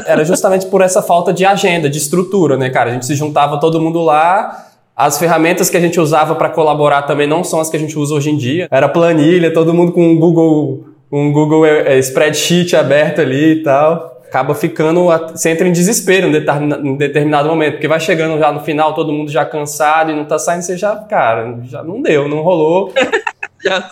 Era 0.05 0.25
justamente 0.25 0.67
por 0.67 0.81
essa 0.81 1.01
falta 1.01 1.33
de 1.33 1.47
agenda, 1.47 1.89
de 1.89 1.97
estrutura, 1.97 2.57
né, 2.57 2.69
cara? 2.71 2.91
A 2.91 2.93
gente 2.93 3.07
se 3.07 3.15
juntava 3.15 3.61
todo 3.61 3.81
mundo 3.81 4.03
lá, 4.03 4.67
as 4.97 5.17
ferramentas 5.17 5.71
que 5.71 5.77
a 5.77 5.81
gente 5.81 6.01
usava 6.01 6.35
para 6.35 6.49
colaborar 6.49 7.03
também 7.03 7.29
não 7.29 7.45
são 7.45 7.61
as 7.61 7.71
que 7.71 7.77
a 7.77 7.81
gente 7.81 7.97
usa 7.97 8.17
hoje 8.17 8.31
em 8.31 8.37
dia. 8.37 8.67
Era 8.69 8.89
planilha, 8.89 9.53
todo 9.53 9.73
mundo 9.73 9.93
com 9.93 10.05
um 10.05 10.19
Google, 10.19 10.87
um 11.13 11.31
Google 11.31 11.65
é, 11.65 11.95
é, 11.95 11.99
Spreadsheet 12.01 12.75
aberto 12.75 13.21
ali 13.21 13.53
e 13.53 13.63
tal. 13.63 14.21
Acaba 14.27 14.57
ficando, 14.57 15.05
você 15.31 15.51
entra 15.51 15.69
em 15.69 15.73
desespero 15.73 16.27
em 16.27 16.97
determinado 16.97 17.49
momento, 17.49 17.75
porque 17.75 17.87
vai 17.87 18.01
chegando 18.01 18.41
já 18.41 18.51
no 18.51 18.61
final, 18.61 18.93
todo 18.93 19.13
mundo 19.13 19.31
já 19.31 19.45
cansado 19.45 20.11
e 20.11 20.17
não 20.17 20.25
tá 20.25 20.39
saindo, 20.39 20.63
você 20.63 20.77
já, 20.77 20.97
cara, 20.97 21.61
já 21.65 21.85
não 21.85 22.03
deu, 22.03 22.29
não 22.29 22.41
rolou. 22.41 22.93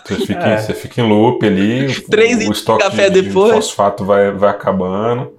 Você 0.05 0.15
fica, 0.25 0.47
é. 0.47 0.57
você 0.57 0.73
fica 0.73 1.01
em 1.01 1.07
loop 1.07 1.45
ali, 1.45 2.01
Três 2.09 2.47
o, 2.47 2.51
estoque 2.51 2.83
café 2.83 3.09
de, 3.09 3.21
depois. 3.21 3.49
de 3.49 3.55
fosfato 3.55 4.05
vai, 4.05 4.31
vai 4.31 4.49
acabando. 4.49 5.33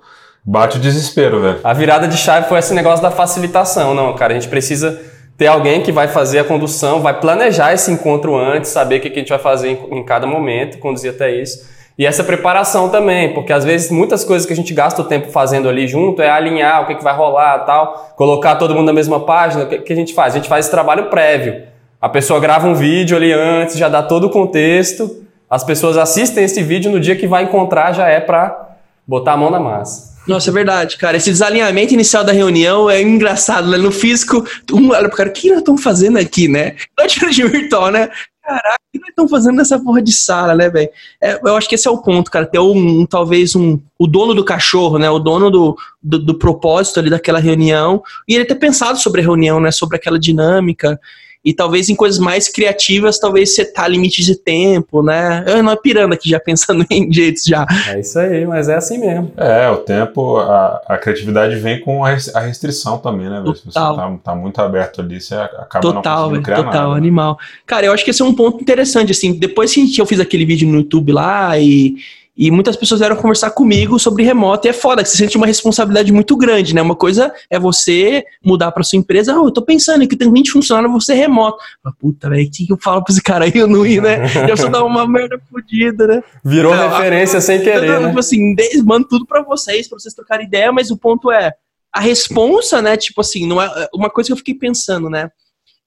Bate 0.45 0.77
o 0.77 0.81
desespero, 0.81 1.41
velho. 1.41 1.61
A 1.63 1.73
virada 1.73 2.09
de 2.09 2.17
chave 2.17 2.49
foi 2.49 2.59
esse 2.59 2.75
negócio 2.75 3.03
da 3.03 3.11
facilitação. 3.11 3.95
Não, 3.95 4.15
cara, 4.15 4.33
a 4.33 4.35
gente 4.35 4.49
precisa 4.49 5.01
ter 5.39 5.47
alguém 5.47 5.83
que 5.83 5.93
vai 5.93 6.09
fazer 6.09 6.41
a 6.41 6.45
condução, 6.45 7.01
vai 7.01 7.19
planejar 7.21 7.73
esse 7.73 7.91
encontro 7.91 8.37
antes, 8.37 8.71
saber 8.71 8.99
o 8.99 9.01
que 9.01 9.09
a 9.09 9.15
gente 9.15 9.29
vai 9.29 9.39
fazer 9.39 9.69
em, 9.69 9.99
em 9.99 10.05
cada 10.05 10.27
momento, 10.27 10.79
conduzir 10.79 11.11
até 11.11 11.31
isso. 11.31 11.71
E 11.99 12.07
essa 12.07 12.25
preparação 12.25 12.89
também, 12.89 13.35
porque 13.35 13.53
às 13.53 13.65
vezes 13.65 13.91
muitas 13.91 14.25
coisas 14.25 14.47
que 14.47 14.53
a 14.53 14.57
gente 14.57 14.73
gasta 14.73 15.03
o 15.03 15.05
tempo 15.05 15.31
fazendo 15.31 15.69
ali 15.69 15.87
junto 15.87 16.23
é 16.23 16.31
alinhar 16.31 16.83
o 16.83 16.87
que, 16.87 16.95
que 16.95 17.05
vai 17.05 17.15
rolar 17.15 17.61
tal, 17.61 18.15
colocar 18.17 18.57
todo 18.57 18.75
mundo 18.75 18.87
na 18.87 18.93
mesma 18.93 19.21
página. 19.21 19.65
O 19.65 19.69
que, 19.69 19.79
que 19.79 19.93
a 19.93 19.97
gente 19.97 20.15
faz? 20.15 20.35
A 20.35 20.39
gente 20.39 20.49
faz 20.49 20.65
esse 20.65 20.71
trabalho 20.71 21.11
prévio. 21.11 21.63
A 22.03 22.09
pessoa 22.09 22.41
grava 22.41 22.67
um 22.67 22.75
vídeo 22.75 23.17
ali 23.17 23.33
antes, 23.33 23.79
já 23.79 23.89
dá 23.89 24.03
todo 24.03 24.25
o 24.25 24.31
contexto. 24.31 25.25
As 25.49 25.63
pessoas 25.63 25.97
assistem 25.97 26.43
esse 26.43 26.61
vídeo 26.61 26.91
no 26.91 26.99
dia 26.99 27.15
que 27.15 27.29
vai 27.29 27.45
encontrar 27.45 27.93
já 27.93 28.09
é 28.09 28.19
para 28.19 28.77
botar 29.07 29.35
a 29.35 29.37
mão 29.37 29.49
na 29.49 29.61
massa. 29.61 30.13
Nossa, 30.27 30.51
é 30.51 30.53
verdade, 30.53 30.97
cara. 30.97 31.17
Esse 31.17 31.31
desalinhamento 31.31 31.95
inicial 31.95 32.25
da 32.25 32.33
reunião 32.33 32.91
é 32.91 33.01
engraçado, 33.01 33.69
né? 33.71 33.77
No 33.77 33.93
físico, 33.93 34.45
um 34.73 34.91
olha 34.91 35.09
pro 35.09 35.17
cara, 35.17 35.29
o 35.29 35.33
que 35.33 35.49
nós 35.51 35.59
estamos 35.59 35.81
fazendo 35.81 36.19
aqui, 36.19 36.49
né? 36.49 36.75
Não 36.99 37.07
de 37.07 37.45
virtual, 37.45 37.93
né? 37.93 38.09
caraca, 38.43 38.81
o 38.89 38.93
que 38.93 38.99
nós 38.99 39.09
estamos 39.11 39.31
fazendo 39.31 39.57
nessa 39.57 39.79
porra 39.79 40.03
de 40.03 40.13
sala, 40.13 40.55
né, 40.57 40.69
velho? 40.69 40.91
É, 41.21 41.41
eu 41.45 41.57
acho 41.57 41.69
que 41.69 41.77
esse 41.77 41.87
é 41.87 41.91
o 41.91 41.99
ponto, 41.99 42.31
cara. 42.31 42.47
Ter 42.47 42.59
um, 42.59 43.07
talvez 43.07 43.55
um, 43.55 43.79
o 43.97 44.07
dono 44.09 44.35
do 44.35 44.45
cachorro, 44.45 44.99
né? 44.99 45.09
O 45.09 45.21
dono 45.21 45.51
do, 45.51 45.77
do, 46.03 46.19
do 46.19 46.35
propósito 46.35 46.99
ali 46.99 47.09
daquela 47.09 47.39
reunião. 47.39 48.03
E 48.29 48.35
ele 48.35 48.45
ter 48.45 48.57
pensado 48.57 48.99
sobre 48.99 49.21
a 49.21 49.25
reunião, 49.25 49.61
né? 49.61 49.71
Sobre 49.71 49.97
aquela 49.97 50.19
dinâmica. 50.19 50.99
E 51.45 51.53
talvez 51.53 51.89
em 51.89 51.95
coisas 51.95 52.21
mais 52.21 52.49
criativas, 52.49 53.19
talvez 53.19 53.55
setar 53.55 53.91
limites 53.91 54.25
de 54.25 54.37
tempo, 54.37 55.03
né? 55.03 55.45
Eu 55.47 55.63
não 55.63 55.73
é 55.73 55.77
pirando 55.77 56.13
aqui 56.13 56.29
já 56.29 56.39
pensando 56.41 56.87
em 56.91 57.13
jeitos 57.13 57.45
já. 57.45 57.67
É 57.89 57.99
isso 57.99 58.19
aí, 58.19 58.47
mas 58.47 58.69
é 58.69 58.77
assim 58.77 58.99
mesmo. 58.99 59.33
É, 59.37 59.69
o 59.69 59.79
tempo, 59.79 60.37
a, 60.37 60.81
a 60.87 60.99
criatividade 60.99 61.57
vem 61.57 61.81
com 61.81 62.05
a 62.05 62.41
restrição 62.41 62.99
também, 62.99 63.29
né? 63.29 63.39
Total. 63.39 63.57
Se 63.57 63.65
você 63.65 63.73
tá, 63.73 64.19
tá, 64.23 64.35
muito 64.35 64.61
aberto 64.61 65.01
ali, 65.01 65.21
você 65.21 65.35
acaba 65.35 65.81
total, 65.81 65.93
não 65.93 66.23
conseguindo 66.23 66.43
criar 66.43 66.57
total, 66.65 66.89
nada. 66.89 66.97
animal. 66.97 67.39
Cara, 67.67 67.87
eu 67.87 67.93
acho 67.93 68.05
que 68.05 68.11
esse 68.11 68.23
é 68.23 68.25
um 68.25 68.35
ponto 68.35 68.61
interessante, 68.61 69.11
assim, 69.13 69.33
depois 69.33 69.73
que 69.73 70.01
eu 70.01 70.07
fiz 70.07 70.21
aquele 70.21 70.45
vídeo 70.45 70.69
no 70.69 70.79
YouTube 70.79 71.13
lá 71.13 71.59
e 71.59 71.97
e 72.37 72.51
muitas 72.51 72.77
pessoas 72.77 73.01
vieram 73.01 73.17
conversar 73.17 73.51
comigo 73.51 73.99
sobre 73.99 74.25
remoto 74.25 74.67
e 74.67 74.71
é 74.71 74.73
foda, 74.73 75.03
que 75.03 75.09
você 75.09 75.19
sente 75.19 75.37
uma 75.37 75.47
responsabilidade 75.47 76.11
muito 76.13 76.35
grande, 76.35 76.75
né? 76.75 76.81
Uma 76.81 76.97
coisa 76.97 77.33
é 77.51 77.59
você 77.59 78.25
mudar 78.43 78.73
para 78.73 78.83
sua 78.83 78.99
empresa, 78.99 79.39
oh, 79.39 79.49
eu 79.49 79.51
tô 79.53 79.61
pensando 79.61 80.07
que 80.09 80.17
tem 80.17 80.33
20 80.33 80.51
funcionários, 80.51 80.93
você 80.93 81.13
remoto. 81.13 81.59
Mas, 81.85 81.95
puta, 81.99 82.31
velho, 82.31 82.47
o 82.47 82.51
que 82.51 82.67
eu 82.71 82.79
falo 82.79 83.05
pra 83.05 83.13
esse 83.13 83.23
cara 83.23 83.45
aí? 83.45 83.53
Eu 83.55 83.67
não 83.67 83.85
ir, 83.85 84.01
né? 84.01 84.19
Eu 84.49 84.57
só 84.57 84.69
dar 84.69 84.83
uma 84.83 85.07
merda 85.07 85.39
fodida, 85.51 86.07
né? 86.07 86.25
Virou 86.43 86.75
não, 86.75 86.89
referência 86.89 87.39
a, 87.39 87.43
sem 87.43 87.61
querer, 87.61 87.89
eu, 87.89 88.01
né? 88.01 88.09
Tipo 88.09 88.19
assim, 88.19 88.55
mando 88.83 89.09
tudo 89.09 89.27
para 89.27 89.43
vocês, 89.43 89.87
para 89.87 89.99
vocês 89.99 90.15
trocarem 90.15 90.47
ideia, 90.47 90.73
mas 90.73 90.91
o 90.91 90.97
ponto 90.97 91.31
é, 91.31 91.53
a 91.93 92.01
responsa, 92.01 92.81
né? 92.81 92.97
Tipo 92.97 93.21
assim, 93.21 93.47
não 93.47 93.61
é 93.61 93.89
uma 93.95 94.09
coisa 94.09 94.29
que 94.29 94.33
eu 94.33 94.39
fiquei 94.39 94.55
pensando, 94.55 95.11
né? 95.11 95.31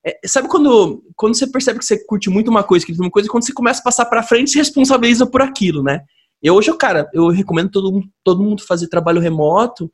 É, 0.06 0.20
sabe 0.28 0.48
quando, 0.48 1.04
quando 1.16 1.36
você 1.36 1.48
percebe 1.48 1.80
que 1.80 1.86
você 1.86 1.98
curte 2.06 2.30
muito 2.30 2.52
uma 2.52 2.64
coisa, 2.64 2.86
que 2.86 2.94
uma 2.94 3.10
coisa, 3.10 3.28
quando 3.28 3.44
você 3.44 3.52
começa 3.52 3.80
a 3.80 3.84
passar 3.84 4.06
para 4.06 4.22
frente, 4.22 4.52
se 4.52 4.58
responsabiliza 4.60 5.26
por 5.26 5.42
aquilo, 5.42 5.82
né? 5.82 6.02
Eu 6.42 6.56
hoje, 6.56 6.72
cara, 6.78 7.10
eu 7.14 7.30
recomendo 7.30 7.70
todo, 7.70 8.04
todo 8.24 8.44
mundo 8.44 8.64
fazer 8.64 8.88
trabalho 8.88 9.22
remoto, 9.22 9.92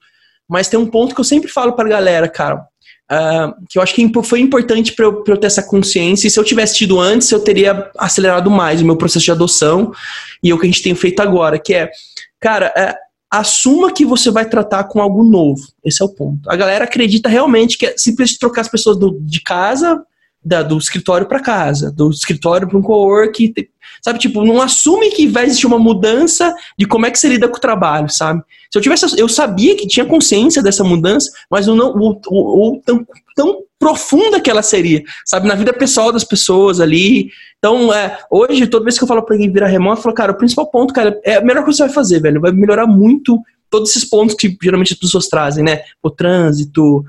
mas 0.48 0.68
tem 0.68 0.80
um 0.80 0.88
ponto 0.88 1.16
que 1.16 1.22
eu 1.22 1.26
sempre 1.26 1.50
falo 1.50 1.74
para 1.74 1.86
a 1.86 1.92
galera, 1.92 2.28
cara, 2.28 2.56
uh, 3.12 3.66
que 3.70 3.78
eu 3.78 3.82
acho 3.82 3.94
que 3.94 4.12
foi 4.24 4.40
importante 4.40 4.94
para 4.94 5.06
eu, 5.06 5.24
eu, 5.26 5.38
ter 5.38 5.48
essa 5.48 5.64
consciência, 5.64 6.28
e 6.28 6.32
se 6.32 6.40
eu 6.40 6.44
tivesse 6.44 6.76
tido 6.76 7.00
antes, 7.00 7.32
eu 7.32 7.40
teria 7.40 7.90
acelerado 7.98 8.52
mais 8.52 8.82
o 8.82 8.86
meu 8.86 8.98
processo 8.98 9.26
de 9.26 9.32
adoção, 9.32 9.94
e 10.44 10.50
é 10.50 10.54
o 10.54 10.60
que 10.60 10.66
a 10.66 10.70
gente 10.70 10.84
tem 10.84 10.94
feito 10.94 11.22
agora, 11.22 11.58
que 11.58 11.74
é, 11.74 11.90
cara, 12.40 12.74
uh, 12.78 13.12
assuma 13.32 13.94
que 13.94 14.06
você 14.06 14.30
vai 14.30 14.44
tratar 14.50 14.84
com 14.84 15.02
algo 15.02 15.24
novo. 15.24 15.62
Esse 15.86 16.04
é 16.04 16.06
o 16.06 16.10
ponto. 16.10 16.50
A 16.50 16.56
galera 16.58 16.84
acredita 16.84 17.30
realmente 17.30 17.78
que 17.78 17.86
é 17.86 17.94
simplesmente 17.98 18.40
trocar 18.40 18.62
as 18.62 18.68
pessoas 18.68 18.98
do, 18.98 19.18
de 19.22 19.42
casa 19.42 20.04
da, 20.44 20.64
do 20.64 20.78
escritório 20.78 21.28
para 21.28 21.40
casa, 21.40 21.92
do 21.92 22.10
escritório 22.10 22.68
para 22.68 22.78
um 22.78 22.82
co-work, 22.82 23.54
sabe? 24.02 24.20
Tipo, 24.20 24.44
não 24.44 24.62
assume 24.62 25.12
que 25.12 25.28
vai 25.28 25.46
existir 25.46 25.68
uma 25.68 25.78
mudança 25.78 26.54
de 26.78 26.86
como 26.86 27.06
é 27.06 27.12
que 27.12 27.20
você 27.20 27.30
lida 27.30 27.48
com 27.48 27.58
o 27.58 27.62
trabalho, 27.62 28.10
sabe? 28.10 28.42
Se 28.72 28.78
eu 28.78 28.82
tivesse, 28.82 29.20
eu 29.20 29.30
sabia 29.30 29.76
que 29.76 29.88
tinha 29.88 30.06
consciência 30.06 30.64
dessa 30.64 30.84
mudança, 30.84 31.30
mas 31.50 31.68
eu 31.68 31.76
não, 31.76 31.96
ou, 31.98 32.20
ou, 32.28 32.82
tão, 32.82 33.06
tão 33.36 33.64
profunda 33.78 34.40
que 34.40 34.50
ela 34.50 34.64
seria, 34.64 35.04
sabe? 35.26 35.48
Na 35.48 35.56
vida 35.56 35.74
pessoal 35.74 36.12
das 36.12 36.24
pessoas 36.24 36.80
ali. 36.80 37.30
Então, 37.58 37.94
é, 37.94 38.18
hoje, 38.32 38.68
toda 38.68 38.86
vez 38.86 38.98
que 38.98 39.04
eu 39.04 39.08
falo 39.08 39.24
para 39.24 39.36
alguém 39.36 39.52
virar 39.52 39.68
remoto, 39.68 40.00
eu 40.00 40.04
falo, 40.04 40.16
cara, 40.16 40.32
o 40.32 40.38
principal 40.38 40.70
ponto, 40.70 40.94
cara, 40.94 41.20
é 41.24 41.36
a 41.36 41.42
melhor 41.42 41.64
coisa 41.64 41.78
que 41.78 41.84
você 41.84 41.84
vai 41.84 41.94
fazer, 41.94 42.20
velho, 42.20 42.42
vai 42.42 42.52
melhorar 42.52 42.88
muito 42.88 43.40
todos 43.70 43.92
esses 43.92 44.08
pontos 44.08 44.36
que 44.36 44.56
geralmente 44.62 44.94
as 44.94 45.00
pessoas 45.00 45.28
trazem, 45.28 45.64
né? 45.64 45.82
O 46.04 46.10
trânsito, 46.10 47.06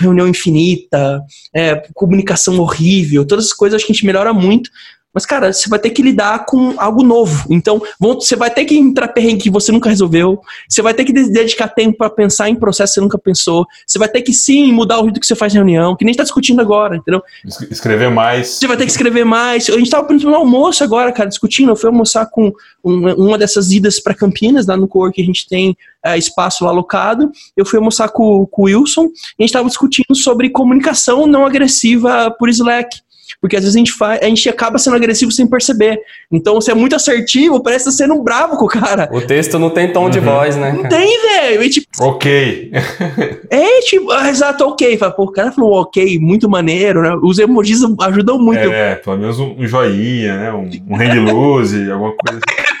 reunião 0.00 0.28
infinita, 0.28 1.22
é, 1.54 1.76
comunicação 1.94 2.58
horrível, 2.58 3.24
todas 3.26 3.46
as 3.46 3.52
coisas 3.52 3.76
acho 3.76 3.86
que 3.86 3.92
a 3.92 3.94
gente 3.94 4.06
melhora 4.06 4.32
muito. 4.32 4.70
Mas, 5.18 5.26
cara, 5.26 5.52
você 5.52 5.68
vai 5.68 5.80
ter 5.80 5.90
que 5.90 6.00
lidar 6.00 6.44
com 6.44 6.74
algo 6.76 7.02
novo. 7.02 7.44
Então, 7.50 7.82
você 7.98 8.36
vai 8.36 8.48
ter 8.48 8.64
que 8.64 8.78
entrar 8.78 9.08
perrengue 9.08 9.42
que 9.42 9.50
você 9.50 9.72
nunca 9.72 9.90
resolveu. 9.90 10.40
Você 10.68 10.80
vai 10.80 10.94
ter 10.94 11.04
que 11.04 11.12
dedicar 11.12 11.66
tempo 11.66 11.98
para 11.98 12.08
pensar 12.08 12.48
em 12.48 12.54
processo 12.54 12.92
que 12.92 12.94
você 12.94 13.00
nunca 13.00 13.18
pensou. 13.18 13.66
Você 13.84 13.98
vai 13.98 14.08
ter 14.08 14.22
que, 14.22 14.32
sim, 14.32 14.72
mudar 14.72 15.00
o 15.00 15.02
jeito 15.02 15.18
que 15.18 15.26
você 15.26 15.34
faz 15.34 15.52
reunião, 15.52 15.96
que 15.96 16.04
nem 16.04 16.12
está 16.12 16.22
discutindo 16.22 16.60
agora, 16.60 16.94
entendeu? 16.94 17.20
Escrever 17.68 18.12
mais. 18.12 18.46
Você 18.46 18.68
vai 18.68 18.76
ter 18.76 18.84
que 18.84 18.92
escrever 18.92 19.24
mais. 19.24 19.68
A 19.68 19.72
gente 19.72 19.86
estava 19.86 20.06
no 20.12 20.34
almoço 20.36 20.84
agora, 20.84 21.10
cara, 21.10 21.28
discutindo. 21.28 21.72
Eu 21.72 21.76
fui 21.76 21.88
almoçar 21.88 22.26
com 22.26 22.52
uma 22.84 23.36
dessas 23.36 23.72
idas 23.72 23.98
para 23.98 24.14
Campinas, 24.14 24.68
lá 24.68 24.76
no 24.76 24.86
cor 24.86 25.10
que 25.10 25.20
a 25.20 25.24
gente 25.24 25.48
tem 25.48 25.76
é, 26.04 26.16
espaço 26.16 26.62
lá 26.62 26.70
alocado. 26.70 27.32
Eu 27.56 27.66
fui 27.66 27.76
almoçar 27.76 28.08
com, 28.10 28.46
com 28.46 28.62
o 28.62 28.64
Wilson 28.66 29.06
e 29.06 29.06
a 29.06 29.42
gente 29.42 29.46
estava 29.46 29.66
discutindo 29.66 30.14
sobre 30.14 30.48
comunicação 30.48 31.26
não 31.26 31.44
agressiva 31.44 32.30
por 32.38 32.48
Slack. 32.48 33.07
Porque 33.40 33.56
às 33.56 33.62
vezes 33.62 33.76
a 33.76 33.78
gente, 33.78 33.92
faz, 33.92 34.20
a 34.20 34.24
gente 34.26 34.48
acaba 34.48 34.78
sendo 34.78 34.96
agressivo 34.96 35.30
sem 35.30 35.46
perceber. 35.46 36.00
Então, 36.30 36.54
você 36.54 36.72
é 36.72 36.74
muito 36.74 36.96
assertivo, 36.96 37.62
parece 37.62 37.88
estar 37.88 38.04
sendo 38.04 38.20
bravo 38.22 38.56
com 38.56 38.64
o 38.64 38.68
cara. 38.68 39.08
O 39.12 39.20
texto 39.20 39.58
não 39.58 39.70
tem 39.70 39.92
tom 39.92 40.04
uhum. 40.04 40.10
de 40.10 40.20
voz, 40.20 40.56
né? 40.56 40.72
Não 40.72 40.88
tem, 40.88 41.20
velho. 41.22 41.70
Tipo, 41.70 41.86
ok. 42.00 42.72
é, 43.48 43.80
tipo, 43.82 44.10
ah, 44.10 44.28
exato, 44.28 44.64
ok. 44.64 44.96
Fala, 44.98 45.12
Pô, 45.12 45.24
o 45.24 45.32
cara 45.32 45.52
falou 45.52 45.80
ok, 45.80 46.18
muito 46.18 46.48
maneiro, 46.48 47.02
né? 47.02 47.14
Os 47.22 47.38
emojis 47.38 47.80
ajudam 48.00 48.38
muito. 48.38 48.60
É, 48.60 48.96
pelo 48.96 49.18
menos 49.18 49.38
um, 49.38 49.54
joinha, 49.66 50.36
né? 50.36 50.52
Um, 50.52 50.68
um 50.88 50.96
hang 50.96 51.18
loose, 51.20 51.90
alguma 51.90 52.14
coisa 52.16 52.40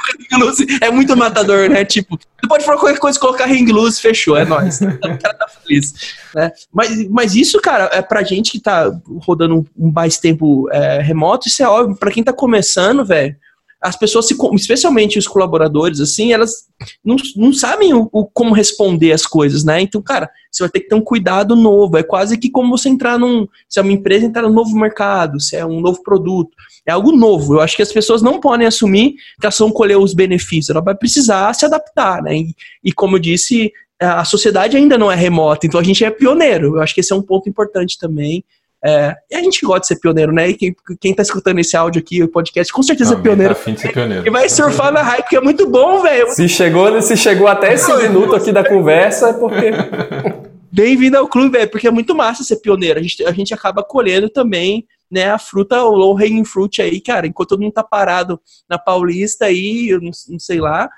assim. 0.48 0.66
é 0.80 0.90
muito 0.90 1.16
matador, 1.16 1.68
né? 1.68 1.84
Tipo, 1.84 2.18
você 2.18 2.48
pode 2.48 2.64
falar 2.64 2.78
qualquer 2.78 2.98
coisa, 2.98 3.18
colocar 3.18 3.46
hang 3.46 3.70
loose, 3.72 4.00
fechou, 4.00 4.36
é 4.36 4.44
nóis. 4.44 4.80
o 4.82 5.18
cara 5.18 5.34
tá 5.34 5.48
feliz. 5.48 5.92
Né? 6.34 6.52
Mas, 6.72 7.08
mas 7.08 7.34
isso, 7.34 7.60
cara, 7.60 7.90
é 7.92 8.02
pra 8.02 8.22
gente 8.22 8.52
que 8.52 8.60
tá 8.60 8.90
rodando 9.22 9.66
um 9.76 9.90
mais 9.90 10.18
tempo 10.18 10.68
é, 10.70 11.00
remoto, 11.00 11.48
isso 11.48 11.62
é 11.62 11.68
óbvio. 11.68 11.96
Pra 11.96 12.10
quem 12.10 12.22
tá 12.22 12.32
começando, 12.32 13.04
velho, 13.04 13.34
as 13.80 13.96
pessoas, 13.96 14.26
se, 14.26 14.36
especialmente 14.54 15.18
os 15.18 15.28
colaboradores, 15.28 16.00
assim, 16.00 16.32
elas 16.32 16.66
não, 17.04 17.16
não 17.36 17.52
sabem 17.52 17.94
o, 17.94 18.08
o, 18.12 18.26
como 18.26 18.52
responder 18.52 19.12
as 19.12 19.24
coisas, 19.24 19.64
né? 19.64 19.80
Então, 19.80 20.02
cara, 20.02 20.28
você 20.50 20.64
vai 20.64 20.70
ter 20.70 20.80
que 20.80 20.88
ter 20.88 20.94
um 20.96 21.00
cuidado 21.00 21.54
novo. 21.54 21.96
É 21.96 22.02
quase 22.02 22.36
que 22.36 22.50
como 22.50 22.76
você 22.76 22.88
entrar 22.88 23.18
num. 23.18 23.46
Se 23.68 23.78
é 23.78 23.82
uma 23.82 23.92
empresa 23.92 24.26
entrar 24.26 24.42
num 24.42 24.52
novo 24.52 24.76
mercado, 24.76 25.40
se 25.40 25.56
é 25.56 25.64
um 25.64 25.80
novo 25.80 26.02
produto. 26.02 26.50
É 26.84 26.92
algo 26.92 27.12
novo. 27.12 27.54
Eu 27.54 27.60
acho 27.60 27.76
que 27.76 27.82
as 27.82 27.92
pessoas 27.92 28.20
não 28.20 28.40
podem 28.40 28.66
assumir 28.66 29.12
que 29.40 29.46
elas 29.46 29.58
vão 29.58 29.70
colher 29.70 29.96
os 29.96 30.12
benefícios. 30.12 30.70
Ela 30.70 30.84
vai 30.84 30.96
precisar 30.96 31.54
se 31.54 31.64
adaptar, 31.64 32.22
né? 32.22 32.36
E, 32.36 32.54
e 32.82 32.92
como 32.92 33.16
eu 33.16 33.20
disse, 33.20 33.72
a 34.00 34.24
sociedade 34.24 34.76
ainda 34.76 34.96
não 34.96 35.10
é 35.10 35.14
remota, 35.14 35.66
então 35.66 35.80
a 35.80 35.84
gente 35.84 36.04
é 36.04 36.10
pioneiro. 36.10 36.76
Eu 36.76 36.82
acho 36.82 36.94
que 36.94 37.00
esse 37.00 37.12
é 37.12 37.16
um 37.16 37.22
ponto 37.22 37.48
importante 37.48 37.98
também. 37.98 38.44
É, 38.84 39.14
e 39.30 39.34
a 39.34 39.42
gente 39.42 39.64
gosta 39.64 39.80
de 39.80 39.86
ser 39.88 39.96
pioneiro, 39.96 40.32
né? 40.32 40.50
E 40.50 40.54
quem, 40.54 40.76
quem 41.00 41.14
tá 41.14 41.22
escutando 41.22 41.58
esse 41.58 41.76
áudio 41.76 42.00
aqui, 42.00 42.22
o 42.22 42.28
podcast, 42.28 42.72
com 42.72 42.82
certeza 42.82 43.16
Também 43.16 43.20
é 43.20 43.24
pioneiro. 43.24 43.54
Tá 43.54 43.60
afim 43.60 43.74
de 43.74 43.80
ser 43.80 43.92
pioneiro. 43.92 44.26
E 44.26 44.30
vai 44.30 44.48
surfar 44.48 44.92
na 44.92 45.02
hype, 45.02 45.28
que 45.28 45.36
é 45.36 45.40
muito 45.40 45.68
bom, 45.68 46.00
velho. 46.00 46.30
Se 46.30 46.48
chegou, 46.48 47.00
se 47.02 47.16
chegou 47.16 47.48
até 47.48 47.74
esse 47.74 47.92
minuto 47.96 48.36
aqui 48.36 48.52
da 48.52 48.64
conversa, 48.64 49.30
é 49.30 49.32
porque. 49.32 49.70
Bem-vindo 50.70 51.16
ao 51.16 51.26
clube, 51.26 51.56
velho, 51.56 51.70
porque 51.70 51.88
é 51.88 51.90
muito 51.90 52.14
massa 52.14 52.44
ser 52.44 52.56
pioneiro. 52.56 53.00
A 53.00 53.02
gente, 53.02 53.24
a 53.24 53.32
gente 53.32 53.54
acaba 53.54 53.82
colhendo 53.82 54.28
também 54.28 54.86
né, 55.10 55.30
a 55.30 55.38
fruta, 55.38 55.82
o 55.82 55.94
low 55.94 56.16
hanging 56.16 56.44
fruit 56.44 56.82
aí, 56.82 57.00
cara, 57.00 57.26
enquanto 57.26 57.48
todo 57.48 57.62
mundo 57.62 57.72
tá 57.72 57.82
parado 57.82 58.40
na 58.68 58.78
Paulista 58.78 59.46
aí, 59.46 59.88
eu 59.88 60.00
não, 60.00 60.10
não 60.28 60.38
sei 60.38 60.60
lá, 60.60 60.88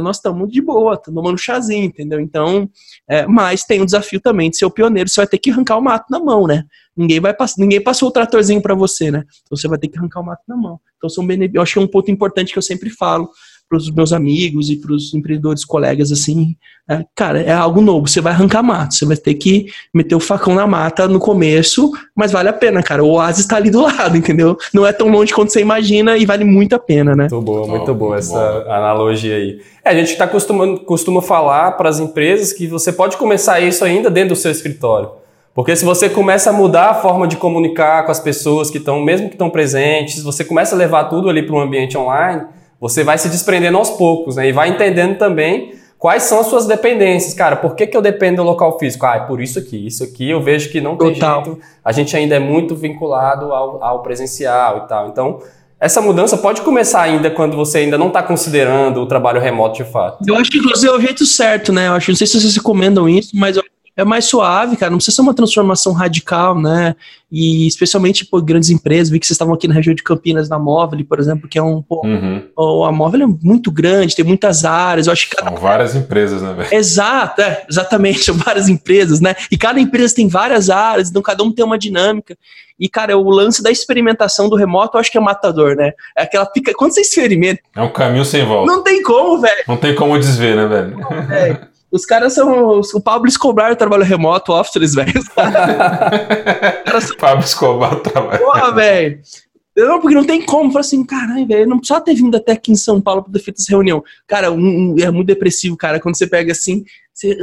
nós 0.00 0.16
estamos 0.16 0.50
de 0.50 0.60
boa, 0.62 0.94
estamos 0.94 1.20
tomando 1.20 1.38
chazinho, 1.38 1.84
entendeu? 1.84 2.20
Então, 2.20 2.68
é, 3.08 3.26
mas 3.26 3.64
tem 3.64 3.80
o 3.80 3.84
desafio 3.84 4.20
também 4.20 4.50
de 4.50 4.56
ser 4.56 4.64
o 4.64 4.70
pioneiro, 4.70 5.08
você 5.08 5.20
vai 5.20 5.26
ter 5.26 5.38
que 5.38 5.50
arrancar 5.50 5.76
o 5.76 5.82
mato 5.82 6.06
na 6.10 6.18
mão, 6.18 6.46
né? 6.46 6.64
Ninguém 6.96 7.20
vai 7.20 7.34
ninguém 7.58 7.82
passou 7.82 8.08
o 8.08 8.12
tratorzinho 8.12 8.62
para 8.62 8.74
você, 8.74 9.10
né? 9.10 9.24
Então 9.42 9.56
você 9.56 9.68
vai 9.68 9.78
ter 9.78 9.88
que 9.88 9.98
arrancar 9.98 10.20
o 10.20 10.24
mato 10.24 10.42
na 10.46 10.56
mão. 10.56 10.80
Então 10.96 11.10
são 11.10 11.26
eu 11.52 11.62
acho 11.62 11.72
que 11.74 11.78
é 11.78 11.82
um 11.82 11.86
ponto 11.86 12.10
importante 12.10 12.52
que 12.52 12.58
eu 12.58 12.62
sempre 12.62 12.88
falo 12.88 13.28
os 13.72 13.90
meus 13.90 14.12
amigos 14.12 14.70
e 14.70 14.76
para 14.76 14.92
os 14.92 15.12
empreendedores, 15.14 15.64
colegas, 15.64 16.12
assim, 16.12 16.54
é, 16.88 17.02
cara, 17.14 17.40
é 17.40 17.52
algo 17.52 17.80
novo. 17.80 18.06
Você 18.06 18.20
vai 18.20 18.32
arrancar 18.32 18.62
mato, 18.62 18.94
você 18.94 19.06
vai 19.06 19.16
ter 19.16 19.34
que 19.34 19.66
meter 19.92 20.14
o 20.14 20.20
facão 20.20 20.54
na 20.54 20.66
mata 20.66 21.08
no 21.08 21.18
começo, 21.18 21.90
mas 22.14 22.30
vale 22.30 22.48
a 22.48 22.52
pena, 22.52 22.82
cara. 22.82 23.02
O 23.02 23.12
oásis 23.12 23.44
está 23.44 23.56
ali 23.56 23.70
do 23.70 23.82
lado, 23.82 24.16
entendeu? 24.16 24.56
Não 24.72 24.86
é 24.86 24.92
tão 24.92 25.08
longe 25.08 25.32
quanto 25.32 25.52
você 25.52 25.60
imagina 25.60 26.16
e 26.16 26.26
vale 26.26 26.44
muito 26.44 26.74
a 26.74 26.78
pena, 26.78 27.16
né? 27.16 27.28
Muito 27.30 27.40
boa, 27.44 27.66
muito 27.66 27.90
oh, 27.90 27.94
boa 27.94 28.10
muito 28.12 28.20
essa 28.20 28.34
bom. 28.34 28.70
analogia 28.70 29.36
aí. 29.36 29.60
É, 29.84 29.90
a 29.90 29.94
gente 29.94 30.12
está 30.12 30.26
costuma, 30.26 30.78
costuma 30.80 31.22
falar 31.22 31.72
para 31.72 31.88
as 31.88 31.98
empresas 31.98 32.52
que 32.52 32.66
você 32.66 32.92
pode 32.92 33.16
começar 33.16 33.60
isso 33.60 33.84
ainda 33.84 34.10
dentro 34.10 34.30
do 34.30 34.36
seu 34.36 34.50
escritório. 34.50 35.10
Porque 35.54 35.76
se 35.76 35.84
você 35.84 36.08
começa 36.08 36.50
a 36.50 36.52
mudar 36.52 36.90
a 36.90 36.94
forma 36.94 37.28
de 37.28 37.36
comunicar 37.36 38.04
com 38.04 38.10
as 38.10 38.18
pessoas 38.18 38.70
que 38.70 38.78
estão, 38.78 39.00
mesmo 39.00 39.28
que 39.28 39.36
estão 39.36 39.48
presentes, 39.48 40.20
você 40.20 40.44
começa 40.44 40.74
a 40.74 40.78
levar 40.78 41.04
tudo 41.04 41.30
ali 41.30 41.44
para 41.44 41.54
um 41.54 41.60
ambiente 41.60 41.96
online, 41.96 42.42
você 42.84 43.02
vai 43.02 43.16
se 43.16 43.30
desprendendo 43.30 43.78
aos 43.78 43.88
poucos, 43.88 44.36
né? 44.36 44.46
E 44.46 44.52
vai 44.52 44.68
entendendo 44.68 45.16
também 45.16 45.72
quais 45.98 46.24
são 46.24 46.40
as 46.40 46.48
suas 46.48 46.66
dependências. 46.66 47.32
Cara, 47.32 47.56
por 47.56 47.74
que, 47.74 47.86
que 47.86 47.96
eu 47.96 48.02
dependo 48.02 48.36
do 48.36 48.42
local 48.42 48.78
físico? 48.78 49.06
Ah, 49.06 49.16
é 49.16 49.20
por 49.20 49.40
isso 49.40 49.58
aqui. 49.58 49.86
Isso 49.86 50.04
aqui 50.04 50.28
eu 50.28 50.42
vejo 50.42 50.70
que 50.70 50.82
não 50.82 50.94
tem 50.94 51.14
Total. 51.14 51.42
jeito. 51.42 51.60
A 51.82 51.92
gente 51.92 52.14
ainda 52.14 52.34
é 52.34 52.38
muito 52.38 52.76
vinculado 52.76 53.54
ao, 53.54 53.82
ao 53.82 54.02
presencial 54.02 54.82
e 54.84 54.86
tal. 54.88 55.08
Então, 55.08 55.38
essa 55.80 56.02
mudança 56.02 56.36
pode 56.36 56.60
começar 56.60 57.00
ainda 57.00 57.30
quando 57.30 57.56
você 57.56 57.78
ainda 57.78 57.96
não 57.96 58.08
está 58.08 58.22
considerando 58.22 59.00
o 59.00 59.06
trabalho 59.06 59.40
remoto 59.40 59.82
de 59.82 59.90
fato. 59.90 60.22
Eu 60.28 60.36
acho 60.36 60.50
que, 60.50 60.58
inclusive, 60.58 60.92
é 60.92 60.94
o 60.94 61.00
jeito 61.00 61.24
certo, 61.24 61.72
né? 61.72 61.88
Eu 61.88 61.94
acho, 61.94 62.10
não 62.10 62.16
sei 62.16 62.26
se 62.26 62.38
vocês 62.38 62.54
recomendam 62.54 63.08
isso, 63.08 63.30
mas 63.32 63.56
eu 63.56 63.62
é 63.96 64.04
mais 64.04 64.24
suave, 64.24 64.76
cara, 64.76 64.90
não 64.90 64.98
precisa 64.98 65.16
ser 65.16 65.22
uma 65.22 65.34
transformação 65.34 65.92
radical, 65.92 66.58
né? 66.58 66.96
E 67.30 67.66
especialmente 67.66 68.24
por 68.24 68.42
grandes 68.42 68.70
empresas, 68.70 69.08
vi 69.08 69.20
que 69.20 69.26
vocês 69.26 69.34
estavam 69.34 69.54
aqui 69.54 69.68
na 69.68 69.74
região 69.74 69.94
de 69.94 70.02
Campinas, 70.02 70.48
na 70.48 70.58
Móvel, 70.58 71.04
por 71.04 71.20
exemplo, 71.20 71.48
que 71.48 71.58
é 71.58 71.62
um. 71.62 71.80
Pô, 71.80 72.02
uhum. 72.04 72.84
A 72.84 72.92
Móvel 72.92 73.22
é 73.22 73.26
muito 73.42 73.70
grande, 73.70 74.16
tem 74.16 74.24
muitas 74.24 74.64
áreas. 74.64 75.06
Eu 75.06 75.12
acho 75.12 75.28
que 75.28 75.36
cada... 75.36 75.50
São 75.50 75.60
várias 75.60 75.94
empresas, 75.94 76.42
né, 76.42 76.52
velho? 76.52 76.74
Exato, 76.74 77.40
é, 77.40 77.64
exatamente, 77.68 78.22
são 78.24 78.34
várias 78.34 78.68
empresas, 78.68 79.20
né? 79.20 79.34
E 79.50 79.56
cada 79.56 79.80
empresa 79.80 80.14
tem 80.14 80.28
várias 80.28 80.70
áreas, 80.70 81.10
então 81.10 81.22
cada 81.22 81.42
um 81.44 81.52
tem 81.52 81.64
uma 81.64 81.78
dinâmica. 81.78 82.36
E, 82.78 82.88
cara, 82.88 83.16
o 83.16 83.30
lance 83.30 83.62
da 83.62 83.70
experimentação 83.70 84.48
do 84.48 84.56
remoto 84.56 84.96
eu 84.96 85.00
acho 85.00 85.10
que 85.10 85.16
é 85.16 85.20
matador, 85.20 85.76
né? 85.76 85.92
É 86.16 86.24
aquela 86.24 86.44
pica. 86.44 86.72
Quando 86.74 86.92
você 86.92 87.02
experimenta. 87.02 87.62
É 87.74 87.80
um 87.80 87.92
caminho 87.92 88.24
sem 88.24 88.44
volta. 88.44 88.72
Não 88.72 88.82
tem 88.82 89.00
como, 89.02 89.40
velho. 89.40 89.62
Não 89.68 89.76
tem 89.76 89.94
como 89.94 90.18
desver, 90.18 90.56
né, 90.56 90.66
velho? 90.66 90.98
Não, 90.98 91.08
os 91.94 92.04
caras 92.04 92.32
são. 92.32 92.80
O 92.80 93.00
Pablo 93.00 93.28
Escobar 93.28 93.76
trabalho 93.76 94.02
remoto, 94.02 94.52
offices, 94.52 94.96
velho. 94.96 95.12
São... 97.00 97.16
Pablo 97.16 97.44
Escobar 97.44 98.00
trabalha. 98.00 98.40
Porra, 98.40 98.72
velho. 98.72 99.20
Não, 99.76 100.00
porque 100.00 100.16
não 100.16 100.24
tem 100.24 100.42
como. 100.42 100.72
Fala 100.72 100.80
assim, 100.80 101.04
caralho, 101.04 101.46
velho, 101.46 101.68
não 101.68 101.78
precisava 101.78 102.04
ter 102.04 102.14
vindo 102.14 102.36
até 102.36 102.50
aqui 102.50 102.72
em 102.72 102.76
São 102.76 103.00
Paulo 103.00 103.22
pra 103.22 103.32
ter 103.32 103.38
feito 103.38 103.60
essa 103.60 103.70
reunião. 103.70 104.02
Cara, 104.26 104.50
um, 104.50 104.58
um, 104.58 104.96
é 104.98 105.08
muito 105.08 105.28
depressivo, 105.28 105.76
cara. 105.76 106.00
Quando 106.00 106.18
você 106.18 106.26
pega 106.26 106.50
assim, 106.50 106.84
você, 107.12 107.36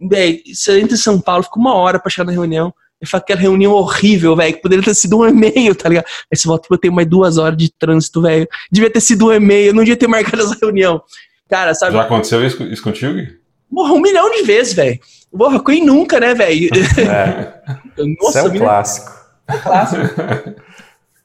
véio, 0.00 0.40
você 0.52 0.80
entra 0.80 0.94
em 0.94 0.98
São 0.98 1.20
Paulo, 1.20 1.44
fica 1.44 1.60
uma 1.60 1.74
hora 1.74 2.00
pra 2.00 2.10
chegar 2.10 2.24
na 2.24 2.32
reunião. 2.32 2.74
E 3.00 3.06
fala 3.06 3.22
aquela 3.22 3.40
reunião 3.40 3.72
horrível, 3.72 4.34
velho, 4.34 4.54
que 4.54 4.62
poderia 4.62 4.84
ter 4.84 4.94
sido 4.94 5.18
um 5.18 5.28
e-mail, 5.28 5.76
tá 5.76 5.88
ligado? 5.88 6.06
Aí 6.06 6.36
você 6.36 6.48
volta 6.48 6.66
pra 6.68 6.78
ter 6.78 6.90
mais 6.90 7.06
duas 7.08 7.38
horas 7.38 7.56
de 7.56 7.72
trânsito, 7.72 8.22
velho. 8.22 8.48
Devia 8.70 8.90
ter 8.90 9.00
sido 9.00 9.28
um 9.28 9.32
e-mail, 9.32 9.72
não 9.72 9.84
devia 9.84 9.96
ter 9.96 10.08
marcado 10.08 10.42
essa 10.42 10.56
reunião. 10.60 11.00
Cara, 11.48 11.72
sabe? 11.72 11.92
Já 11.92 12.02
aconteceu 12.02 12.44
isso, 12.44 12.62
isso 12.64 12.82
contigo? 12.82 13.41
Porra, 13.72 13.92
um 13.94 14.00
milhão 14.00 14.30
de 14.30 14.42
vezes, 14.42 14.74
velho. 14.74 14.98
Porra, 15.36 15.64
quem 15.64 15.84
nunca, 15.84 16.20
né, 16.20 16.34
velho? 16.34 16.68
É. 16.98 17.54
Nossa, 18.20 18.38
Isso 18.38 18.38
é 18.38 18.42
um 18.50 18.58
clássico. 18.58 19.12
É 19.48 19.54
um 19.54 19.58
clássico. 19.58 20.02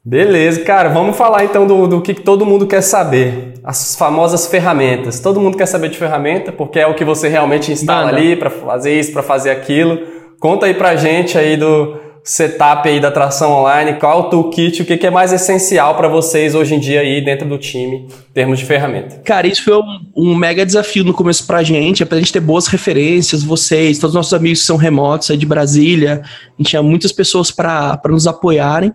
Beleza, 0.04 0.62
cara, 0.62 0.88
vamos 0.88 1.18
falar 1.18 1.44
então 1.44 1.68
do, 1.68 1.86
do 1.86 2.02
que, 2.02 2.14
todo 2.14 2.46
mundo 2.46 2.66
quer 2.66 2.82
saber. 2.82 3.56
As 3.62 3.94
famosas 3.94 4.48
ferramentas. 4.48 5.20
Todo 5.20 5.42
mundo 5.42 5.58
quer 5.58 5.66
saber 5.66 5.90
de 5.90 5.98
ferramenta, 5.98 6.50
porque 6.50 6.80
é 6.80 6.88
o 6.88 6.96
que 6.96 7.04
você 7.04 7.28
realmente 7.28 7.74
instala 7.74 8.08
ali 8.08 8.38
para 8.38 8.50
fazer 8.50 8.98
isso, 8.98 9.12
para 9.12 9.22
fazer 9.22 9.50
aquilo. 9.50 10.00
Conta 10.40 10.66
aí 10.66 10.74
pra 10.74 10.96
gente 10.96 11.38
aí 11.38 11.58
do, 11.58 12.00
setup 12.28 12.90
aí 12.90 13.00
da 13.00 13.10
tração 13.10 13.54
online, 13.54 13.94
qual 13.94 14.20
o 14.20 14.24
toolkit, 14.24 14.82
o 14.82 14.86
que, 14.86 15.08
é 15.08 15.10
mais 15.10 15.32
essencial 15.32 15.96
para 15.96 16.10
vocês 16.10 16.54
hoje 16.54 16.76
em 16.76 16.80
dia 16.80 17.00
aí 17.00 17.22
dentro 17.24 17.48
do 17.48 17.58
time, 17.58 18.06
em 18.30 18.34
termos 18.34 18.60
de 18.60 18.66
ferramenta? 18.66 19.22
Cara, 19.24 19.48
isso 19.48 19.64
foi 19.64 19.78
um, 19.78 20.00
um 20.14 20.36
mega 20.36 20.66
desafio 20.66 21.06
no 21.06 21.14
começo 21.14 21.48
pra 21.48 21.64
gente, 21.64 22.04
é 22.04 22.06
pra 22.06 22.18
gente 22.18 22.34
ter 22.34 22.42
boas 22.42 22.68
referências, 22.68 23.44
vocês, 23.44 23.98
todos 23.98 24.14
os 24.14 24.18
nossos 24.18 24.34
amigos 24.34 24.60
que 24.60 24.66
são 24.66 24.76
remotos 24.76 25.32
aí 25.32 25.38
de 25.38 25.46
Brasília, 25.46 26.22
a 26.22 26.58
gente 26.58 26.72
tinha 26.72 26.84
muitas 26.84 27.14
pessoas 27.14 27.50
para 27.50 27.98
nos 28.10 28.28
apoiarem. 28.28 28.94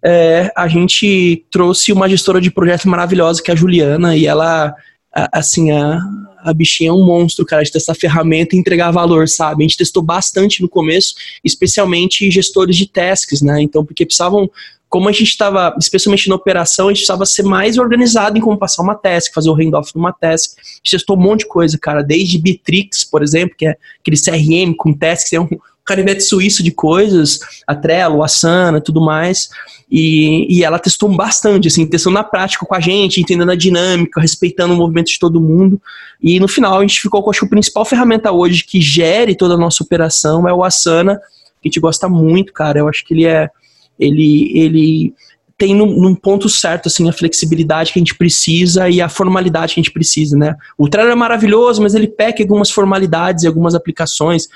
É, 0.00 0.52
a 0.56 0.68
gente 0.68 1.44
trouxe 1.50 1.92
uma 1.92 2.08
gestora 2.08 2.40
de 2.40 2.48
projeto 2.48 2.88
maravilhosa, 2.88 3.42
que 3.42 3.50
é 3.50 3.54
a 3.54 3.56
Juliana, 3.56 4.16
e 4.16 4.24
ela, 4.24 4.72
assim, 5.12 5.70
a, 5.70 6.00
a 6.42 6.52
bichinha 6.52 6.90
é 6.90 6.92
um 6.92 7.04
monstro, 7.04 7.44
cara, 7.44 7.62
de 7.62 7.72
testar 7.72 7.94
ferramenta 7.94 8.54
e 8.54 8.58
entregar 8.58 8.90
valor, 8.90 9.28
sabe? 9.28 9.64
A 9.64 9.66
gente 9.66 9.76
testou 9.76 10.02
bastante 10.02 10.62
no 10.62 10.68
começo, 10.68 11.14
especialmente 11.44 12.30
gestores 12.30 12.76
de 12.76 12.86
tasks, 12.86 13.42
né? 13.42 13.60
Então, 13.60 13.84
porque 13.84 14.06
precisavam 14.06 14.50
como 14.88 15.08
a 15.08 15.12
gente 15.12 15.28
estava, 15.28 15.74
especialmente 15.78 16.28
na 16.28 16.34
operação, 16.34 16.86
a 16.86 16.90
gente 16.90 17.00
precisava 17.00 17.26
ser 17.26 17.42
mais 17.42 17.76
organizado 17.76 18.38
em 18.38 18.40
como 18.40 18.56
passar 18.56 18.82
uma 18.82 18.94
task, 18.94 19.34
fazer 19.34 19.50
o 19.50 19.54
handoff 19.54 19.92
de 19.92 19.98
uma 19.98 20.12
task. 20.12 20.58
A 20.58 20.62
gente 20.62 20.90
testou 20.92 21.16
um 21.16 21.20
monte 21.20 21.40
de 21.40 21.48
coisa, 21.48 21.78
cara, 21.78 22.02
desde 22.02 22.38
Bitrix, 22.38 23.04
por 23.04 23.22
exemplo, 23.22 23.54
que 23.56 23.66
é 23.66 23.76
aquele 24.00 24.16
CRM 24.16 24.74
com 24.74 24.94
tasks, 24.94 25.32
é 25.34 25.40
um 25.40 25.48
canivete 25.88 26.22
suíço 26.22 26.62
de 26.62 26.70
coisas, 26.70 27.40
a 27.66 27.74
Trello, 27.74 28.22
a 28.22 28.26
Asana, 28.26 28.80
tudo 28.80 29.00
mais. 29.00 29.48
E, 29.90 30.46
e 30.50 30.62
ela 30.62 30.78
testou 30.78 31.08
bastante, 31.08 31.68
assim, 31.68 31.86
testando 31.86 32.14
na 32.14 32.22
prática 32.22 32.66
com 32.66 32.74
a 32.74 32.80
gente, 32.80 33.20
entendendo 33.20 33.50
a 33.50 33.56
dinâmica, 33.56 34.20
respeitando 34.20 34.74
o 34.74 34.76
movimento 34.76 35.06
de 35.06 35.18
todo 35.18 35.40
mundo. 35.40 35.80
E 36.22 36.38
no 36.38 36.46
final 36.46 36.78
a 36.78 36.82
gente 36.82 37.00
ficou 37.00 37.22
com, 37.22 37.30
acho 37.30 37.40
que 37.40 37.46
a 37.46 37.50
principal 37.50 37.86
ferramenta 37.86 38.30
hoje 38.30 38.64
que 38.64 38.80
gere 38.82 39.34
toda 39.34 39.54
a 39.54 39.58
nossa 39.58 39.82
operação 39.82 40.46
é 40.46 40.52
o 40.52 40.62
Asana, 40.62 41.16
que 41.62 41.66
a 41.66 41.68
gente 41.68 41.80
gosta 41.80 42.06
muito, 42.08 42.52
cara. 42.52 42.80
Eu 42.80 42.88
acho 42.88 43.04
que 43.04 43.14
ele 43.14 43.24
é. 43.24 43.48
Ele, 43.98 44.52
ele 44.54 45.14
tem 45.56 45.74
num, 45.74 46.00
num, 46.00 46.14
ponto 46.14 46.48
certo 46.48 46.86
assim 46.86 47.08
a 47.08 47.12
flexibilidade 47.12 47.92
que 47.92 47.98
a 47.98 48.02
gente 48.02 48.14
precisa 48.14 48.88
e 48.88 49.00
a 49.00 49.08
formalidade 49.08 49.74
que 49.74 49.80
a 49.80 49.82
gente 49.82 49.92
precisa, 49.92 50.36
né? 50.36 50.54
O 50.78 50.88
Trello 50.88 51.10
é 51.10 51.16
maravilhoso, 51.16 51.82
mas 51.82 51.96
ele 51.96 52.06
peca 52.06 52.40
algumas 52.40 52.70
formalidades 52.70 53.42
e 53.42 53.48
algumas 53.48 53.74
aplicações 53.74 54.46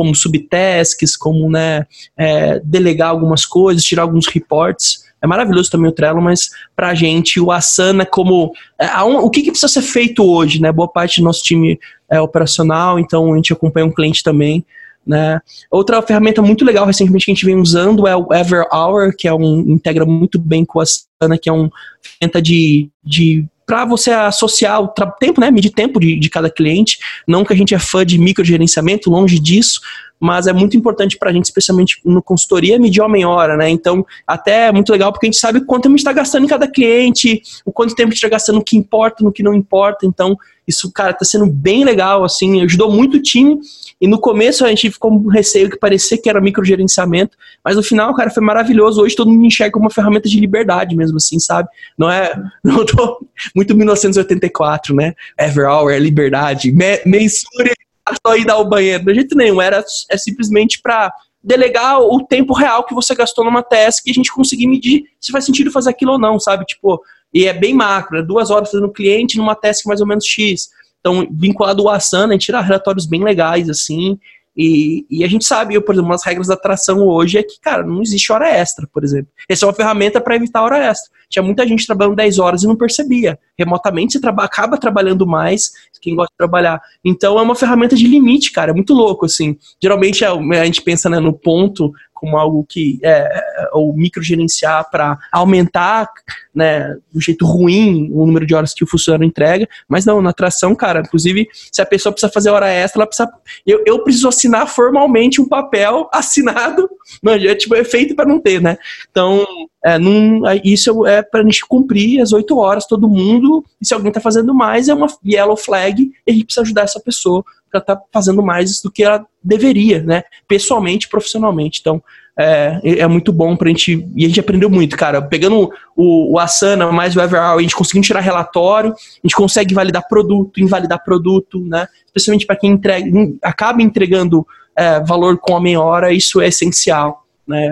como 0.00 0.14
subtasks, 0.14 1.14
como 1.14 1.50
né, 1.50 1.86
é, 2.16 2.58
delegar 2.64 3.10
algumas 3.10 3.44
coisas, 3.44 3.84
tirar 3.84 4.00
alguns 4.00 4.26
reports. 4.28 5.04
É 5.20 5.26
maravilhoso 5.26 5.70
também 5.70 5.90
o 5.90 5.92
Trello, 5.92 6.22
mas 6.22 6.48
para 6.74 6.88
a 6.88 6.94
gente 6.94 7.38
o 7.38 7.52
Asana 7.52 8.06
como 8.06 8.50
é, 8.80 8.86
o 9.02 9.28
que, 9.28 9.42
que, 9.42 9.50
precisa 9.50 9.70
ser 9.70 9.82
feito 9.82 10.24
hoje, 10.24 10.58
né? 10.58 10.72
Boa 10.72 10.88
parte 10.88 11.20
do 11.20 11.24
nosso 11.24 11.42
time 11.42 11.78
é 12.10 12.18
operacional, 12.18 12.98
então 12.98 13.30
a 13.30 13.36
gente 13.36 13.52
acompanha 13.52 13.84
um 13.84 13.92
cliente 13.92 14.22
também. 14.22 14.64
Né? 15.06 15.38
Outra 15.70 16.00
ferramenta 16.00 16.40
muito 16.40 16.64
legal 16.64 16.86
recentemente 16.86 17.26
que 17.26 17.30
a 17.30 17.34
gente 17.34 17.44
vem 17.44 17.56
usando 17.56 18.06
é 18.06 18.16
o 18.16 18.32
Ever 18.32 18.66
Hour, 18.72 19.14
que 19.14 19.28
é 19.28 19.34
um 19.34 19.60
integra 19.68 20.06
muito 20.06 20.38
bem 20.38 20.64
com 20.64 20.80
a 20.80 20.84
Asana, 20.84 21.36
que 21.36 21.50
é 21.50 21.52
uma 21.52 21.70
ferramenta 22.02 22.40
de, 22.40 22.88
de 23.04 23.44
para 23.70 23.84
você 23.84 24.10
associar 24.10 24.82
o 24.82 24.88
tempo, 24.88 25.40
né, 25.40 25.48
medir 25.48 25.70
tempo 25.70 26.00
de, 26.00 26.18
de 26.18 26.28
cada 26.28 26.50
cliente. 26.50 26.98
Não 27.24 27.44
que 27.44 27.52
a 27.52 27.56
gente 27.56 27.72
é 27.72 27.78
fã 27.78 28.04
de 28.04 28.18
microgerenciamento, 28.18 29.08
longe 29.08 29.38
disso, 29.38 29.80
mas 30.18 30.48
é 30.48 30.52
muito 30.52 30.76
importante 30.76 31.16
para 31.16 31.30
a 31.30 31.32
gente, 31.32 31.44
especialmente 31.44 32.00
no 32.04 32.20
consultoria, 32.20 32.80
medir 32.80 33.00
homem-hora, 33.00 33.56
né? 33.56 33.70
Então, 33.70 34.04
até 34.26 34.66
é 34.66 34.72
muito 34.72 34.90
legal 34.90 35.12
porque 35.12 35.26
a 35.26 35.30
gente 35.30 35.38
sabe 35.38 35.64
quanto 35.64 35.86
a 35.86 35.88
gente 35.88 36.00
está 36.00 36.12
gastando 36.12 36.46
em 36.46 36.48
cada 36.48 36.66
cliente, 36.66 37.40
o 37.64 37.70
quanto 37.70 37.94
tempo 37.94 38.08
a 38.08 38.10
gente 38.10 38.16
está 38.16 38.28
gastando 38.28 38.56
no 38.56 38.64
que 38.64 38.76
importa, 38.76 39.22
no 39.22 39.30
que 39.30 39.40
não 39.40 39.54
importa. 39.54 40.04
Então, 40.04 40.36
isso, 40.66 40.90
cara, 40.92 41.12
tá 41.12 41.24
sendo 41.24 41.46
bem 41.46 41.84
legal, 41.84 42.24
assim, 42.24 42.62
ajudou 42.62 42.90
muito 42.90 43.18
o 43.18 43.22
time. 43.22 43.56
E 44.00 44.08
no 44.08 44.18
começo 44.18 44.64
a 44.64 44.68
gente 44.68 44.90
ficou 44.90 45.10
com 45.10 45.28
receio 45.28 45.68
que 45.68 45.76
parecia 45.76 46.16
que 46.16 46.28
era 46.28 46.40
microgerenciamento, 46.40 47.36
mas 47.62 47.76
no 47.76 47.82
final, 47.82 48.14
cara, 48.14 48.30
foi 48.30 48.42
maravilhoso. 48.42 49.02
Hoje 49.02 49.14
todo 49.14 49.30
mundo 49.30 49.44
enxerga 49.44 49.72
como 49.72 49.84
uma 49.84 49.90
ferramenta 49.90 50.28
de 50.28 50.40
liberdade 50.40 50.96
mesmo, 50.96 51.18
assim, 51.18 51.38
sabe? 51.38 51.68
Não 51.98 52.10
é. 52.10 52.32
Não 52.64 52.86
tô 52.86 53.26
muito 53.54 53.76
1984, 53.76 54.94
né? 54.94 55.14
Ever 55.38 55.68
hour, 55.68 55.92
é 55.92 55.98
liberdade. 55.98 56.72
Me, 56.72 57.00
mensure 57.04 57.72
a 58.06 58.14
sua 58.26 58.38
ida 58.38 58.54
ao 58.54 58.66
banheiro. 58.66 59.04
De 59.04 59.14
jeito 59.14 59.36
nenhum, 59.36 59.60
era 59.60 59.84
é 60.10 60.16
simplesmente 60.16 60.80
para 60.80 61.12
delegar 61.42 62.00
o 62.00 62.24
tempo 62.24 62.54
real 62.54 62.84
que 62.84 62.94
você 62.94 63.14
gastou 63.14 63.44
numa 63.44 63.62
task 63.62 64.06
e 64.06 64.10
a 64.10 64.14
gente 64.14 64.32
conseguir 64.32 64.66
medir 64.66 65.04
se 65.20 65.32
faz 65.32 65.44
sentido 65.44 65.70
fazer 65.70 65.90
aquilo 65.90 66.12
ou 66.12 66.18
não, 66.18 66.38
sabe? 66.38 66.64
Tipo, 66.64 67.02
e 67.32 67.46
é 67.46 67.52
bem 67.52 67.74
macro, 67.74 68.18
é 68.18 68.22
duas 68.22 68.50
horas 68.50 68.70
fazendo 68.70 68.90
cliente 68.90 69.36
numa 69.36 69.54
task 69.54 69.86
mais 69.86 70.00
ou 70.00 70.06
menos 70.06 70.24
X. 70.26 70.70
Então, 71.00 71.26
vinculado 71.30 71.82
ao 71.82 71.94
Asana, 71.94 72.28
a 72.28 72.32
gente 72.32 72.46
tira 72.46 72.60
relatórios 72.60 73.06
bem 73.06 73.24
legais, 73.24 73.68
assim, 73.68 74.18
e, 74.56 75.06
e, 75.08 75.24
a 75.24 75.28
gente 75.28 75.44
sabe, 75.44 75.80
por 75.80 75.94
exemplo, 75.94 76.08
uma 76.08 76.16
das 76.16 76.24
regras 76.26 76.48
da 76.48 76.54
atração 76.54 77.06
hoje 77.06 77.38
é 77.38 77.42
que, 77.42 77.58
cara, 77.60 77.84
não 77.84 78.02
existe 78.02 78.32
hora 78.32 78.48
extra, 78.48 78.86
por 78.92 79.04
exemplo. 79.04 79.30
Essa 79.48 79.64
é 79.64 79.68
uma 79.68 79.74
ferramenta 79.74 80.20
para 80.20 80.34
evitar 80.34 80.62
hora 80.62 80.76
extra. 80.78 81.10
Tinha 81.28 81.42
muita 81.42 81.66
gente 81.66 81.86
trabalhando 81.86 82.16
10 82.16 82.38
horas 82.40 82.62
e 82.62 82.66
não 82.66 82.76
percebia. 82.76 83.38
Remotamente 83.56 84.12
você 84.12 84.20
traba 84.20 84.44
acaba 84.44 84.76
trabalhando 84.76 85.26
mais, 85.26 85.70
quem 86.02 86.16
gosta 86.16 86.32
de 86.32 86.36
trabalhar. 86.36 86.80
Então 87.04 87.38
é 87.38 87.42
uma 87.42 87.54
ferramenta 87.54 87.94
de 87.94 88.06
limite, 88.06 88.50
cara, 88.50 88.72
é 88.72 88.74
muito 88.74 88.92
louco, 88.92 89.24
assim. 89.24 89.56
Geralmente 89.80 90.24
a, 90.24 90.32
a 90.32 90.64
gente 90.64 90.82
pensa 90.82 91.08
né, 91.08 91.20
no 91.20 91.32
ponto 91.32 91.92
como 92.20 92.36
algo 92.36 92.66
que 92.68 93.00
é, 93.02 93.42
ou 93.72 93.94
microgerenciar 93.96 94.90
para 94.90 95.18
aumentar, 95.32 96.06
né, 96.54 96.94
do 97.10 97.20
jeito 97.20 97.46
ruim 97.46 98.10
o 98.12 98.26
número 98.26 98.44
de 98.44 98.54
horas 98.54 98.74
que 98.74 98.84
o 98.84 98.86
funcionário 98.86 99.24
entrega, 99.24 99.66
mas 99.88 100.04
não, 100.04 100.20
na 100.20 100.28
atração, 100.28 100.74
cara, 100.74 101.00
inclusive, 101.00 101.48
se 101.72 101.80
a 101.80 101.86
pessoa 101.86 102.12
precisa 102.12 102.30
fazer 102.30 102.50
hora 102.50 102.68
extra, 102.68 103.00
ela 103.00 103.06
precisa, 103.06 103.32
eu, 103.66 103.82
eu 103.86 104.04
preciso 104.04 104.28
assinar 104.28 104.68
formalmente 104.68 105.40
um 105.40 105.48
papel 105.48 106.10
assinado, 106.12 106.90
não, 107.22 107.32
é 107.32 107.54
tipo, 107.54 107.74
é 107.74 107.84
feito 107.84 108.14
para 108.14 108.28
não 108.28 108.38
ter, 108.38 108.60
né, 108.60 108.76
então, 109.10 109.46
é, 109.82 109.98
num, 109.98 110.42
isso 110.62 111.06
é 111.06 111.22
para 111.22 111.40
a 111.40 111.42
gente 111.42 111.64
cumprir 111.66 112.20
as 112.20 112.32
oito 112.32 112.58
horas, 112.58 112.86
todo 112.86 113.08
mundo, 113.08 113.64
e 113.80 113.86
se 113.86 113.94
alguém 113.94 114.10
está 114.10 114.20
fazendo 114.20 114.52
mais, 114.52 114.90
é 114.90 114.94
uma 114.94 115.06
yellow 115.24 115.56
flag, 115.56 116.02
e 116.26 116.30
a 116.30 116.34
gente 116.34 116.44
precisa 116.44 116.62
ajudar 116.62 116.82
essa 116.82 117.00
pessoa 117.00 117.42
tá 117.78 118.00
fazendo 118.10 118.42
mais 118.42 118.80
do 118.80 118.90
que 118.90 119.04
ela 119.04 119.24
deveria, 119.42 120.02
né? 120.02 120.22
Pessoalmente, 120.48 121.08
profissionalmente. 121.08 121.80
Então, 121.80 122.02
é, 122.38 122.80
é 122.82 123.06
muito 123.06 123.32
bom 123.32 123.54
pra 123.54 123.68
gente. 123.68 124.08
E 124.16 124.24
a 124.24 124.28
gente 124.28 124.40
aprendeu 124.40 124.70
muito, 124.70 124.96
cara. 124.96 125.20
Pegando 125.20 125.70
o, 125.94 126.32
o 126.32 126.38
Asana 126.38 126.90
mais 126.90 127.14
o 127.14 127.20
Everall, 127.20 127.58
a 127.58 127.62
gente 127.62 127.76
conseguiu 127.76 128.02
tirar 128.02 128.20
relatório, 128.20 128.92
a 128.92 129.26
gente 129.26 129.36
consegue 129.36 129.74
validar 129.74 130.08
produto, 130.08 130.58
invalidar 130.58 131.04
produto, 131.04 131.60
né? 131.60 131.86
Especialmente 132.06 132.46
para 132.46 132.56
quem 132.56 132.72
entrega, 132.72 133.06
acaba 133.42 133.82
entregando 133.82 134.46
é, 134.74 135.00
valor 135.00 135.38
com 135.38 135.56
a 135.56 135.60
meia 135.60 135.80
hora, 135.80 136.12
isso 136.12 136.40
é 136.40 136.48
essencial, 136.48 137.26
né? 137.46 137.70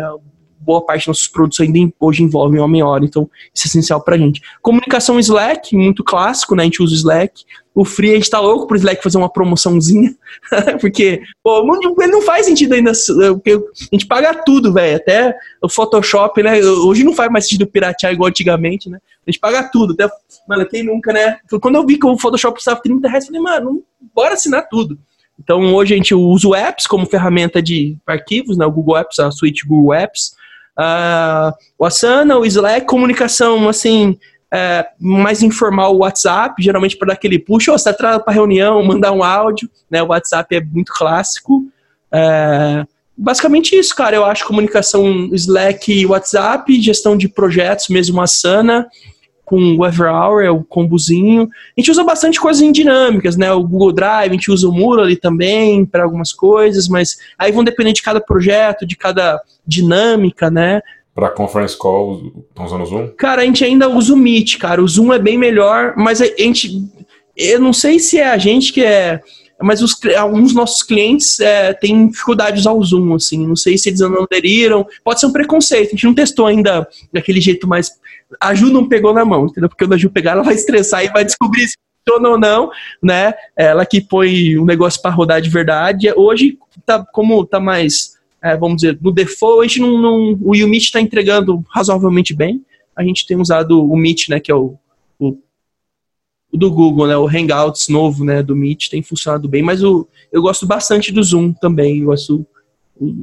Boa 0.60 0.84
parte 0.84 1.00
dos 1.00 1.06
nossos 1.08 1.28
produtos 1.28 1.60
ainda 1.60 1.92
hoje 2.00 2.22
envolvem 2.22 2.60
homem-hora, 2.60 3.04
então 3.04 3.30
isso 3.54 3.66
é 3.66 3.68
essencial 3.68 4.02
pra 4.02 4.18
gente. 4.18 4.40
Comunicação 4.60 5.18
Slack, 5.18 5.74
muito 5.76 6.02
clássico, 6.04 6.54
né? 6.54 6.62
A 6.62 6.64
gente 6.64 6.82
usa 6.82 6.94
o 6.94 6.96
Slack. 6.96 7.44
O 7.74 7.84
Free, 7.84 8.12
a 8.12 8.14
gente 8.14 8.28
tá 8.28 8.40
louco 8.40 8.66
pro 8.66 8.76
Slack 8.76 9.00
fazer 9.02 9.18
uma 9.18 9.32
promoçãozinha, 9.32 10.12
porque, 10.80 11.22
pô, 11.44 11.62
ele 12.00 12.10
não 12.10 12.22
faz 12.22 12.46
sentido 12.46 12.74
ainda, 12.74 12.90
porque 13.34 13.52
a 13.52 13.84
gente 13.92 14.04
paga 14.04 14.34
tudo, 14.44 14.72
velho, 14.72 14.96
até 14.96 15.32
o 15.62 15.68
Photoshop, 15.68 16.42
né? 16.42 16.60
Hoje 16.60 17.04
não 17.04 17.14
faz 17.14 17.30
mais 17.30 17.44
sentido 17.44 17.68
piratear 17.68 18.12
igual 18.12 18.28
antigamente, 18.28 18.90
né? 18.90 18.98
A 19.24 19.30
gente 19.30 19.38
paga 19.38 19.62
tudo, 19.62 19.92
até, 19.92 20.12
mano, 20.48 20.66
quem 20.66 20.82
nunca, 20.82 21.12
né? 21.12 21.38
Quando 21.60 21.76
eu 21.76 21.86
vi 21.86 21.98
que 21.98 22.06
o 22.06 22.18
Photoshop 22.18 22.56
custava 22.56 22.80
30 22.80 23.08
reais, 23.08 23.24
eu 23.24 23.28
falei, 23.28 23.42
mano, 23.42 23.84
bora 24.12 24.34
assinar 24.34 24.68
tudo. 24.68 24.98
Então, 25.38 25.72
hoje 25.72 25.94
a 25.94 25.96
gente 25.96 26.14
usa 26.14 26.48
o 26.48 26.54
Apps 26.54 26.86
como 26.86 27.06
ferramenta 27.06 27.62
de 27.62 27.96
arquivos, 28.06 28.58
né? 28.58 28.66
O 28.66 28.72
Google 28.72 28.96
Apps, 28.96 29.18
a 29.20 29.30
suite 29.30 29.64
Google 29.64 29.94
Apps. 29.94 30.34
Uh, 30.78 31.52
o 31.78 31.84
Asana, 31.84 32.38
o 32.38 32.44
Slack, 32.44 32.86
comunicação, 32.86 33.68
assim, 33.68 34.16
é, 34.52 34.86
mais 34.98 35.42
informal 35.42 35.94
o 35.94 35.98
WhatsApp, 35.98 36.62
geralmente 36.62 36.96
para 36.96 37.08
dar 37.08 37.14
aquele 37.14 37.38
push, 37.38 37.68
ou 37.68 37.78
você 37.78 37.88
atrasa 37.88 38.20
para 38.20 38.32
reunião, 38.32 38.82
mandar 38.84 39.12
um 39.12 39.22
áudio, 39.22 39.68
né? 39.90 40.02
O 40.02 40.08
WhatsApp 40.08 40.56
é 40.56 40.60
muito 40.60 40.92
clássico. 40.92 41.64
É, 42.12 42.84
basicamente 43.16 43.76
isso, 43.76 43.94
cara. 43.94 44.16
Eu 44.16 44.24
acho 44.24 44.46
comunicação 44.46 45.28
Slack 45.32 45.92
e 45.92 46.06
WhatsApp, 46.06 46.80
gestão 46.80 47.16
de 47.16 47.28
projetos, 47.28 47.88
mesmo 47.88 48.20
Asana 48.20 48.86
com 49.48 49.76
o 49.76 49.86
Everhour, 49.86 50.42
é 50.42 50.50
o 50.50 50.62
combozinho. 50.62 51.48
A 51.76 51.80
gente 51.80 51.90
usa 51.90 52.04
bastante 52.04 52.38
coisas 52.38 52.62
em 52.62 52.70
dinâmicas, 52.70 53.34
né? 53.34 53.50
O 53.50 53.64
Google 53.64 53.92
Drive, 53.92 54.30
a 54.30 54.34
gente 54.34 54.50
usa 54.50 54.68
o 54.68 54.72
Mural 54.72 55.06
ali 55.06 55.16
também 55.16 55.86
para 55.86 56.04
algumas 56.04 56.32
coisas, 56.32 56.86
mas 56.86 57.16
aí 57.38 57.50
vão 57.50 57.64
depender 57.64 57.94
de 57.94 58.02
cada 58.02 58.20
projeto, 58.20 58.86
de 58.86 58.94
cada 58.94 59.40
dinâmica, 59.66 60.50
né? 60.50 60.82
Para 61.14 61.30
conference 61.30 61.76
call, 61.76 62.30
estão 62.50 62.66
usando 62.66 62.82
o 62.82 62.86
Zoom? 62.86 63.08
Cara, 63.16 63.40
a 63.40 63.44
gente 63.44 63.64
ainda 63.64 63.88
usa 63.88 64.12
o 64.12 64.16
Meet, 64.16 64.58
cara. 64.58 64.82
O 64.82 64.86
Zoom 64.86 65.12
é 65.12 65.18
bem 65.18 65.38
melhor, 65.38 65.94
mas 65.96 66.20
a 66.20 66.26
gente. 66.26 66.84
Eu 67.34 67.58
não 67.58 67.72
sei 67.72 67.98
se 67.98 68.18
é 68.18 68.28
a 68.28 68.36
gente 68.36 68.72
que 68.72 68.84
é 68.84 69.22
mas 69.60 69.82
os, 69.82 69.96
alguns 70.16 70.54
nossos 70.54 70.82
clientes 70.82 71.40
é, 71.40 71.72
têm 71.72 72.08
dificuldade 72.08 72.54
de 72.54 72.60
usar 72.60 72.72
o 72.72 72.84
Zoom, 72.84 73.14
assim, 73.14 73.44
não 73.44 73.56
sei 73.56 73.76
se 73.76 73.88
eles 73.88 74.00
não 74.00 74.22
aderiram, 74.22 74.86
pode 75.02 75.18
ser 75.18 75.26
um 75.26 75.32
preconceito, 75.32 75.88
a 75.88 75.90
gente 75.90 76.04
não 76.04 76.14
testou 76.14 76.46
ainda 76.46 76.86
daquele 77.12 77.40
jeito 77.40 77.66
mais, 77.66 77.90
a 78.40 78.54
Ju 78.54 78.70
não 78.70 78.88
pegou 78.88 79.14
na 79.14 79.24
mão, 79.24 79.46
entendeu? 79.46 79.68
Porque 79.68 79.84
quando 79.84 79.94
a 79.94 79.96
Ju 79.96 80.10
pegar, 80.10 80.32
ela 80.32 80.42
vai 80.42 80.54
estressar 80.54 81.04
e 81.04 81.08
vai 81.08 81.24
descobrir 81.24 81.68
se 81.68 81.76
funciona 82.06 82.28
ou 82.28 82.38
não, 82.38 82.70
né? 83.02 83.32
Ela 83.56 83.86
que 83.86 84.00
põe 84.00 84.58
um 84.58 84.64
negócio 84.64 85.00
para 85.00 85.10
rodar 85.10 85.40
de 85.40 85.50
verdade, 85.50 86.12
hoje, 86.14 86.58
tá, 86.84 87.04
como 87.12 87.44
tá 87.44 87.60
mais, 87.60 88.16
é, 88.42 88.56
vamos 88.56 88.82
dizer, 88.82 88.98
no 89.00 89.12
default, 89.12 89.60
a 89.60 89.68
gente 89.68 89.80
não, 89.80 90.00
não 90.00 90.32
o 90.42 90.68
Meet 90.68 90.84
está 90.84 91.00
entregando 91.00 91.64
razoavelmente 91.70 92.34
bem, 92.34 92.64
a 92.94 93.02
gente 93.02 93.26
tem 93.26 93.36
usado 93.36 93.84
o 93.84 93.96
Meet, 93.96 94.28
né, 94.28 94.40
que 94.40 94.50
é 94.50 94.54
o, 94.54 94.76
o 95.18 95.36
do 96.52 96.70
Google, 96.70 97.06
né? 97.06 97.16
O 97.16 97.28
Hangouts 97.28 97.88
novo, 97.88 98.24
né? 98.24 98.42
Do 98.42 98.56
Meet 98.56 98.88
tem 98.88 99.02
funcionado 99.02 99.48
bem, 99.48 99.62
mas 99.62 99.82
o, 99.82 100.08
eu 100.32 100.40
gosto 100.40 100.66
bastante 100.66 101.12
do 101.12 101.22
Zoom 101.22 101.52
também. 101.52 102.00
Eu 102.00 102.06
gosto, 102.06 102.46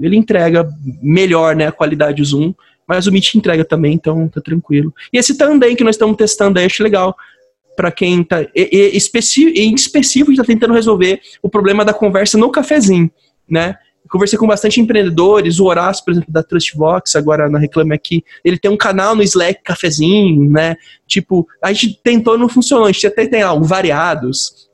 ele 0.02 0.16
entrega 0.16 0.70
melhor, 1.02 1.56
né? 1.56 1.68
A 1.68 1.72
qualidade 1.72 2.22
do 2.22 2.26
Zoom, 2.26 2.54
mas 2.88 3.08
o 3.08 3.12
Meet 3.12 3.36
entrega 3.36 3.66
também, 3.66 3.94
então 3.94 4.28
tá 4.28 4.42
tranquilo. 4.42 4.94
E 5.12 5.18
esse 5.18 5.38
também 5.38 5.76
que 5.76 5.84
nós 5.84 5.96
estamos 5.96 6.16
testando 6.18 6.60
aí, 6.60 6.66
acho 6.66 6.84
legal 6.84 7.16
para 7.76 7.92
quem 7.92 8.24
tá 8.24 8.42
e, 8.56 8.94
e, 8.96 9.62
em 9.62 9.76
específico 9.76 10.32
está 10.32 10.46
tentando 10.46 10.74
resolver 10.74 11.20
o 11.42 11.50
problema 11.50 11.84
da 11.84 11.94
conversa 11.94 12.38
no 12.38 12.50
cafezinho, 12.50 13.12
né? 13.50 13.76
conversei 14.10 14.38
com 14.38 14.48
bastante 14.48 14.80
empreendedores, 14.80 15.60
o 15.60 15.66
Horácio, 15.66 16.04
por 16.06 16.12
exemplo, 16.12 16.32
da 16.32 16.44
Trustbox, 16.44 17.16
agora 17.16 17.50
na 17.50 17.60
Reclame 17.60 17.94
Aqui, 17.94 18.24
ele 18.44 18.58
tem 18.58 18.72
um 18.72 18.78
canal 18.78 19.16
no 19.16 19.24
Slack, 19.24 19.62
cafezinho, 19.64 20.50
né? 20.50 20.76
Tipo, 21.08 21.48
a 21.62 21.74
gente 21.74 22.00
tentou, 22.04 22.38
não 22.38 22.48
funcionou, 22.48 22.86
a 22.86 22.92
gente 22.92 23.08
até 23.08 23.28
tem 23.28 23.44
lá, 23.44 23.54
um 23.54 23.64
variados, 23.64 24.70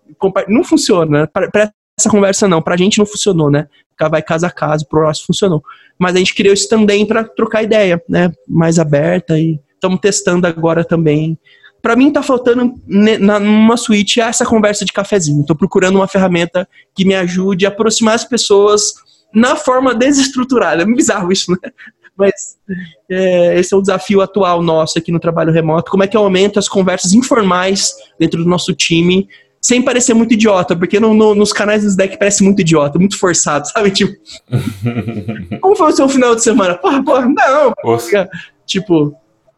não 0.47 0.63
funciona, 0.63 1.21
né? 1.21 1.27
Para 1.27 1.71
essa 1.97 2.09
conversa 2.09 2.47
não, 2.47 2.61
pra 2.61 2.77
gente 2.77 2.99
não 2.99 3.05
funcionou, 3.05 3.49
né? 3.49 3.67
Vai 4.09 4.21
casa 4.21 4.47
a 4.47 4.51
casa, 4.51 4.85
pro 4.89 4.99
Horácio 4.99 5.25
funcionou. 5.25 5.63
Mas 5.97 6.15
a 6.15 6.19
gente 6.19 6.35
criou 6.35 6.53
isso 6.53 6.67
também 6.67 7.05
para 7.05 7.23
trocar 7.23 7.63
ideia, 7.63 8.01
né? 8.07 8.31
Mais 8.47 8.79
aberta 8.79 9.37
e 9.37 9.59
estamos 9.75 9.99
testando 9.99 10.47
agora 10.47 10.83
também 10.83 11.37
para 11.81 11.95
mim 11.95 12.11
tá 12.11 12.21
faltando 12.21 12.75
numa 12.87 13.75
suíte 13.75 14.21
essa 14.21 14.45
conversa 14.45 14.85
de 14.85 14.93
cafezinho. 14.93 15.45
Tô 15.45 15.55
procurando 15.55 15.95
uma 15.95 16.07
ferramenta 16.07 16.67
que 16.93 17.03
me 17.03 17.15
ajude 17.15 17.65
a 17.65 17.69
aproximar 17.69 18.15
as 18.15 18.23
pessoas 18.23 18.93
na 19.33 19.55
forma 19.55 19.95
desestruturada. 19.95 20.83
É 20.83 20.85
bizarro 20.85 21.31
isso, 21.31 21.51
né? 21.51 21.57
Mas 22.15 22.57
é, 23.09 23.57
esse 23.57 23.73
é 23.73 23.77
o 23.77 23.81
desafio 23.81 24.21
atual 24.21 24.61
nosso 24.61 24.99
aqui 24.99 25.11
no 25.11 25.19
trabalho 25.19 25.51
remoto. 25.51 25.89
Como 25.89 26.03
é 26.03 26.07
que 26.07 26.15
eu 26.15 26.21
aumento 26.21 26.59
as 26.59 26.69
conversas 26.69 27.13
informais 27.13 27.93
dentro 28.19 28.43
do 28.43 28.49
nosso 28.49 28.73
time, 28.75 29.27
sem 29.61 29.81
parecer 29.81 30.13
muito 30.13 30.33
idiota, 30.33 30.75
porque 30.75 30.99
no, 30.99 31.13
no, 31.13 31.35
nos 31.35 31.53
canais 31.53 31.83
do 31.83 31.89
Slack 31.89 32.17
parece 32.17 32.43
muito 32.43 32.61
idiota, 32.61 32.97
muito 32.97 33.17
forçado, 33.19 33.67
sabe? 33.71 33.91
Tipo, 33.91 34.13
como 35.61 35.75
foi 35.75 35.91
o 35.91 35.95
seu 35.95 36.09
final 36.09 36.35
de 36.35 36.43
semana? 36.43 36.75
Porra, 36.75 37.03
porra, 37.03 37.27
não. 37.27 37.73
Tipo, 38.65 39.13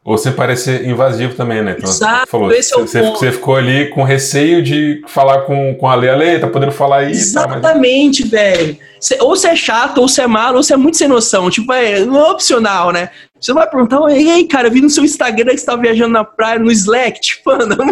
ou 0.06 0.18
você 0.18 0.32
parecer 0.32 0.86
invasivo 0.86 1.34
também, 1.34 1.64
né? 1.64 1.76
Então, 1.78 1.90
Exato, 1.90 2.28
falou, 2.28 2.52
esse 2.52 2.74
é 2.74 2.78
você, 2.78 3.00
o 3.00 3.04
ponto. 3.04 3.20
você 3.20 3.32
ficou 3.32 3.56
ali 3.56 3.90
com 3.90 4.04
receio 4.04 4.62
de 4.62 5.02
falar 5.08 5.42
com, 5.44 5.74
com 5.76 5.88
a 5.88 5.96
Lei. 5.96 6.10
A 6.10 6.16
Lei 6.16 6.40
tá 6.40 6.48
podendo 6.48 6.74
falar 6.74 6.98
aí. 7.00 7.12
Exatamente, 7.12 8.24
tá, 8.24 8.30
mas... 8.30 8.58
velho. 8.58 8.78
Ou 9.22 9.36
você 9.36 9.48
é 9.48 9.56
chato, 9.56 10.00
ou 10.00 10.08
você 10.08 10.24
é 10.24 10.28
malo, 10.28 10.58
ou 10.58 10.64
você 10.64 10.74
é 10.74 10.78
muito 10.78 10.98
sem 10.98 11.08
noção. 11.08 11.50
Tipo, 11.50 11.72
é, 11.72 12.02
não 12.02 12.18
é 12.18 12.32
opcional, 12.32 12.92
né? 12.92 13.10
Você 13.40 13.54
vai 13.54 13.70
perguntar, 13.70 14.00
e 14.12 14.30
aí, 14.30 14.48
cara, 14.48 14.70
eu 14.70 14.72
vi 14.72 14.80
no 14.80 14.90
seu 14.90 15.04
Instagram 15.04 15.52
que 15.52 15.58
você 15.58 15.66
tava 15.66 15.82
viajando 15.82 16.14
na 16.14 16.24
praia, 16.24 16.60
no 16.60 16.72
Slack, 16.72 17.20
tipo, 17.20 17.52
não, 17.66 17.86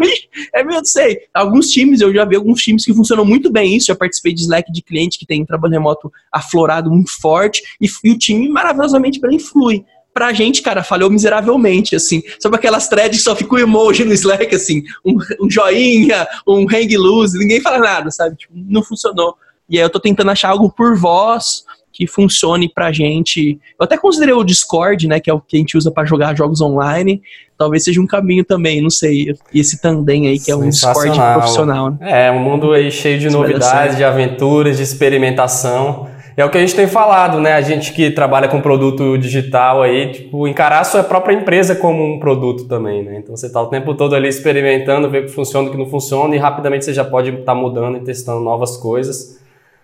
é 0.54 0.64
não 0.64 0.84
sei. 0.84 1.20
Alguns 1.34 1.70
times, 1.70 2.00
eu 2.00 2.14
já 2.14 2.24
vi 2.24 2.38
alguns 2.38 2.62
times 2.62 2.86
que 2.86 2.94
funcionam 2.94 3.26
muito 3.26 3.52
bem 3.52 3.76
isso, 3.76 3.88
já 3.88 3.96
participei 3.96 4.34
de 4.34 4.42
Slack 4.42 4.72
de 4.72 4.82
cliente 4.82 5.20
que 5.20 5.26
tem 5.26 5.42
um 5.42 5.46
trabalho 5.46 5.74
remoto 5.74 6.12
aflorado 6.32 6.90
muito 6.90 7.12
forte, 7.22 7.62
e, 7.82 7.88
e 8.06 8.12
o 8.12 8.18
time 8.18 8.48
maravilhosamente 8.48 9.20
bem 9.20 9.38
flui 9.40 9.84
pra 10.14 10.34
gente, 10.34 10.62
cara, 10.62 10.84
falhou 10.84 11.10
miseravelmente, 11.10 11.96
assim. 11.96 12.22
Sabe 12.40 12.56
aquelas 12.56 12.88
threads 12.88 13.20
que 13.20 13.24
só 13.24 13.36
fica 13.36 13.56
um 13.56 13.60
emoji 13.60 14.04
no 14.04 14.14
Slack, 14.14 14.54
assim, 14.54 14.84
um, 15.06 15.18
um 15.42 15.50
joinha, 15.50 16.28
um 16.48 16.66
hang 16.70 16.98
loose, 16.98 17.38
ninguém 17.38 17.62
fala 17.62 17.80
nada, 17.80 18.12
sabe? 18.12 18.36
Tipo, 18.36 18.54
não 18.56 18.84
funcionou. 18.84 19.36
E 19.70 19.78
aí 19.78 19.84
eu 19.84 19.90
tô 19.90 20.00
tentando 20.00 20.32
achar 20.32 20.50
algo 20.50 20.70
por 20.70 20.98
voz 20.98 21.64
que 21.94 22.08
funcione 22.08 22.70
pra 22.74 22.92
gente. 22.92 23.60
Eu 23.80 23.84
até 23.84 23.98
considerei 23.98 24.34
o 24.34 24.44
Discord, 24.44 25.08
né, 25.08 25.20
que 25.20 25.30
é 25.30 25.34
o 25.34 25.40
que 25.40 25.58
a 25.58 25.60
gente 25.60 25.78
usa 25.78 25.92
para 25.92 26.06
jogar 26.06 26.36
jogos 26.36 26.62
online. 26.62 27.22
Talvez 27.58 27.84
seja 27.84 28.02
um 28.02 28.08
caminho 28.08 28.44
também, 28.44 28.82
não 28.82 28.90
sei. 28.90 29.36
E 29.54 29.60
esse 29.60 29.80
Tandem 29.82 30.28
aí, 30.28 30.40
que 30.40 30.50
é 30.50 30.56
um 30.56 30.68
Discord 30.68 31.16
profissional. 31.16 31.92
Né? 31.92 32.28
É, 32.28 32.32
um 32.32 32.40
mundo 32.40 32.74
aí 32.74 32.92
cheio 32.92 33.20
de 33.20 33.28
Isso 33.28 33.38
novidades, 33.38 33.98
de 33.98 34.04
aventuras, 34.04 34.78
de 34.78 34.84
experimentação. 34.84 36.10
É 36.42 36.46
o 36.46 36.50
que 36.50 36.58
a 36.58 36.62
gente 36.62 36.76
tem 36.76 36.88
falado, 36.88 37.40
né? 37.40 37.54
A 37.54 37.62
gente 37.62 37.94
que 37.94 38.10
trabalha 38.10 38.48
com 38.48 38.60
produto 38.60 39.16
digital 39.16 39.84
aí, 39.84 40.12
tipo, 40.12 40.48
encarar 40.48 40.80
a 40.80 40.84
sua 40.84 41.04
própria 41.04 41.36
empresa 41.36 41.76
como 41.76 42.04
um 42.04 42.20
produto 42.20 42.68
também, 42.68 43.04
né? 43.04 43.20
Então 43.20 43.38
você 43.38 43.46
está 43.46 43.62
o 43.62 43.68
tempo 43.68 43.94
todo 43.94 44.16
ali 44.16 44.28
experimentando, 44.28 45.08
ver 45.08 45.22
o 45.22 45.26
que 45.28 45.32
funciona, 45.32 45.68
o 45.68 45.72
que 45.72 45.78
não 45.78 45.86
funciona 45.86 46.36
e 46.36 46.40
rapidamente 46.40 46.84
você 46.84 46.96
já 46.96 47.06
pode 47.06 47.30
estar 47.30 47.44
tá 47.44 47.54
mudando 47.54 47.98
e 47.98 48.00
testando 48.00 48.40
novas 48.40 48.76
coisas. 48.76 49.40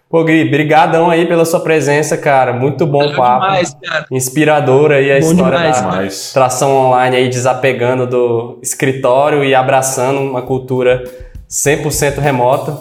Pô, 0.10 0.24
Gui, 0.24 0.46
brigadão 0.46 1.12
aí 1.12 1.28
pela 1.28 1.46
sua 1.46 1.60
presença, 1.60 2.18
cara. 2.18 2.54
Muito 2.54 2.88
bom 2.88 3.14
papo. 3.14 3.46
Demais, 3.46 3.78
Inspirador 4.10 4.92
aí 4.92 5.12
a 5.12 5.20
bom 5.20 5.32
história 5.32 5.58
demais, 5.60 5.82
da 5.82 5.90
demais. 5.90 6.34
tração 6.34 6.76
online 6.76 7.18
aí, 7.18 7.30
desapegando 7.30 8.08
do 8.08 8.58
escritório 8.64 9.44
e 9.44 9.54
abraçando 9.54 10.22
uma 10.22 10.42
cultura 10.42 11.04
100% 11.48 12.18
remota. 12.18 12.76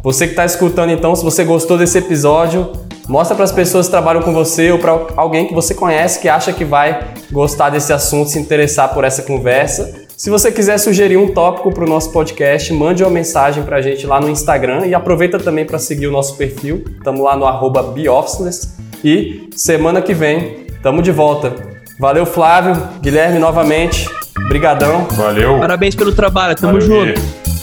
Você 0.00 0.26
que 0.26 0.32
está 0.34 0.44
escutando, 0.44 0.92
então, 0.92 1.16
se 1.16 1.24
você 1.24 1.42
gostou 1.42 1.76
desse 1.76 1.98
episódio, 1.98 2.85
mostra 3.08 3.34
para 3.34 3.44
as 3.44 3.52
pessoas 3.52 3.86
que 3.86 3.90
trabalham 3.90 4.22
com 4.22 4.32
você 4.32 4.70
ou 4.70 4.78
para 4.78 4.98
alguém 5.16 5.46
que 5.46 5.54
você 5.54 5.74
conhece 5.74 6.20
que 6.20 6.28
acha 6.28 6.52
que 6.52 6.64
vai 6.64 7.14
gostar 7.30 7.70
desse 7.70 7.92
assunto, 7.92 8.30
se 8.30 8.38
interessar 8.38 8.92
por 8.92 9.04
essa 9.04 9.22
conversa. 9.22 10.06
Se 10.16 10.30
você 10.30 10.50
quiser 10.50 10.78
sugerir 10.78 11.18
um 11.18 11.28
tópico 11.28 11.70
para 11.72 11.84
o 11.84 11.88
nosso 11.88 12.10
podcast, 12.10 12.72
mande 12.72 13.02
uma 13.02 13.10
mensagem 13.10 13.62
para 13.62 13.76
a 13.76 13.82
gente 13.82 14.06
lá 14.06 14.18
no 14.20 14.30
Instagram 14.30 14.86
e 14.86 14.94
aproveita 14.94 15.38
também 15.38 15.66
para 15.66 15.78
seguir 15.78 16.06
o 16.06 16.10
nosso 16.10 16.36
perfil. 16.36 16.84
Estamos 16.96 17.22
lá 17.22 17.36
no 17.36 17.44
arroba 17.44 17.94
E 19.04 19.50
semana 19.54 20.00
que 20.00 20.14
vem 20.14 20.64
estamos 20.68 21.02
de 21.02 21.12
volta. 21.12 21.54
Valeu, 21.98 22.24
Flávio, 22.24 22.80
Guilherme, 23.00 23.38
novamente. 23.38 24.08
Brigadão. 24.48 25.06
Valeu. 25.10 25.58
Parabéns 25.58 25.94
pelo 25.94 26.12
trabalho. 26.12 26.54
Tamo 26.54 26.80
Valeu, 26.80 27.14
junto. 27.14 27.55